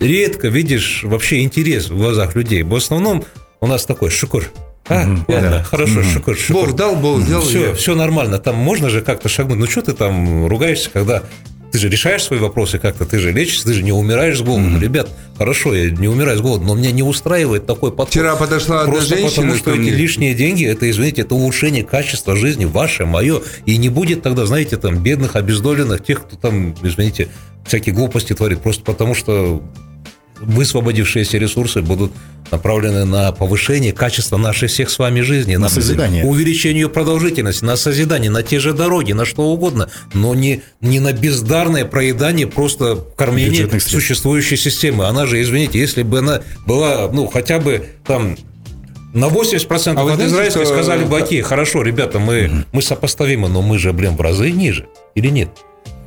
редко 0.00 0.48
видишь 0.48 1.02
вообще 1.04 1.42
интерес 1.42 1.88
в 1.90 1.96
глазах 1.96 2.34
людей. 2.34 2.62
В 2.62 2.74
основном 2.74 3.24
у 3.60 3.66
нас 3.66 3.84
такой 3.86 4.10
шукур. 4.10 4.44
А, 4.88 5.04
ладно, 5.28 5.62
хорошо, 5.62 6.02
шукур, 6.02 6.36
шукур. 6.36 6.66
Бог 6.68 6.74
дал, 6.76 6.96
Бог 6.96 7.20
сделал. 7.20 7.42
Все, 7.42 7.68
я- 7.68 7.74
все 7.74 7.94
нормально. 7.94 8.38
Там 8.38 8.56
можно 8.56 8.90
же 8.90 9.02
как-то 9.02 9.28
шагнуть. 9.28 9.58
Ну, 9.58 9.66
что 9.68 9.82
ты 9.82 9.92
там 9.92 10.46
ругаешься, 10.46 10.90
когда 10.90 11.22
ты 11.70 11.78
же 11.78 11.88
решаешь 11.88 12.22
свои 12.22 12.38
вопросы 12.38 12.78
как-то, 12.78 13.04
ты 13.04 13.18
же 13.18 13.32
лечишься, 13.32 13.64
ты 13.64 13.74
же 13.74 13.82
не 13.82 13.92
умираешь 13.92 14.38
с 14.38 14.42
голоду. 14.42 14.78
Ребят, 14.78 15.08
хорошо, 15.36 15.74
я 15.74 15.90
не 15.90 16.08
умираю 16.08 16.38
с 16.38 16.40
голоду, 16.40 16.64
но 16.64 16.74
меня 16.74 16.90
не 16.90 17.02
устраивает 17.02 17.66
такой 17.66 17.90
подход. 17.90 18.10
Вчера 18.10 18.36
подошла 18.36 18.82
одна 18.82 18.92
Просто 18.92 19.16
женщина 19.16 19.30
потому, 19.30 19.54
что 19.56 19.72
эти 19.72 19.90
лишние 19.90 20.34
деньги, 20.34 20.66
это, 20.66 20.90
извините, 20.90 21.22
это 21.22 21.34
улучшение 21.34 21.84
качества 21.84 22.36
жизни 22.36 22.64
ваше, 22.64 23.06
мое. 23.06 23.40
И 23.66 23.76
не 23.76 23.88
будет 23.88 24.22
тогда, 24.22 24.46
знаете, 24.46 24.76
там, 24.76 25.02
бедных, 25.02 25.36
обездоленных, 25.36 26.04
тех, 26.04 26.22
кто 26.22 26.36
там, 26.36 26.74
извините, 26.82 27.28
всякие 27.64 27.94
глупости 27.94 28.32
творит. 28.34 28.60
Просто 28.60 28.82
потому 28.82 29.14
что 29.14 29.62
высвободившиеся 30.40 31.38
ресурсы 31.38 31.82
будут 31.82 32.12
направлены 32.50 33.04
на 33.04 33.30
повышение 33.32 33.92
качества 33.92 34.36
нашей 34.36 34.68
всех 34.68 34.90
с 34.90 34.98
вами 34.98 35.20
жизни, 35.20 35.56
На 35.56 35.68
созидание. 35.68 36.24
увеличение 36.24 36.88
продолжительности, 36.88 37.64
на 37.64 37.76
созидание, 37.76 38.30
на 38.30 38.42
те 38.42 38.58
же 38.58 38.72
дороги, 38.72 39.12
на 39.12 39.24
что 39.24 39.42
угодно, 39.44 39.88
но 40.14 40.34
не, 40.34 40.62
не 40.80 40.98
на 41.00 41.12
бездарное 41.12 41.84
проедание 41.84 42.46
просто 42.46 42.96
кормления 43.16 43.68
существующей 43.78 44.56
системы. 44.56 45.06
Она 45.06 45.26
же, 45.26 45.40
извините, 45.40 45.78
если 45.78 46.02
бы 46.02 46.18
она 46.18 46.42
была, 46.66 47.08
ну, 47.12 47.26
хотя 47.28 47.58
бы 47.60 47.86
там 48.06 48.36
на 49.12 49.26
80% 49.26 49.94
А 49.96 50.02
от 50.02 50.14
знаете, 50.14 50.26
израильской 50.26 50.64
что- 50.64 50.74
сказали 50.74 51.04
бы, 51.04 51.18
окей, 51.18 51.42
хорошо, 51.42 51.82
ребята, 51.82 52.18
мы, 52.18 52.64
мы 52.72 52.80
сопоставимы, 52.82 53.48
но 53.48 53.60
мы 53.62 53.78
же, 53.78 53.92
блин, 53.92 54.16
в 54.16 54.20
разы 54.20 54.50
ниже. 54.50 54.86
Или 55.14 55.28
нет? 55.28 55.50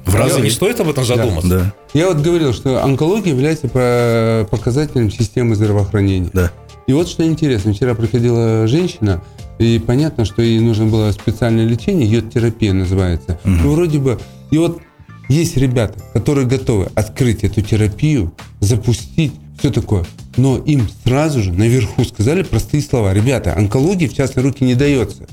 В 0.05 0.15
разы. 0.15 0.41
Не 0.41 0.49
стоит 0.49 0.79
об 0.79 0.89
этом 0.89 1.05
задуматься? 1.05 1.47
Да, 1.49 1.73
Я 1.93 2.07
вот 2.09 2.17
говорил, 2.17 2.53
что 2.53 2.83
онкология 2.83 3.33
является 3.33 3.67
по- 3.67 4.47
показателем 4.51 5.09
системы 5.11 5.55
здравоохранения. 5.55 6.29
да. 6.33 6.51
И 6.85 6.91
вот 6.91 7.07
что 7.07 7.25
интересно, 7.25 7.73
вчера 7.73 7.95
приходила 7.95 8.67
женщина, 8.67 9.23
и 9.57 9.79
понятно, 9.79 10.25
что 10.25 10.41
ей 10.41 10.59
нужно 10.59 10.85
было 10.87 11.11
специальное 11.13 11.65
лечение, 11.65 12.05
йод-терапия 12.05 12.73
называется. 12.73 13.39
И 13.45 13.49
вроде 13.49 13.99
бы, 13.99 14.19
и 14.51 14.57
вот 14.57 14.81
есть 15.29 15.55
ребята, 15.55 15.97
которые 16.11 16.45
готовы 16.45 16.89
открыть 16.93 17.45
эту 17.45 17.61
терапию, 17.61 18.33
запустить, 18.59 19.31
все 19.57 19.71
такое. 19.71 20.03
Но 20.35 20.57
им 20.57 20.89
сразу 21.05 21.41
же 21.41 21.53
наверху 21.53 22.03
сказали 22.03 22.43
простые 22.43 22.83
слова. 22.83 23.13
Ребята, 23.13 23.55
онкология 23.55 24.09
в 24.09 24.13
частные 24.13 24.43
руки 24.43 24.65
не 24.65 24.75
дается. 24.75 25.25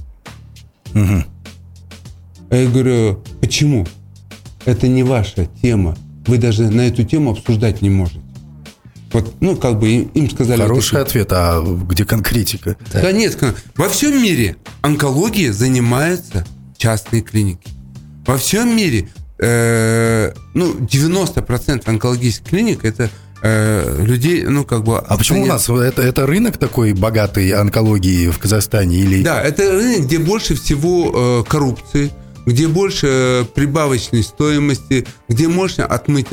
Мгм. 0.92 1.24
А 2.50 2.56
я 2.56 2.68
говорю, 2.70 3.24
почему? 3.40 3.86
Это 4.64 4.88
не 4.88 5.02
ваша 5.02 5.48
тема. 5.62 5.96
Вы 6.26 6.38
даже 6.38 6.70
на 6.70 6.82
эту 6.82 7.04
тему 7.04 7.30
обсуждать 7.32 7.82
не 7.82 7.90
можете. 7.90 8.20
Вот, 9.12 9.34
ну, 9.40 9.56
как 9.56 9.78
бы 9.80 9.88
им, 9.90 10.02
им 10.14 10.30
сказали... 10.30 10.60
вот 10.60 10.68
Хороший 10.68 10.90
такие- 10.90 11.02
ответ, 11.02 11.32
а 11.32 11.60
где 11.88 12.04
конкретика? 12.04 12.76
Да 12.92 13.10
нет, 13.10 13.34
кон- 13.34 13.54
во 13.76 13.88
всем 13.88 14.22
мире 14.22 14.56
онкологией 14.82 15.50
занимаются 15.50 16.44
частные 16.76 17.22
клиники. 17.22 17.68
Во 18.26 18.36
всем 18.38 18.76
мире 18.76 19.08
э, 19.40 20.32
ну, 20.54 20.74
90% 20.74 21.82
онкологических 21.86 22.46
клиник 22.50 22.84
это 22.84 23.10
э, 23.42 24.04
людей, 24.04 24.44
ну, 24.44 24.64
как 24.64 24.84
бы... 24.84 24.98
А 24.98 25.16
почему 25.16 25.42
у 25.42 25.46
нас 25.46 25.68
это, 25.68 26.02
это 26.02 26.26
рынок 26.26 26.58
такой 26.58 26.92
богатый 26.92 27.50
онкологии 27.50 28.28
в 28.28 28.38
Казахстане 28.38 28.98
или 28.98 29.22
Да, 29.24 29.42
это 29.42 29.72
рынок, 29.72 30.06
где 30.06 30.18
больше 30.20 30.54
всего 30.54 31.40
э, 31.40 31.50
коррупции, 31.50 32.12
где 32.50 32.68
больше 32.68 33.06
э, 33.06 33.44
прибавочной 33.54 34.22
стоимости, 34.22 35.06
где 35.28 35.48
можно 35.48 35.86
отмыть 35.86 36.32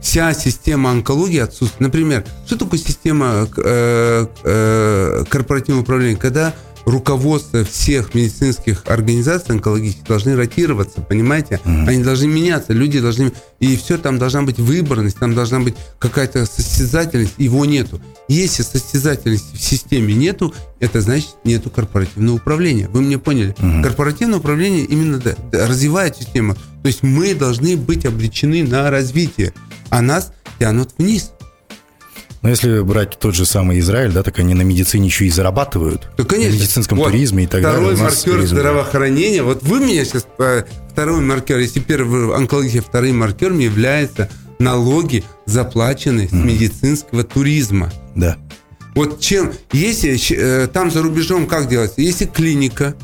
Вся 0.00 0.32
система 0.32 0.90
онкологии 0.90 1.40
отсутствует. 1.40 1.80
Например, 1.80 2.24
что 2.46 2.56
такое 2.56 2.78
система 2.78 3.48
э, 3.56 4.26
э, 4.44 5.24
корпоративного 5.28 5.82
управления? 5.82 6.16
Когда 6.16 6.54
руководство 6.84 7.64
всех 7.64 8.14
медицинских 8.14 8.84
организаций 8.86 9.54
онкологических 9.54 10.04
должны 10.04 10.36
ротироваться, 10.36 11.00
понимаете? 11.00 11.60
Они 11.64 12.02
должны 12.02 12.26
меняться, 12.26 12.72
люди 12.72 13.00
должны... 13.00 13.32
И 13.58 13.76
все, 13.76 13.98
там 13.98 14.18
должна 14.18 14.42
быть 14.42 14.58
выборность, 14.58 15.18
там 15.18 15.34
должна 15.34 15.60
быть 15.60 15.74
какая-то 15.98 16.46
состязательность, 16.46 17.34
его 17.36 17.64
нету. 17.66 18.00
Если 18.28 18.62
состязательности 18.62 19.56
в 19.56 19.62
системе 19.62 20.14
нету, 20.14 20.54
это 20.78 21.00
значит 21.00 21.36
нету 21.44 21.68
корпоративного 21.68 22.36
управления. 22.36 22.88
Вы 22.88 23.02
меня 23.02 23.18
поняли? 23.18 23.54
Корпоративное 23.82 24.38
управление 24.38 24.84
именно 24.84 25.20
развивает 25.52 26.16
систему. 26.16 26.54
То 26.54 26.86
есть 26.86 27.02
мы 27.02 27.34
должны 27.34 27.76
быть 27.76 28.06
обречены 28.06 28.64
на 28.64 28.90
развитие, 28.90 29.52
а 29.90 30.00
нас 30.00 30.32
тянут 30.58 30.94
вниз. 30.96 31.32
Ну, 32.42 32.48
если 32.48 32.80
брать 32.80 33.18
тот 33.18 33.34
же 33.34 33.44
самый 33.44 33.80
Израиль, 33.80 34.12
да, 34.12 34.22
так 34.22 34.38
они 34.38 34.54
на 34.54 34.62
медицине 34.62 35.06
еще 35.06 35.26
и 35.26 35.30
зарабатывают. 35.30 36.08
То, 36.16 36.24
конечно. 36.24 36.52
На 36.52 36.56
медицинском 36.56 36.98
Вот 36.98 37.10
туризме 37.10 37.44
и 37.44 37.46
так 37.46 37.60
второй 37.60 37.90
далее. 37.90 38.02
Нас 38.02 38.16
маркер 38.16 38.32
туризм, 38.32 38.54
да. 38.54 38.60
здравоохранения. 38.60 39.42
Вот 39.42 39.62
вы 39.62 39.80
меня 39.80 40.04
сейчас... 40.04 40.26
э, 40.38 40.64
Второй 40.90 41.20
маркер, 41.20 41.58
если 41.58 41.80
первый 41.80 42.34
онкология, 42.34 42.80
вторым 42.80 43.18
маркером 43.18 43.58
является 43.58 44.30
налоги, 44.58 45.22
заплаченные 45.46 46.28
с 46.28 46.32
медицинского 46.32 47.24
туризма. 47.24 47.92
Да. 48.14 48.36
Вот 48.94 49.20
чем, 49.20 49.52
если 49.72 50.18
э, 50.36 50.66
там 50.66 50.90
за 50.90 51.02
рубежом 51.02 51.46
как 51.46 51.68
делается, 51.68 52.00
если 52.00 52.24
клиника 52.24 52.94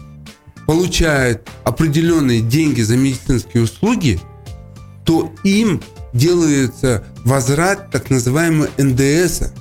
получает 0.67 1.49
определенные 1.65 2.41
деньги 2.41 2.81
за 2.81 2.97
медицинские 2.97 3.63
услуги, 3.63 4.19
то 5.05 5.33
им 5.45 5.81
делается 6.17 7.05
возврат 7.25 7.91
так 7.91 8.11
называемого 8.11 8.69
НДС. 8.79 9.53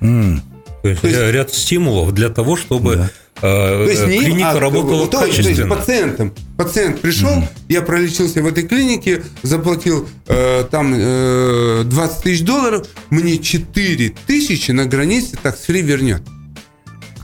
М, 0.00 0.42
То 0.82 0.88
есть, 0.88 1.00
То 1.00 1.08
есть- 1.08 1.20
ряд 1.32 1.52
стимулов 1.52 2.12
для 2.14 2.28
того, 2.28 2.56
чтобы 2.56 2.96
Да. 2.96 3.10
э, 3.36 3.40
То 3.86 3.90
есть 3.90 4.06
не 4.06 4.16
им, 4.18 4.24
клиника 4.24 4.50
а 4.52 4.60
работала 4.60 5.06
то- 5.06 5.18
то 5.20 5.24
есть 5.26 5.38
качественно. 5.38 5.74
пациентам. 5.74 6.32
Пациент 6.56 7.00
пришел, 7.00 7.42
я 7.68 7.82
пролечился 7.82 8.42
в 8.42 8.46
этой 8.46 8.66
клинике, 8.66 9.22
заплатил 9.42 10.08
э, 10.28 10.64
там 10.70 10.94
э, 10.96 11.82
20 11.84 12.22
тысяч 12.22 12.42
долларов, 12.44 12.86
мне 13.10 13.38
4 13.38 14.14
тысячи 14.26 14.70
на 14.70 14.86
границе 14.86 15.36
таксфри 15.42 15.82
вернет. 15.82 16.22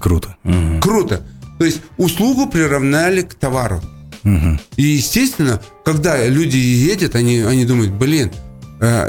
Круто. 0.00 0.36
Круто. 0.80 1.22
То 1.58 1.64
есть 1.64 1.80
услугу 1.96 2.46
приравняли 2.48 3.22
к 3.22 3.34
товару. 3.34 3.80
Мгм. 4.24 4.60
И, 4.76 4.82
естественно, 4.82 5.60
когда 5.84 6.26
люди 6.26 6.56
едят, 6.56 7.14
они, 7.16 7.40
они 7.40 7.64
думают, 7.64 7.92
блин, 7.92 8.30
э, 8.30 8.51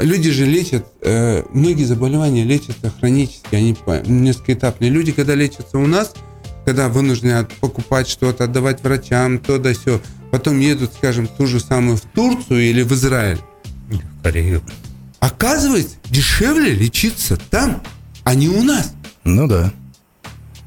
люди 0.02 0.30
же 0.30 0.46
лечат, 0.46 0.86
э, 1.02 1.42
многие 1.52 1.82
заболевания 1.82 2.44
лечатся 2.44 2.92
хронически, 3.00 3.56
они 3.56 3.76
несколькоэтапные. 4.06 4.88
Люди, 4.88 5.10
когда 5.10 5.34
лечатся 5.34 5.78
у 5.78 5.86
нас, 5.88 6.14
когда 6.64 6.88
вынуждены 6.88 7.44
покупать 7.60 8.08
что-то, 8.08 8.44
отдавать 8.44 8.84
врачам, 8.84 9.38
то 9.38 9.58
да 9.58 9.74
все, 9.74 10.00
потом 10.30 10.60
едут, 10.60 10.92
скажем, 10.96 11.26
ту 11.26 11.48
же 11.48 11.58
самую 11.58 11.96
в 11.96 12.02
Турцию 12.02 12.62
или 12.62 12.82
в 12.82 12.92
Израиль. 12.92 13.40
В 13.88 14.22
Корею. 14.22 14.62
Оказывается, 15.18 15.96
дешевле 16.04 16.72
лечиться 16.72 17.36
там, 17.50 17.82
а 18.22 18.36
не 18.36 18.48
у 18.48 18.62
нас. 18.62 18.92
Ну 19.24 19.48
да. 19.48 19.72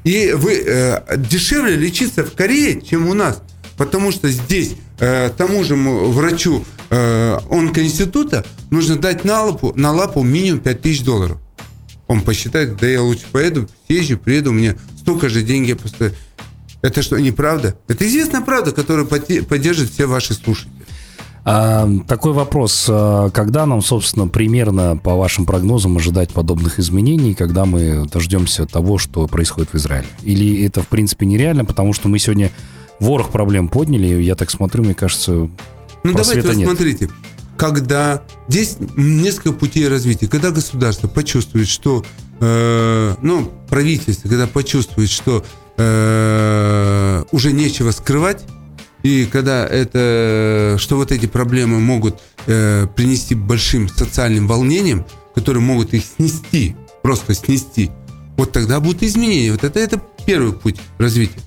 И 0.04 0.32
вы 0.32 0.62
э, 0.66 1.16
дешевле 1.16 1.76
лечиться 1.76 2.24
в 2.24 2.34
Корее, 2.34 2.82
чем 2.82 3.08
у 3.08 3.14
нас. 3.14 3.42
Потому 3.78 4.12
что 4.12 4.28
здесь 4.28 4.74
э, 4.98 5.30
тому 5.36 5.64
же 5.64 5.74
врачу 5.74 6.64
э, 6.90 7.38
онкоинститута 7.50 8.44
нужно 8.70 8.96
дать 8.96 9.24
на 9.24 9.44
лапу, 9.44 9.72
на 9.76 9.92
лапу 9.92 10.22
минимум 10.22 10.60
5000 10.60 11.02
долларов. 11.02 11.38
Он 12.06 12.22
посчитает, 12.22 12.76
да 12.76 12.86
я 12.86 13.02
лучше 13.02 13.26
поеду, 13.30 13.68
съезжу, 13.86 14.18
приеду, 14.18 14.52
мне 14.52 14.76
столько 14.96 15.28
же 15.28 15.42
деньги 15.42 15.74
просто... 15.74 16.12
Это 16.80 17.02
что, 17.02 17.18
неправда? 17.18 17.76
Это 17.88 18.06
известная 18.06 18.40
правда, 18.40 18.70
которую 18.70 19.06
поддерживают 19.08 19.92
все 19.92 20.06
ваши 20.06 20.32
слушатели. 20.32 20.72
А, 21.44 21.88
такой 22.06 22.32
вопрос. 22.32 22.86
А, 22.88 23.30
Когда 23.30 23.66
нам, 23.66 23.82
собственно, 23.82 24.28
примерно, 24.28 24.96
по 24.96 25.16
вашим 25.16 25.46
прогнозам, 25.46 25.96
ожидать 25.96 26.30
подобных 26.30 26.78
изменений, 26.78 27.34
когда 27.34 27.64
мы 27.64 28.06
дождемся 28.06 28.66
того, 28.66 28.98
что 28.98 29.26
происходит 29.26 29.70
в 29.72 29.76
Израиле? 29.76 30.06
Или 30.22 30.64
это, 30.64 30.82
в 30.82 30.88
принципе, 30.88 31.26
нереально, 31.26 31.64
потому 31.64 31.92
что 31.94 32.08
мы 32.08 32.18
сегодня 32.18 32.50
ворох 33.00 33.30
проблем 33.30 33.68
подняли, 33.68 34.22
я 34.22 34.34
так 34.34 34.50
смотрю, 34.50 34.84
мне 34.84 34.94
кажется, 34.94 35.32
Ну, 35.32 35.50
давайте 36.04 36.42
вот 36.42 36.56
нет. 36.56 36.68
смотрите. 36.68 37.08
Когда 37.56 38.22
здесь 38.46 38.76
несколько 38.96 39.52
путей 39.52 39.88
развития. 39.88 40.28
Когда 40.28 40.50
государство 40.52 41.08
почувствует, 41.08 41.66
что 41.66 42.04
э, 42.40 43.14
ну, 43.20 43.52
правительство, 43.68 44.28
когда 44.28 44.46
почувствует, 44.46 45.10
что 45.10 45.44
э, 45.76 47.24
уже 47.32 47.52
нечего 47.52 47.90
скрывать, 47.90 48.44
и 49.02 49.26
когда 49.30 49.66
это, 49.66 50.76
что 50.78 50.96
вот 50.96 51.12
эти 51.12 51.26
проблемы 51.26 51.80
могут 51.80 52.20
э, 52.46 52.86
принести 52.94 53.34
большим 53.34 53.88
социальным 53.88 54.46
волнением, 54.46 55.04
которые 55.34 55.62
могут 55.62 55.94
их 55.94 56.04
снести, 56.04 56.76
просто 57.02 57.34
снести, 57.34 57.90
вот 58.36 58.52
тогда 58.52 58.80
будут 58.80 59.02
изменения. 59.02 59.52
Вот 59.52 59.64
это, 59.64 59.78
это 59.78 60.00
первый 60.26 60.52
путь 60.52 60.76
развития. 60.98 61.40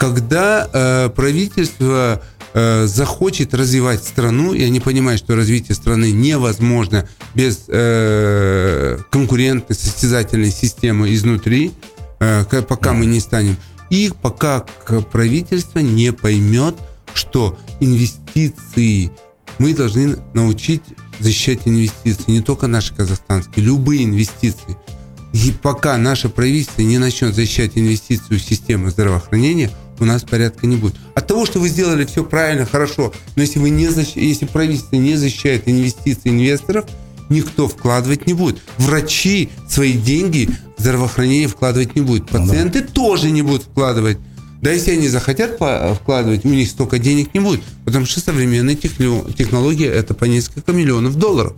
Когда 0.00 0.66
э, 0.72 1.10
правительство 1.10 2.22
э, 2.54 2.86
захочет 2.86 3.52
развивать 3.52 4.02
страну, 4.02 4.54
и 4.54 4.62
они 4.64 4.80
понимают, 4.80 5.20
что 5.20 5.36
развитие 5.36 5.74
страны 5.74 6.10
невозможно 6.10 7.06
без 7.34 7.64
э, 7.68 8.96
конкурентной, 9.10 9.76
состязательной 9.76 10.52
системы 10.52 11.12
изнутри, 11.12 11.72
э, 12.18 12.44
пока 12.66 12.94
мы 12.94 13.04
не 13.04 13.20
станем, 13.20 13.58
и 13.90 14.10
пока 14.22 14.64
правительство 15.12 15.80
не 15.80 16.14
поймет, 16.14 16.76
что 17.12 17.58
инвестиции 17.80 19.10
мы 19.58 19.74
должны 19.74 20.16
научить 20.32 20.82
защищать 21.18 21.60
инвестиции, 21.66 22.30
не 22.30 22.40
только 22.40 22.68
наши 22.68 22.94
казахстанские, 22.94 23.66
любые 23.66 24.04
инвестиции. 24.04 24.78
И 25.34 25.52
пока 25.62 25.98
наше 25.98 26.30
правительство 26.30 26.80
не 26.80 26.96
начнет 26.96 27.34
защищать 27.34 27.72
инвестиции 27.74 28.36
в 28.36 28.42
систему 28.42 28.88
здравоохранения, 28.88 29.70
у 30.00 30.04
нас 30.04 30.22
порядка 30.22 30.66
не 30.66 30.76
будет. 30.76 30.94
От 31.14 31.26
того, 31.26 31.46
что 31.46 31.60
вы 31.60 31.68
сделали 31.68 32.04
все 32.04 32.24
правильно, 32.24 32.66
хорошо, 32.66 33.12
но 33.36 33.42
если, 33.42 33.58
вы 33.58 33.70
не 33.70 33.86
защ- 33.86 34.18
если 34.20 34.46
правительство 34.46 34.96
не 34.96 35.14
защищает 35.16 35.68
инвестиции 35.68 36.30
инвесторов, 36.30 36.86
никто 37.28 37.68
вкладывать 37.68 38.26
не 38.26 38.34
будет. 38.34 38.60
Врачи 38.78 39.50
свои 39.68 39.92
деньги 39.92 40.50
в 40.76 40.80
здравоохранение 40.80 41.48
вкладывать 41.48 41.94
не 41.94 42.02
будут. 42.02 42.28
Пациенты 42.28 42.80
тоже 42.80 43.30
не 43.30 43.42
будут 43.42 43.64
вкладывать. 43.64 44.18
Да 44.62 44.70
если 44.70 44.90
они 44.92 45.08
захотят 45.08 45.54
вкладывать, 45.54 46.44
у 46.44 46.48
них 46.48 46.68
столько 46.68 46.98
денег 46.98 47.32
не 47.32 47.40
будет, 47.40 47.62
потому 47.84 48.04
что 48.04 48.20
современные 48.20 48.76
технологии 48.76 49.86
это 49.86 50.12
по 50.12 50.26
несколько 50.26 50.72
миллионов 50.72 51.16
долларов. 51.16 51.54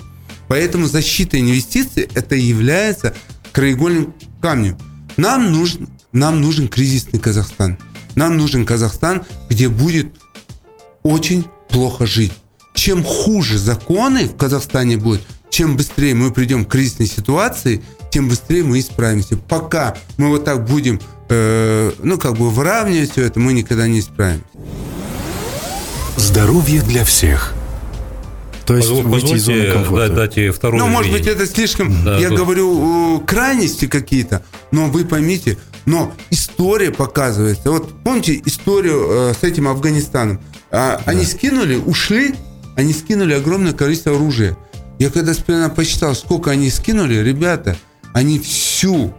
Поэтому 0.46 0.86
защита 0.86 1.40
инвестиций 1.40 2.08
это 2.14 2.36
является 2.36 3.14
краеугольным 3.52 4.14
камнем. 4.40 4.76
Нам 5.16 5.50
нужен, 5.50 5.88
нам 6.12 6.40
нужен 6.40 6.68
кризисный 6.68 7.18
Казахстан. 7.18 7.76
Нам 8.14 8.36
нужен 8.36 8.64
Казахстан, 8.66 9.22
где 9.48 9.68
будет 9.68 10.08
очень 11.02 11.46
плохо 11.68 12.06
жить. 12.06 12.32
Чем 12.74 13.04
хуже 13.04 13.58
законы 13.58 14.26
в 14.26 14.36
Казахстане 14.36 14.96
будут, 14.96 15.22
чем 15.50 15.76
быстрее 15.76 16.14
мы 16.14 16.30
придем 16.30 16.64
к 16.64 16.70
кризисной 16.70 17.06
ситуации, 17.06 17.82
тем 18.10 18.28
быстрее 18.28 18.62
мы 18.62 18.80
исправимся. 18.80 19.36
Пока 19.36 19.96
мы 20.16 20.28
вот 20.28 20.44
так 20.44 20.66
будем, 20.66 21.00
э, 21.28 21.92
ну, 22.02 22.18
как 22.18 22.36
бы 22.36 22.50
выравнивать 22.50 23.12
все 23.12 23.24
это, 23.24 23.40
мы 23.40 23.52
никогда 23.52 23.86
не 23.86 24.00
исправимся. 24.00 24.44
Здоровье 26.16 26.82
для 26.82 27.04
всех. 27.04 27.54
То 28.66 28.76
есть 28.76 28.88
Позволь, 28.88 29.06
выйти 29.06 29.34
из 29.34 29.42
зоны 29.42 29.72
комфорта. 29.72 30.08
Дать, 30.08 30.34
дать 30.34 30.54
вторую 30.54 30.82
ну, 30.82 30.88
может 30.88 31.12
быть, 31.12 31.26
это 31.26 31.46
слишком, 31.46 32.04
да, 32.04 32.18
я 32.18 32.28
тут... 32.28 32.38
говорю, 32.38 33.20
крайности 33.26 33.86
какие-то, 33.86 34.44
но 34.70 34.86
вы 34.86 35.04
поймите, 35.04 35.58
но 35.86 36.12
история 36.30 36.90
показывается. 36.90 37.70
Вот 37.70 38.02
помните 38.02 38.40
историю 38.44 39.06
э, 39.10 39.34
с 39.38 39.42
этим 39.42 39.68
Афганистаном? 39.68 40.40
А, 40.70 40.98
да. 40.98 41.02
Они 41.06 41.24
скинули, 41.24 41.76
ушли, 41.76 42.34
они 42.76 42.92
скинули 42.92 43.34
огромное 43.34 43.72
количество 43.72 44.14
оружия. 44.14 44.56
Я 44.98 45.10
когда 45.10 45.34
специально 45.34 45.70
посчитал, 45.70 46.14
сколько 46.14 46.50
они 46.50 46.70
скинули, 46.70 47.16
ребята, 47.16 47.76
они 48.14 48.38
всю 48.38 49.12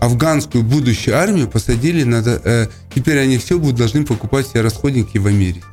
афганскую 0.00 0.64
будущую 0.64 1.16
армию 1.16 1.48
посадили 1.48 2.04
на... 2.04 2.22
Э, 2.26 2.68
теперь 2.94 3.18
они 3.18 3.38
все 3.38 3.58
будут 3.58 3.76
должны 3.76 4.04
покупать 4.04 4.46
все 4.46 4.60
расходники 4.60 5.18
в 5.18 5.26
Америке. 5.26 5.64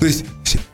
То 0.00 0.06
есть, 0.06 0.24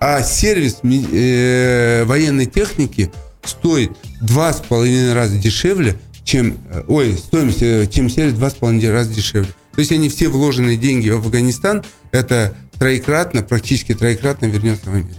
а 0.01 0.23
сервис 0.23 0.79
э, 0.83 2.05
военной 2.05 2.47
техники 2.47 3.13
стоит 3.45 3.93
два 4.21 4.53
с 4.53 4.61
половиной 4.61 5.15
раза 5.15 5.37
дешевле, 5.39 5.99
чем, 6.25 6.59
э, 6.71 6.83
ой, 6.89 7.17
стоимость, 7.17 7.63
э, 7.63 7.87
чем 7.91 8.09
сервис 8.09 8.35
два 8.35 8.51
с 8.51 8.55
половиной 8.55 8.91
раза 8.91 9.13
дешевле. 9.13 9.51
То 9.75 9.81
есть 9.81 9.93
они 9.93 10.09
все 10.09 10.29
вложенные 10.29 10.77
деньги 10.77 11.09
в 11.09 11.17
Афганистан, 11.17 11.83
это 12.11 12.55
троекратно, 12.79 13.43
практически 13.43 13.95
троекратно 13.95 14.47
вернется 14.47 14.91
в 14.91 14.95
Америку. 14.95 15.15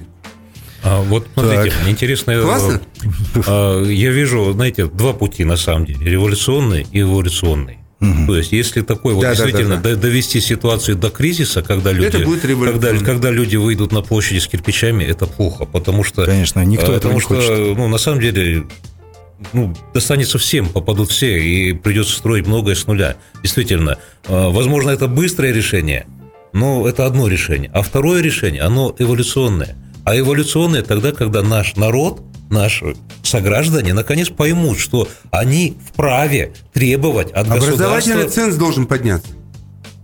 А, 0.83 1.01
вот 1.01 1.27
смотрите, 1.33 1.75
так. 1.77 1.89
интересно. 1.89 2.41
Классно? 2.41 2.81
А, 3.47 3.83
я 3.83 4.11
вижу, 4.11 4.51
знаете, 4.53 4.85
два 4.85 5.13
пути 5.13 5.43
на 5.43 5.57
самом 5.57 5.85
деле: 5.85 6.09
революционный 6.09 6.85
и 6.91 7.01
эволюционный. 7.01 7.79
Угу. 8.03 8.27
То 8.27 8.37
есть, 8.37 8.51
если 8.51 8.81
такой 8.81 9.13
вот 9.13 9.21
да, 9.21 9.33
действительно 9.33 9.77
да, 9.77 9.81
да, 9.81 9.95
да. 9.95 10.01
довести 10.01 10.41
ситуацию 10.41 10.97
до 10.97 11.09
кризиса, 11.09 11.61
когда 11.61 11.93
люди, 11.93 12.07
это 12.07 12.19
будет 12.19 12.41
когда, 12.41 12.97
когда 12.97 13.31
люди 13.31 13.55
выйдут 13.55 13.93
на 13.93 14.01
площади 14.01 14.39
с 14.39 14.47
кирпичами, 14.47 15.05
это 15.05 15.25
плохо, 15.25 15.65
потому 15.65 16.03
что 16.03 16.25
конечно 16.25 16.59
никто 16.65 16.93
потому 16.93 16.97
этого 16.97 17.13
не 17.13 17.19
что, 17.21 17.35
хочет. 17.35 17.77
Ну, 17.77 17.87
на 17.87 17.97
самом 17.97 18.19
деле, 18.19 18.65
ну, 19.51 19.73
достанется 19.93 20.37
всем, 20.37 20.69
попадут 20.69 21.11
все, 21.11 21.39
и 21.41 21.73
придется 21.73 22.15
строить 22.15 22.47
многое 22.47 22.75
с 22.75 22.87
нуля. 22.87 23.17
Действительно, 23.41 23.97
а, 24.27 24.49
возможно, 24.49 24.89
это 24.91 25.07
быстрое 25.07 25.51
решение, 25.51 26.07
но 26.53 26.87
это 26.87 27.05
одно 27.05 27.27
решение. 27.27 27.69
А 27.73 27.81
второе 27.81 28.21
решение, 28.21 28.61
оно 28.61 28.95
эволюционное. 28.97 29.75
А 30.05 30.17
эволюционное 30.17 30.83
тогда, 30.83 31.11
когда 31.11 31.41
наш 31.41 31.75
народ, 31.75 32.21
наши 32.49 32.95
сограждане, 33.23 33.93
наконец 33.93 34.29
поймут, 34.29 34.79
что 34.79 35.07
они 35.31 35.77
вправе 35.87 36.53
требовать 36.73 37.31
от 37.31 37.47
государства... 37.47 37.73
Образовательный 37.73 38.29
ценз 38.29 38.55
должен 38.55 38.85
подняться. 38.85 39.29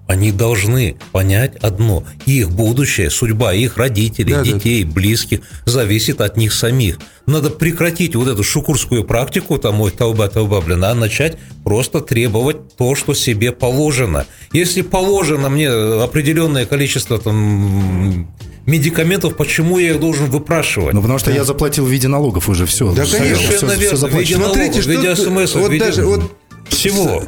Они 0.09 0.31
должны 0.31 0.95
понять 1.11 1.55
одно. 1.57 2.03
Их 2.25 2.49
будущее, 2.49 3.11
судьба 3.11 3.53
их 3.53 3.77
родителей, 3.77 4.33
да, 4.33 4.41
детей, 4.41 4.83
да. 4.83 4.91
близких 4.91 5.41
зависит 5.65 6.19
от 6.19 6.35
них 6.35 6.51
самих. 6.51 6.97
Надо 7.27 7.51
прекратить 7.51 8.15
вот 8.15 8.27
эту 8.27 8.43
шукурскую 8.43 9.03
практику, 9.03 9.59
там, 9.59 9.79
ой, 9.81 9.91
тауба, 9.91 10.27
тауба, 10.27 10.61
блин, 10.61 10.83
а 10.83 10.95
начать 10.95 11.37
просто 11.63 12.01
требовать 12.01 12.75
то, 12.75 12.95
что 12.95 13.13
себе 13.13 13.51
положено. 13.51 14.25
Если 14.51 14.81
положено 14.81 15.47
мне 15.47 15.69
определенное 15.69 16.65
количество 16.65 17.19
там 17.19 18.27
медикаментов, 18.65 19.37
почему 19.37 19.77
я 19.77 19.91
их 19.91 19.99
должен 19.99 20.31
выпрашивать? 20.31 20.95
Ну, 20.95 21.01
потому 21.03 21.19
что 21.19 21.29
да. 21.29 21.35
я 21.35 21.43
заплатил 21.43 21.85
в 21.85 21.89
виде 21.89 22.07
налогов 22.07 22.49
уже 22.49 22.65
все. 22.65 22.91
Да, 22.93 23.05
конечно, 23.05 23.47
все, 23.47 23.67
все, 23.67 23.95
все 23.95 24.07
в 24.07 24.13
виде 24.15 24.37
налогов, 24.37 24.55
Смотрите, 24.55 24.81
в 24.81 24.87
виде 24.87 25.15
смс, 25.15 25.53
вот 25.53 25.69
в 25.69 25.71
виде 25.71 25.85
даже, 25.85 26.03
вот 26.03 26.31
всего. 26.69 27.25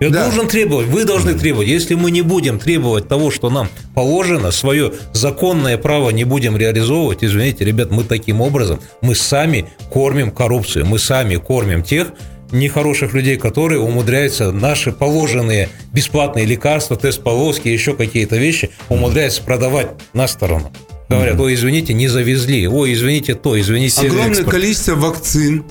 Я 0.00 0.10
да. 0.10 0.24
должен 0.24 0.46
требовать, 0.46 0.86
вы 0.86 1.04
должны 1.04 1.34
требовать. 1.34 1.68
Если 1.68 1.94
мы 1.94 2.10
не 2.10 2.22
будем 2.22 2.58
требовать 2.58 3.08
того, 3.08 3.30
что 3.30 3.50
нам 3.50 3.68
положено, 3.94 4.52
свое 4.52 4.92
законное 5.12 5.76
право 5.76 6.10
не 6.10 6.24
будем 6.24 6.56
реализовывать, 6.56 7.24
извините, 7.24 7.64
ребят, 7.64 7.90
мы 7.90 8.04
таким 8.04 8.40
образом, 8.40 8.80
мы 9.00 9.14
сами 9.14 9.66
кормим 9.90 10.30
коррупцию, 10.30 10.86
мы 10.86 10.98
сами 10.98 11.36
кормим 11.36 11.82
тех 11.82 12.12
нехороших 12.52 13.12
людей, 13.12 13.36
которые 13.36 13.80
умудряются 13.80 14.52
наши 14.52 14.92
положенные 14.92 15.68
бесплатные 15.92 16.46
лекарства, 16.46 16.96
тест 16.96 17.22
полоски, 17.22 17.68
еще 17.68 17.94
какие-то 17.94 18.36
вещи, 18.36 18.70
умудряются 18.88 19.42
продавать 19.42 19.88
на 20.14 20.28
сторону. 20.28 20.72
Говорят, 21.08 21.40
ой, 21.40 21.54
извините, 21.54 21.94
не 21.94 22.06
завезли, 22.08 22.68
ой, 22.68 22.92
извините 22.92 23.34
то, 23.34 23.58
извините. 23.58 24.06
Огромное 24.06 24.30
экспорт. 24.30 24.50
количество 24.50 24.94
вакцин 24.94 25.64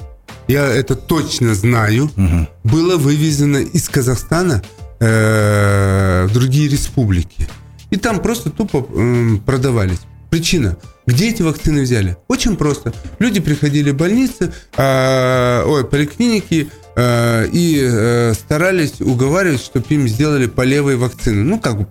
я 0.48 0.66
это 0.68 0.96
точно 0.96 1.56
знаю, 1.56 2.06
угу. 2.06 2.48
было 2.64 2.98
вывезено 2.98 3.58
из 3.58 3.90
Казахстана 3.90 4.64
э, 5.00 6.26
в 6.30 6.34
другие 6.34 6.70
республики. 6.70 7.48
И 7.90 7.98
там 7.98 8.22
просто 8.22 8.50
тупо 8.50 8.86
э, 8.90 9.38
продавались. 9.46 10.00
Причина. 10.30 10.78
Где 11.06 11.30
эти 11.30 11.42
вакцины 11.42 11.82
взяли? 11.84 12.18
Очень 12.28 12.58
просто. 12.58 12.94
Люди 13.20 13.40
приходили 13.40 13.92
в 13.92 13.96
больницы, 13.96 14.52
э, 14.76 15.64
ой, 15.66 15.86
поликлиники 15.86 16.70
э, 16.98 17.48
и 17.54 17.80
э, 17.82 18.34
старались 18.34 19.00
уговаривать, 19.00 19.62
чтобы 19.62 19.86
им 19.90 20.08
сделали 20.10 20.48
по 20.48 20.64
левой 20.64 20.98
вакцины. 20.98 21.44
Ну, 21.44 21.60
как 21.60 21.78
бы, 21.78 21.88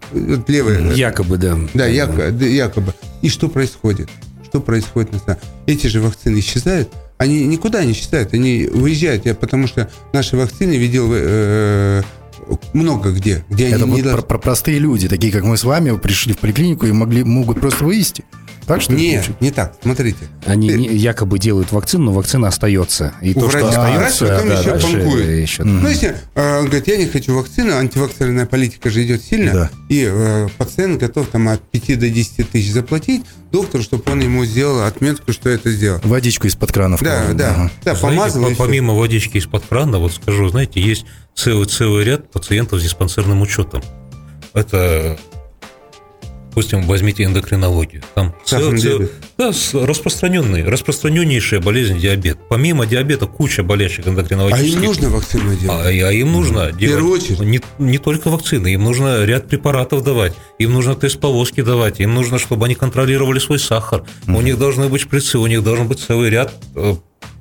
левые. 0.49 0.95
Якобы, 0.95 1.39
да. 1.39 1.59
Да, 1.73 1.87
якобы. 1.87 2.45
якобы. 2.45 2.95
И 3.23 3.31
что 3.31 3.49
происходит? 3.49 4.11
Что 4.45 4.61
происходит 4.61 5.13
на 5.13 5.19
самом 5.19 5.39
Эти 5.67 5.87
же 5.87 6.03
вакцины 6.03 6.39
исчезают, 6.39 6.91
они 7.19 7.47
никуда 7.47 7.85
не 7.85 7.93
исчезают, 7.93 8.35
они 8.35 8.67
выезжают, 8.67 9.27
я, 9.27 9.35
потому 9.35 9.67
что 9.67 9.91
наши 10.13 10.37
вакцины 10.37 10.77
видел 10.77 11.11
э, 11.13 12.03
много 12.73 13.11
где. 13.13 13.45
где 13.49 13.69
Это 13.69 13.85
они 13.85 13.91
вот 13.91 13.97
не 13.97 14.03
про, 14.03 14.23
про 14.23 14.39
простые 14.39 14.79
люди, 14.79 15.09
такие 15.09 15.33
как 15.33 15.45
мы 15.45 15.57
с 15.57 15.65
вами, 15.65 15.97
пришли 15.97 16.35
в 16.35 16.39
поликлинику 16.39 16.87
и 16.87 16.93
могли, 16.93 17.25
могут 17.25 17.61
просто 17.61 17.85
вывести. 17.85 18.25
Так 18.67 18.83
что 18.83 18.93
Нет, 18.95 19.41
не 19.41 19.51
так. 19.51 19.75
Смотрите. 19.81 20.27
Они 20.45 20.69
Ты... 20.69 20.97
якобы 20.97 21.39
делают 21.39 21.71
вакцину, 21.71 22.07
но 22.07 22.13
вакцина 22.13 22.49
остается. 22.49 23.15
И 23.23 23.31
У 23.31 23.41
то, 23.41 23.47
врача, 23.47 23.59
что 23.59 23.69
остается, 23.69 24.27
врач 24.27 24.35
потом 24.35 24.49
да, 24.49 24.61
еще 24.61 24.71
панкует. 24.71 25.29
Еще... 25.29 25.63
Mm. 25.63 25.67
Ну, 25.67 25.89
если 25.89 26.17
э, 26.35 26.59
он 26.59 26.65
говорит, 26.67 26.89
я 26.89 26.97
не 26.97 27.07
хочу 27.07 27.35
вакцину, 27.37 27.77
антивакцинная 27.77 28.47
политика 28.47 28.91
же 28.91 29.05
идет 29.05 29.23
сильно, 29.23 29.53
да. 29.53 29.71
и 29.89 30.09
э, 30.11 30.49
пациент 30.59 31.01
готов 31.01 31.29
там 31.29 31.49
от 31.49 31.63
5 31.71 31.99
до 31.99 32.11
10 32.11 32.51
тысяч 32.51 32.73
заплатить 32.73 33.25
доктору, 33.53 33.83
чтобы 33.83 34.11
он 34.11 34.21
ему 34.21 34.45
сделал 34.45 34.83
отметку, 34.83 35.33
что 35.33 35.49
это 35.49 35.71
сделал. 35.71 36.01
Водичку 36.03 36.49
из-под 36.49 36.73
крана. 36.73 36.99
Да, 37.01 37.33
да, 37.33 37.51
ага. 37.51 37.71
да, 37.85 37.95
помазал. 37.95 38.51
Помимо 38.59 38.95
водички 38.95 39.39
из-под 39.39 39.65
крана, 39.67 39.99
вот 39.99 40.13
скажу, 40.13 40.49
знаете, 40.49 40.81
есть 40.81 41.07
целый, 41.35 41.67
целый 41.67 42.05
ряд 42.05 42.31
пациентов 42.33 42.81
с 42.81 42.83
диспансерным 42.83 43.43
учетом. 43.43 43.83
Это 44.55 45.19
допустим, 46.57 46.87
возьмите 46.87 47.25
эндокринологию. 47.25 48.03
Там 48.15 48.35
цел, 48.47 48.79
цел, 48.79 49.03
да, 49.37 49.53
распространенный, 49.75 50.65
распространеннейшая 50.65 51.61
болезнь 51.61 51.99
диабет. 51.99 52.39
Помимо 52.49 52.87
диабета 52.87 53.27
куча 53.27 53.63
болельщик 53.63 54.09
эндокринологических. 54.09 54.75
А 54.75 54.81
им 54.81 54.87
нужно 54.87 55.11
вакцину 55.11 55.55
делать? 55.55 55.85
А, 55.85 55.89
а 55.89 56.13
им 56.13 56.33
нужно 56.33 56.71
В 56.71 56.79
делать 56.79 57.23
очередь. 57.23 57.41
Не, 57.41 57.61
не 57.79 57.99
только 57.99 58.31
вакцины, 58.31 58.69
им 58.73 58.85
нужно 58.85 59.27
ряд 59.27 59.49
препаратов 59.49 60.03
давать, 60.03 60.33
им 60.59 60.73
нужно 60.73 60.95
тест-полоски 60.95 61.61
давать, 61.61 62.01
им 62.01 62.15
нужно, 62.15 62.39
чтобы 62.39 62.65
они 62.65 62.75
контролировали 62.75 63.39
свой 63.39 63.59
сахар. 63.59 64.05
Mm-hmm. 64.25 64.37
У 64.39 64.41
них 64.41 64.59
должны 64.59 64.89
быть 64.89 65.03
шприцы, 65.03 65.39
у 65.39 65.47
них 65.47 65.63
должен 65.63 65.87
быть 65.89 66.01
целый 66.01 66.31
ряд 66.31 66.55
э, 66.75 66.95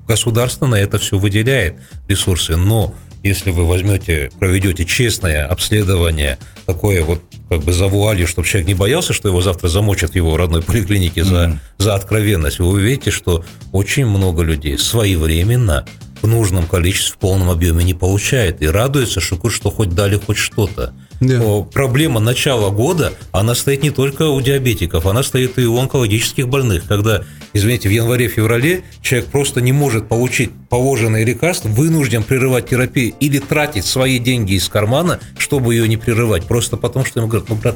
государство 0.10 0.68
на 0.68 0.76
это 0.76 0.98
все 0.98 1.18
выделяет 1.18 1.78
ресурсы, 2.10 2.58
но 2.58 2.94
если 3.26 3.50
вы 3.50 3.66
возьмете, 3.66 4.30
проведете 4.40 4.86
честное 4.86 5.48
обследование, 5.48 6.38
такое 6.66 7.04
вот 7.04 7.22
как 7.50 7.64
бы 7.64 7.74
за 7.74 7.88
вуалью, 7.88 8.28
чтобы 8.28 8.48
человек 8.48 8.68
не 8.68 8.76
боялся, 8.76 9.14
что 9.14 9.28
его 9.28 9.42
завтра 9.42 9.68
замочат 9.68 10.12
в 10.12 10.16
его 10.16 10.38
родной 10.38 10.62
поликлинике 10.62 11.24
за, 11.24 11.36
mm-hmm. 11.36 11.58
за 11.80 11.96
откровенность, 11.96 12.60
вы 12.60 12.68
увидите, 12.68 13.10
что 13.10 13.44
очень 13.72 14.06
много 14.06 14.44
людей 14.44 14.78
своевременно 14.78 15.86
в 16.26 16.28
нужном 16.28 16.66
количестве, 16.66 17.14
в 17.14 17.18
полном 17.18 17.52
объеме 17.52 17.84
не 17.84 17.94
получает. 17.94 18.62
И 18.62 18.68
радуется, 18.68 19.20
что, 19.22 19.50
что 19.50 19.70
хоть 19.70 19.90
дали 19.90 20.18
хоть 20.18 20.38
что-то. 20.38 20.94
Да. 21.22 21.38
Но 21.38 21.64
проблема 21.64 22.20
начала 22.20 22.72
года, 22.72 23.14
она 23.32 23.54
стоит 23.54 23.84
не 23.84 23.92
только 23.92 24.24
у 24.24 24.42
диабетиков, 24.42 25.06
она 25.06 25.22
стоит 25.22 25.60
и 25.60 25.66
у 25.68 25.78
онкологических 25.78 26.50
больных. 26.50 26.86
Когда, 26.88 27.24
извините, 27.54 27.90
в 27.90 27.92
январе-феврале 27.92 28.84
человек 29.02 29.30
просто 29.30 29.62
не 29.62 29.72
может 29.72 30.08
получить 30.08 30.50
положенные 30.68 31.26
лекарства, 31.26 31.70
вынужден 31.70 32.24
прерывать 32.24 32.70
терапию 32.70 33.14
или 33.20 33.38
тратить 33.38 33.86
свои 33.86 34.18
деньги 34.18 34.54
из 34.54 34.68
кармана, 34.68 35.20
чтобы 35.38 35.76
ее 35.76 35.88
не 35.88 35.98
прерывать. 35.98 36.46
Просто 36.46 36.76
потому, 36.76 37.06
что 37.06 37.20
ему 37.20 37.30
говорят, 37.30 37.50
ну, 37.50 37.56
брат, 37.56 37.76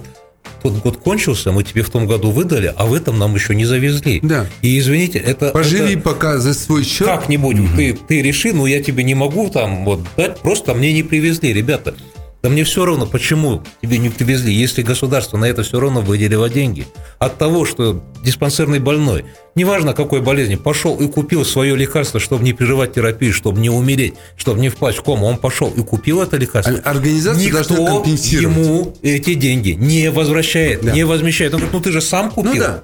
тот 0.62 0.74
год 0.82 0.98
кончился, 0.98 1.52
мы 1.52 1.64
тебе 1.64 1.84
в 1.84 1.90
том 1.90 2.08
году 2.08 2.32
выдали, 2.32 2.74
а 2.76 2.86
в 2.86 2.94
этом 2.94 3.18
нам 3.18 3.36
еще 3.36 3.56
не 3.56 3.66
завезли. 3.66 4.20
Да. 4.22 4.48
И 4.62 4.78
извините, 4.78 5.20
это... 5.20 5.50
Поживи 5.52 5.94
это 5.94 6.02
пока 6.02 6.38
за 6.38 6.54
свой 6.54 6.84
счет. 6.84 7.08
как-нибудь 7.08 7.58
ты, 7.76 7.98
ты 8.08 8.22
реши, 8.22 8.54
но 8.54 8.68
я 8.68 8.82
тебе 8.84 9.04
не 9.04 9.16
могу 9.16 9.50
там 9.50 9.86
вот 9.86 10.02
дать, 10.18 10.40
просто 10.40 10.74
мне 10.74 10.94
не 10.94 11.04
привезли, 11.04 11.54
ребята. 11.54 11.96
Да 12.42 12.50
мне 12.50 12.64
все 12.64 12.86
равно, 12.86 13.06
почему 13.06 13.64
тебе 13.82 13.98
не 13.98 14.10
привезли, 14.10 14.54
если 14.54 14.82
государство 14.82 15.38
на 15.38 15.44
это 15.46 15.62
все 15.64 15.78
равно 15.80 16.00
выделило 16.02 16.50
деньги. 16.50 16.88
От 17.18 17.38
того, 17.38 17.66
что 17.66 18.02
диспансерный 18.24 18.80
больной, 18.80 19.26
неважно 19.56 19.94
какой 19.94 20.22
болезни, 20.22 20.56
пошел 20.56 20.96
и 20.96 21.08
купил 21.10 21.44
свое 21.44 21.76
лекарство, 21.76 22.18
чтобы 22.22 22.46
не 22.46 22.54
прерывать 22.54 22.94
терапию, 22.94 23.34
чтобы 23.34 23.60
не 23.60 23.70
умереть, 23.70 24.14
чтобы 24.38 24.62
не 24.62 24.70
впасть 24.70 25.00
в 25.00 25.04
кому, 25.04 25.26
он 25.26 25.36
пошел 25.38 25.70
и 25.70 25.82
купил 25.82 26.22
это 26.22 26.38
лекарство. 26.38 26.80
А- 26.82 26.90
организация 26.92 27.44
Никто 27.46 27.74
ему 28.06 28.96
эти 29.02 29.34
деньги 29.34 29.72
не 29.72 30.10
возвращает, 30.10 30.82
Да. 30.82 30.92
не 30.94 31.04
возмещает. 31.04 31.54
Он 31.54 31.60
говорит, 31.60 31.74
ну 31.74 31.82
ты 31.82 31.92
же 31.92 32.00
сам 32.02 32.32
купил. 32.32 32.54
Ну 32.54 32.60
да. 32.60 32.84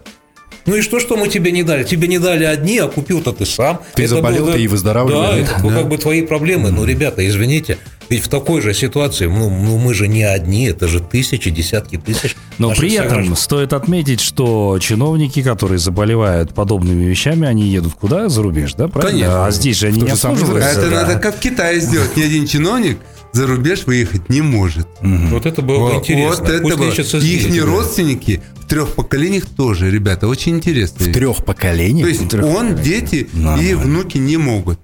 Ну 0.67 0.75
и 0.75 0.81
что, 0.81 0.99
что 0.99 1.15
мы 1.15 1.27
тебе 1.27 1.51
не 1.51 1.61
дали? 1.61 1.83
Тебе 1.83 2.07
не 2.07 2.17
дали 2.17 2.43
одни, 2.43 2.79
а 2.79 2.87
купил-то 2.87 3.31
ты 3.33 3.45
сам. 3.45 3.81
Ты 3.93 4.07
заболел, 4.07 4.45
было- 4.45 4.53
ты 4.53 4.63
и 4.63 4.67
выздоравливай. 4.67 5.21
Да, 5.27 5.37
это 5.37 5.61
Да. 5.63 5.69
как 5.75 5.87
бы 5.87 5.97
твои 5.99 6.23
проблемы. 6.23 6.71
Ну, 6.71 6.83
ребята, 6.85 7.25
извините, 7.27 7.77
ведь 8.09 8.23
в 8.23 8.27
такой 8.27 8.61
же 8.61 8.73
ситуации, 8.73 9.25
ну, 9.27 9.49
ну, 9.49 9.77
мы 9.77 9.93
же 9.93 10.07
не 10.07 10.23
одни, 10.23 10.65
это 10.65 10.87
же 10.87 10.99
тысячи, 10.99 11.49
десятки 11.49 11.97
тысяч. 11.97 12.35
Но 12.57 12.71
при 12.71 12.93
этом 12.93 13.09
сограждан. 13.09 13.35
стоит 13.35 13.73
отметить, 13.73 14.21
что 14.21 14.77
чиновники, 14.79 15.41
которые 15.41 15.79
заболевают 15.79 16.53
подобными 16.53 17.03
вещами, 17.05 17.47
они 17.47 17.63
едут 17.67 17.93
куда? 17.93 18.29
За 18.29 18.41
рубеж, 18.41 18.73
да? 18.75 18.87
Правильно? 18.87 19.19
Конечно. 19.19 19.45
А 19.45 19.51
здесь 19.51 19.77
же 19.77 19.87
они 19.87 20.01
не 20.01 20.11
обслуживаются. 20.11 20.69
Это 20.69 20.89
да. 20.89 21.01
надо 21.03 21.19
как 21.19 21.37
в 21.37 21.39
Китае 21.39 21.79
сделать. 21.81 22.15
Ни 22.15 22.21
один 22.23 22.47
чиновник 22.47 22.99
за 23.33 23.47
рубеж 23.47 23.85
выехать 23.85 24.29
не 24.29 24.41
может. 24.41 24.87
Вот 25.01 25.45
это 25.45 25.61
было 25.61 25.77
бы 25.77 25.93
Вот, 25.93 26.03
интересно. 26.03 26.43
вот 26.43 26.49
это 26.49 26.63
было. 26.63 27.19
И 27.21 27.27
их 27.27 27.63
родственники 27.65 28.41
в 28.61 28.67
трех 28.67 28.93
поколениях 28.93 29.45
тоже, 29.45 29.91
ребята, 29.91 30.27
очень 30.27 30.55
интересно. 30.55 31.05
В 31.05 31.11
трех 31.11 31.43
поколениях? 31.43 32.05
То 32.07 32.09
есть 32.09 32.29
трех 32.29 32.45
он, 32.45 32.75
поколениях. 32.75 32.83
дети 32.83 33.27
и 33.33 33.37
Нормально. 33.37 33.77
внуки 33.77 34.17
не 34.17 34.37
могут. 34.37 34.79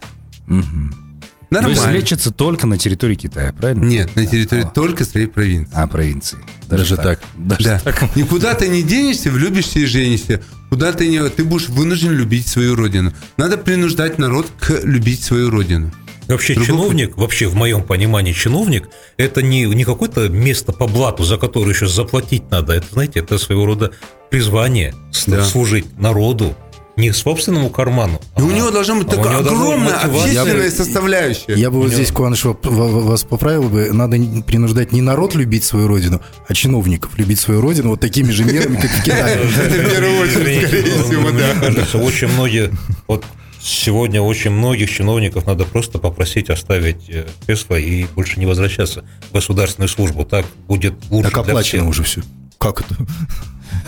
То 1.52 1.58
есть 1.68 1.82
Нормально. 1.82 1.98
лечится 2.00 2.32
только 2.32 2.66
на 2.66 2.78
территории 2.78 3.16
Китая, 3.16 3.52
правильно? 3.52 3.84
Нет, 3.84 4.16
на 4.16 4.26
территории 4.26 4.66
только 4.74 5.04
своей 5.04 5.28
провинции. 5.28 5.74
А, 5.76 5.86
провинции. 5.86 6.38
Даже 6.70 6.96
так. 6.96 7.20
Даже 7.38 7.64
Да. 7.66 7.80
так. 7.80 8.16
Никуда 8.16 8.54
ты 8.54 8.70
не 8.70 8.82
денешься, 8.84 9.30
влюбишься 9.30 9.80
и 9.80 9.86
женишься. 9.86 10.42
Куда 10.70 10.94
ты 10.94 11.10
не... 11.10 11.22
Ты 11.30 11.44
будешь 11.44 11.68
вынужден 11.68 12.12
любить 12.14 12.48
свою 12.48 12.76
родину. 12.76 13.12
Надо 13.36 13.58
принуждать 13.58 14.18
народ 14.18 14.48
к 14.62 14.80
любить 14.84 15.22
свою 15.24 15.50
родину. 15.50 15.92
Вообще 16.30 16.54
Другого- 16.54 16.78
чиновник, 16.84 17.18
вообще 17.18 17.48
в 17.48 17.56
моем 17.56 17.84
понимании 17.84 18.32
чиновник, 18.32 18.88
это 19.18 19.42
не, 19.42 19.66
не 19.66 19.84
какое-то 19.84 20.30
место 20.30 20.72
по 20.72 20.88
блату, 20.88 21.26
за 21.26 21.36
которое 21.38 21.72
еще 21.74 21.88
заплатить 21.88 22.50
надо. 22.50 22.72
Это, 22.74 22.88
знаете, 22.94 23.20
это 23.20 23.38
своего 23.38 23.66
рода 23.66 23.92
призвание 24.30 24.96
Да. 25.28 25.44
служить 25.44 26.00
народу, 26.00 26.56
не 26.96 27.12
собственному 27.14 27.70
карману. 27.70 28.20
И 28.38 28.42
у 28.42 28.50
а- 28.50 28.54
него 28.54 28.72
должна 28.72 28.96
быть 28.96 29.08
а 29.08 29.12
у 29.12 29.16
такая 29.16 29.40
него 29.40 29.50
огромная 29.50 29.96
общественная 29.96 30.66
Я 30.66 30.72
составляющая. 30.72 31.56
Я 31.56 31.72
бы 31.72 31.80
вот 31.80 31.92
здесь, 31.92 32.12
Куаныш, 32.12 32.44
ва- 32.44 32.58
ва- 32.64 33.02
вас 33.02 33.24
поправил 33.24 33.70
бы. 33.70 33.92
Надо 33.92 34.18
принуждать 34.46 34.92
не 34.92 35.02
народ 35.02 35.36
любить 35.36 35.64
свою 35.64 35.88
родину, 35.88 36.22
а 36.48 36.54
чиновников 36.54 37.18
любить 37.18 37.40
свою 37.40 37.62
родину 37.62 37.90
вот 37.90 38.00
такими 38.00 38.32
же 38.32 38.44
мерами, 38.44 38.76
как 38.76 38.92
в 38.92 39.04
Китае. 39.04 39.40
Это 39.58 39.88
в 39.88 39.92
первую 39.92 40.22
очередь, 40.22 40.68
скорее 40.68 40.96
ну, 40.98 41.04
всего, 41.06 41.30
Мне 41.30 41.40
да. 41.40 41.60
кажется, 41.60 41.98
очень 41.98 42.28
многие, 42.28 42.72
вот 43.08 43.26
сегодня 43.62 44.22
очень 44.22 44.52
многих 44.52 44.90
чиновников 44.90 45.46
надо 45.46 45.66
просто 45.66 46.00
попросить 46.00 46.50
оставить 46.50 47.10
э, 47.10 47.26
кресло 47.46 47.76
и 47.76 48.06
больше 48.16 48.40
не 48.40 48.46
возвращаться 48.46 49.04
в 49.30 49.34
государственную 49.34 49.90
службу. 49.90 50.26
Так 50.26 50.46
будет 50.68 50.96
лучше 51.10 51.30
Так 51.30 51.40
оплачено 51.40 51.88
уже 51.88 52.04
все. 52.04 52.22
Как 52.58 52.82
это? 52.82 52.96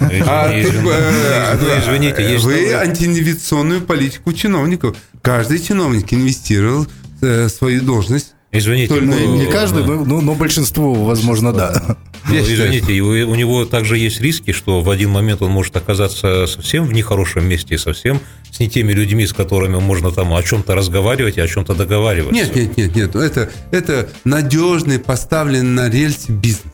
Извини- 0.10 0.24
А 0.28 0.50
ты, 0.50 0.62
извини- 0.62 0.90
э, 0.92 1.58
ну, 1.62 1.68
извините, 1.80 2.38
Вы 2.40 2.74
антиинвестиционную 2.74 3.82
политику 3.82 4.34
чиновников. 4.34 4.96
Каждый 5.22 5.60
чиновник 5.60 6.14
инвестировал 6.14 6.88
э, 7.22 7.48
свою 7.50 7.82
должность. 7.82 8.34
Извините, 8.52 8.94
Только 8.94 9.06
ну, 9.08 9.36
Не 9.38 9.46
каждый, 9.48 9.84
но, 9.84 10.04
но- 10.06 10.22
но 10.22 10.36
большинство, 10.36 10.94
возможно, 10.94 11.52
да. 11.54 11.98
Ну, 12.30 12.36
извините, 12.38 13.02
у, 13.02 13.32
у 13.32 13.36
него 13.36 13.66
также 13.66 13.98
есть 13.98 14.22
риски, 14.22 14.52
что 14.52 14.82
в 14.82 14.90
один 14.90 15.10
момент 15.10 15.42
он 15.42 15.50
может 15.52 15.76
оказаться 15.76 16.46
совсем 16.48 16.86
в 16.86 16.94
нехорошем 16.94 17.46
месте, 17.50 17.76
и 17.76 17.78
совсем 17.78 18.22
с 18.52 18.60
не 18.60 18.70
теми 18.70 18.94
людьми, 18.94 19.26
с 19.26 19.34
которыми 19.34 19.78
можно 19.80 20.12
там 20.12 20.34
о 20.34 20.44
чем-то 20.44 20.76
разговаривать 20.76 21.38
и 21.38 21.42
о 21.42 21.48
чем-то 21.48 21.74
договариваться. 21.74 22.34
Нет, 22.36 22.56
нет, 22.56 22.78
нет, 22.78 22.96
нет. 22.96 23.16
Это, 23.16 23.50
это 23.72 24.10
надежный, 24.24 25.00
поставленный 25.00 25.64
на 25.72 25.90
рельсы 25.90 26.32
бизнес. 26.32 26.72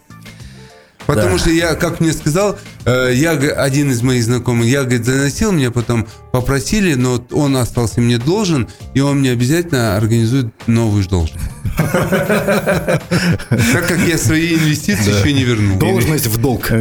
Потому 1.06 1.38
Да. 1.38 1.40
что 1.40 1.50
я, 1.50 1.74
как 1.74 2.00
мне 2.02 2.12
сказал, 2.14 2.52
э, 2.52 2.79
я 3.14 3.36
г- 3.36 3.52
один 3.52 3.92
из 3.92 4.02
моих 4.02 4.24
знакомых, 4.24 4.68
я, 4.68 4.84
говорит, 4.84 5.06
заносил, 5.06 5.52
меня 5.52 5.72
потом 5.72 6.08
попросили, 6.32 6.94
но 6.96 7.24
он 7.32 7.58
остался 7.58 8.02
мне 8.02 8.18
должен, 8.18 8.68
и 8.94 9.00
он 9.02 9.20
мне 9.20 9.32
обязательно 9.32 9.98
организует 9.98 10.48
новую 10.68 11.06
должность. 11.08 11.44
Так 11.78 13.02
как 13.88 14.00
я 14.08 14.18
свои 14.18 14.56
инвестиции 14.56 15.18
еще 15.18 15.34
не 15.34 15.44
вернул. 15.44 15.78
Должность 15.78 16.28
в 16.28 16.38
долг. 16.38 16.72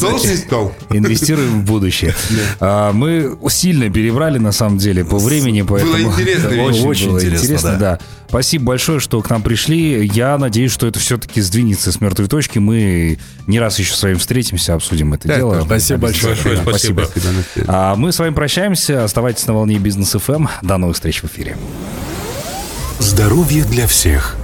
Должность 0.00 0.48
долг. 0.48 0.72
Инвестируем 0.90 1.62
в 1.62 1.64
будущее. 1.64 2.14
А, 2.60 2.92
Мы 2.92 3.36
сильно 3.50 3.90
перебрали, 3.90 4.38
на 4.38 4.52
самом 4.52 4.78
деле, 4.78 5.04
по 5.04 5.18
времени. 5.18 5.62
Поэтому 5.62 6.10
интересно, 6.12 6.62
очень 6.86 7.10
было 7.10 7.24
интересно, 7.24 7.76
да. 7.78 7.98
Спасибо 8.28 8.64
большое, 8.66 9.00
что 9.00 9.20
к 9.22 9.30
нам 9.30 9.42
пришли. 9.42 10.06
Я 10.14 10.36
надеюсь, 10.36 10.72
что 10.72 10.86
это 10.86 10.98
все-таки 10.98 11.40
сдвинется 11.40 11.92
с 11.92 12.00
мертвой 12.00 12.28
точки. 12.28 12.58
Мы 12.58 13.18
не 13.46 13.58
раз 13.58 13.78
еще 13.78 13.94
с 13.94 14.02
вами 14.02 14.14
встретимся, 14.14 14.74
обсудим 14.74 15.14
это 15.14 15.28
дело. 15.28 15.47
Точно. 15.52 15.66
Спасибо 15.66 16.00
большое. 16.00 16.34
Большое 16.34 16.56
спасибо. 16.58 17.08
Спасибо. 17.10 17.64
А 17.68 17.94
мы 17.96 18.12
с 18.12 18.18
вами 18.18 18.34
прощаемся. 18.34 19.04
Оставайтесь 19.04 19.46
на 19.46 19.54
волне 19.54 19.78
бизнес 19.78 20.12
ФМ. 20.12 20.46
До 20.62 20.76
новых 20.78 20.96
встреч 20.96 21.22
в 21.22 21.26
эфире. 21.26 21.56
Здоровье 22.98 23.64
для 23.64 23.86
всех. 23.86 24.36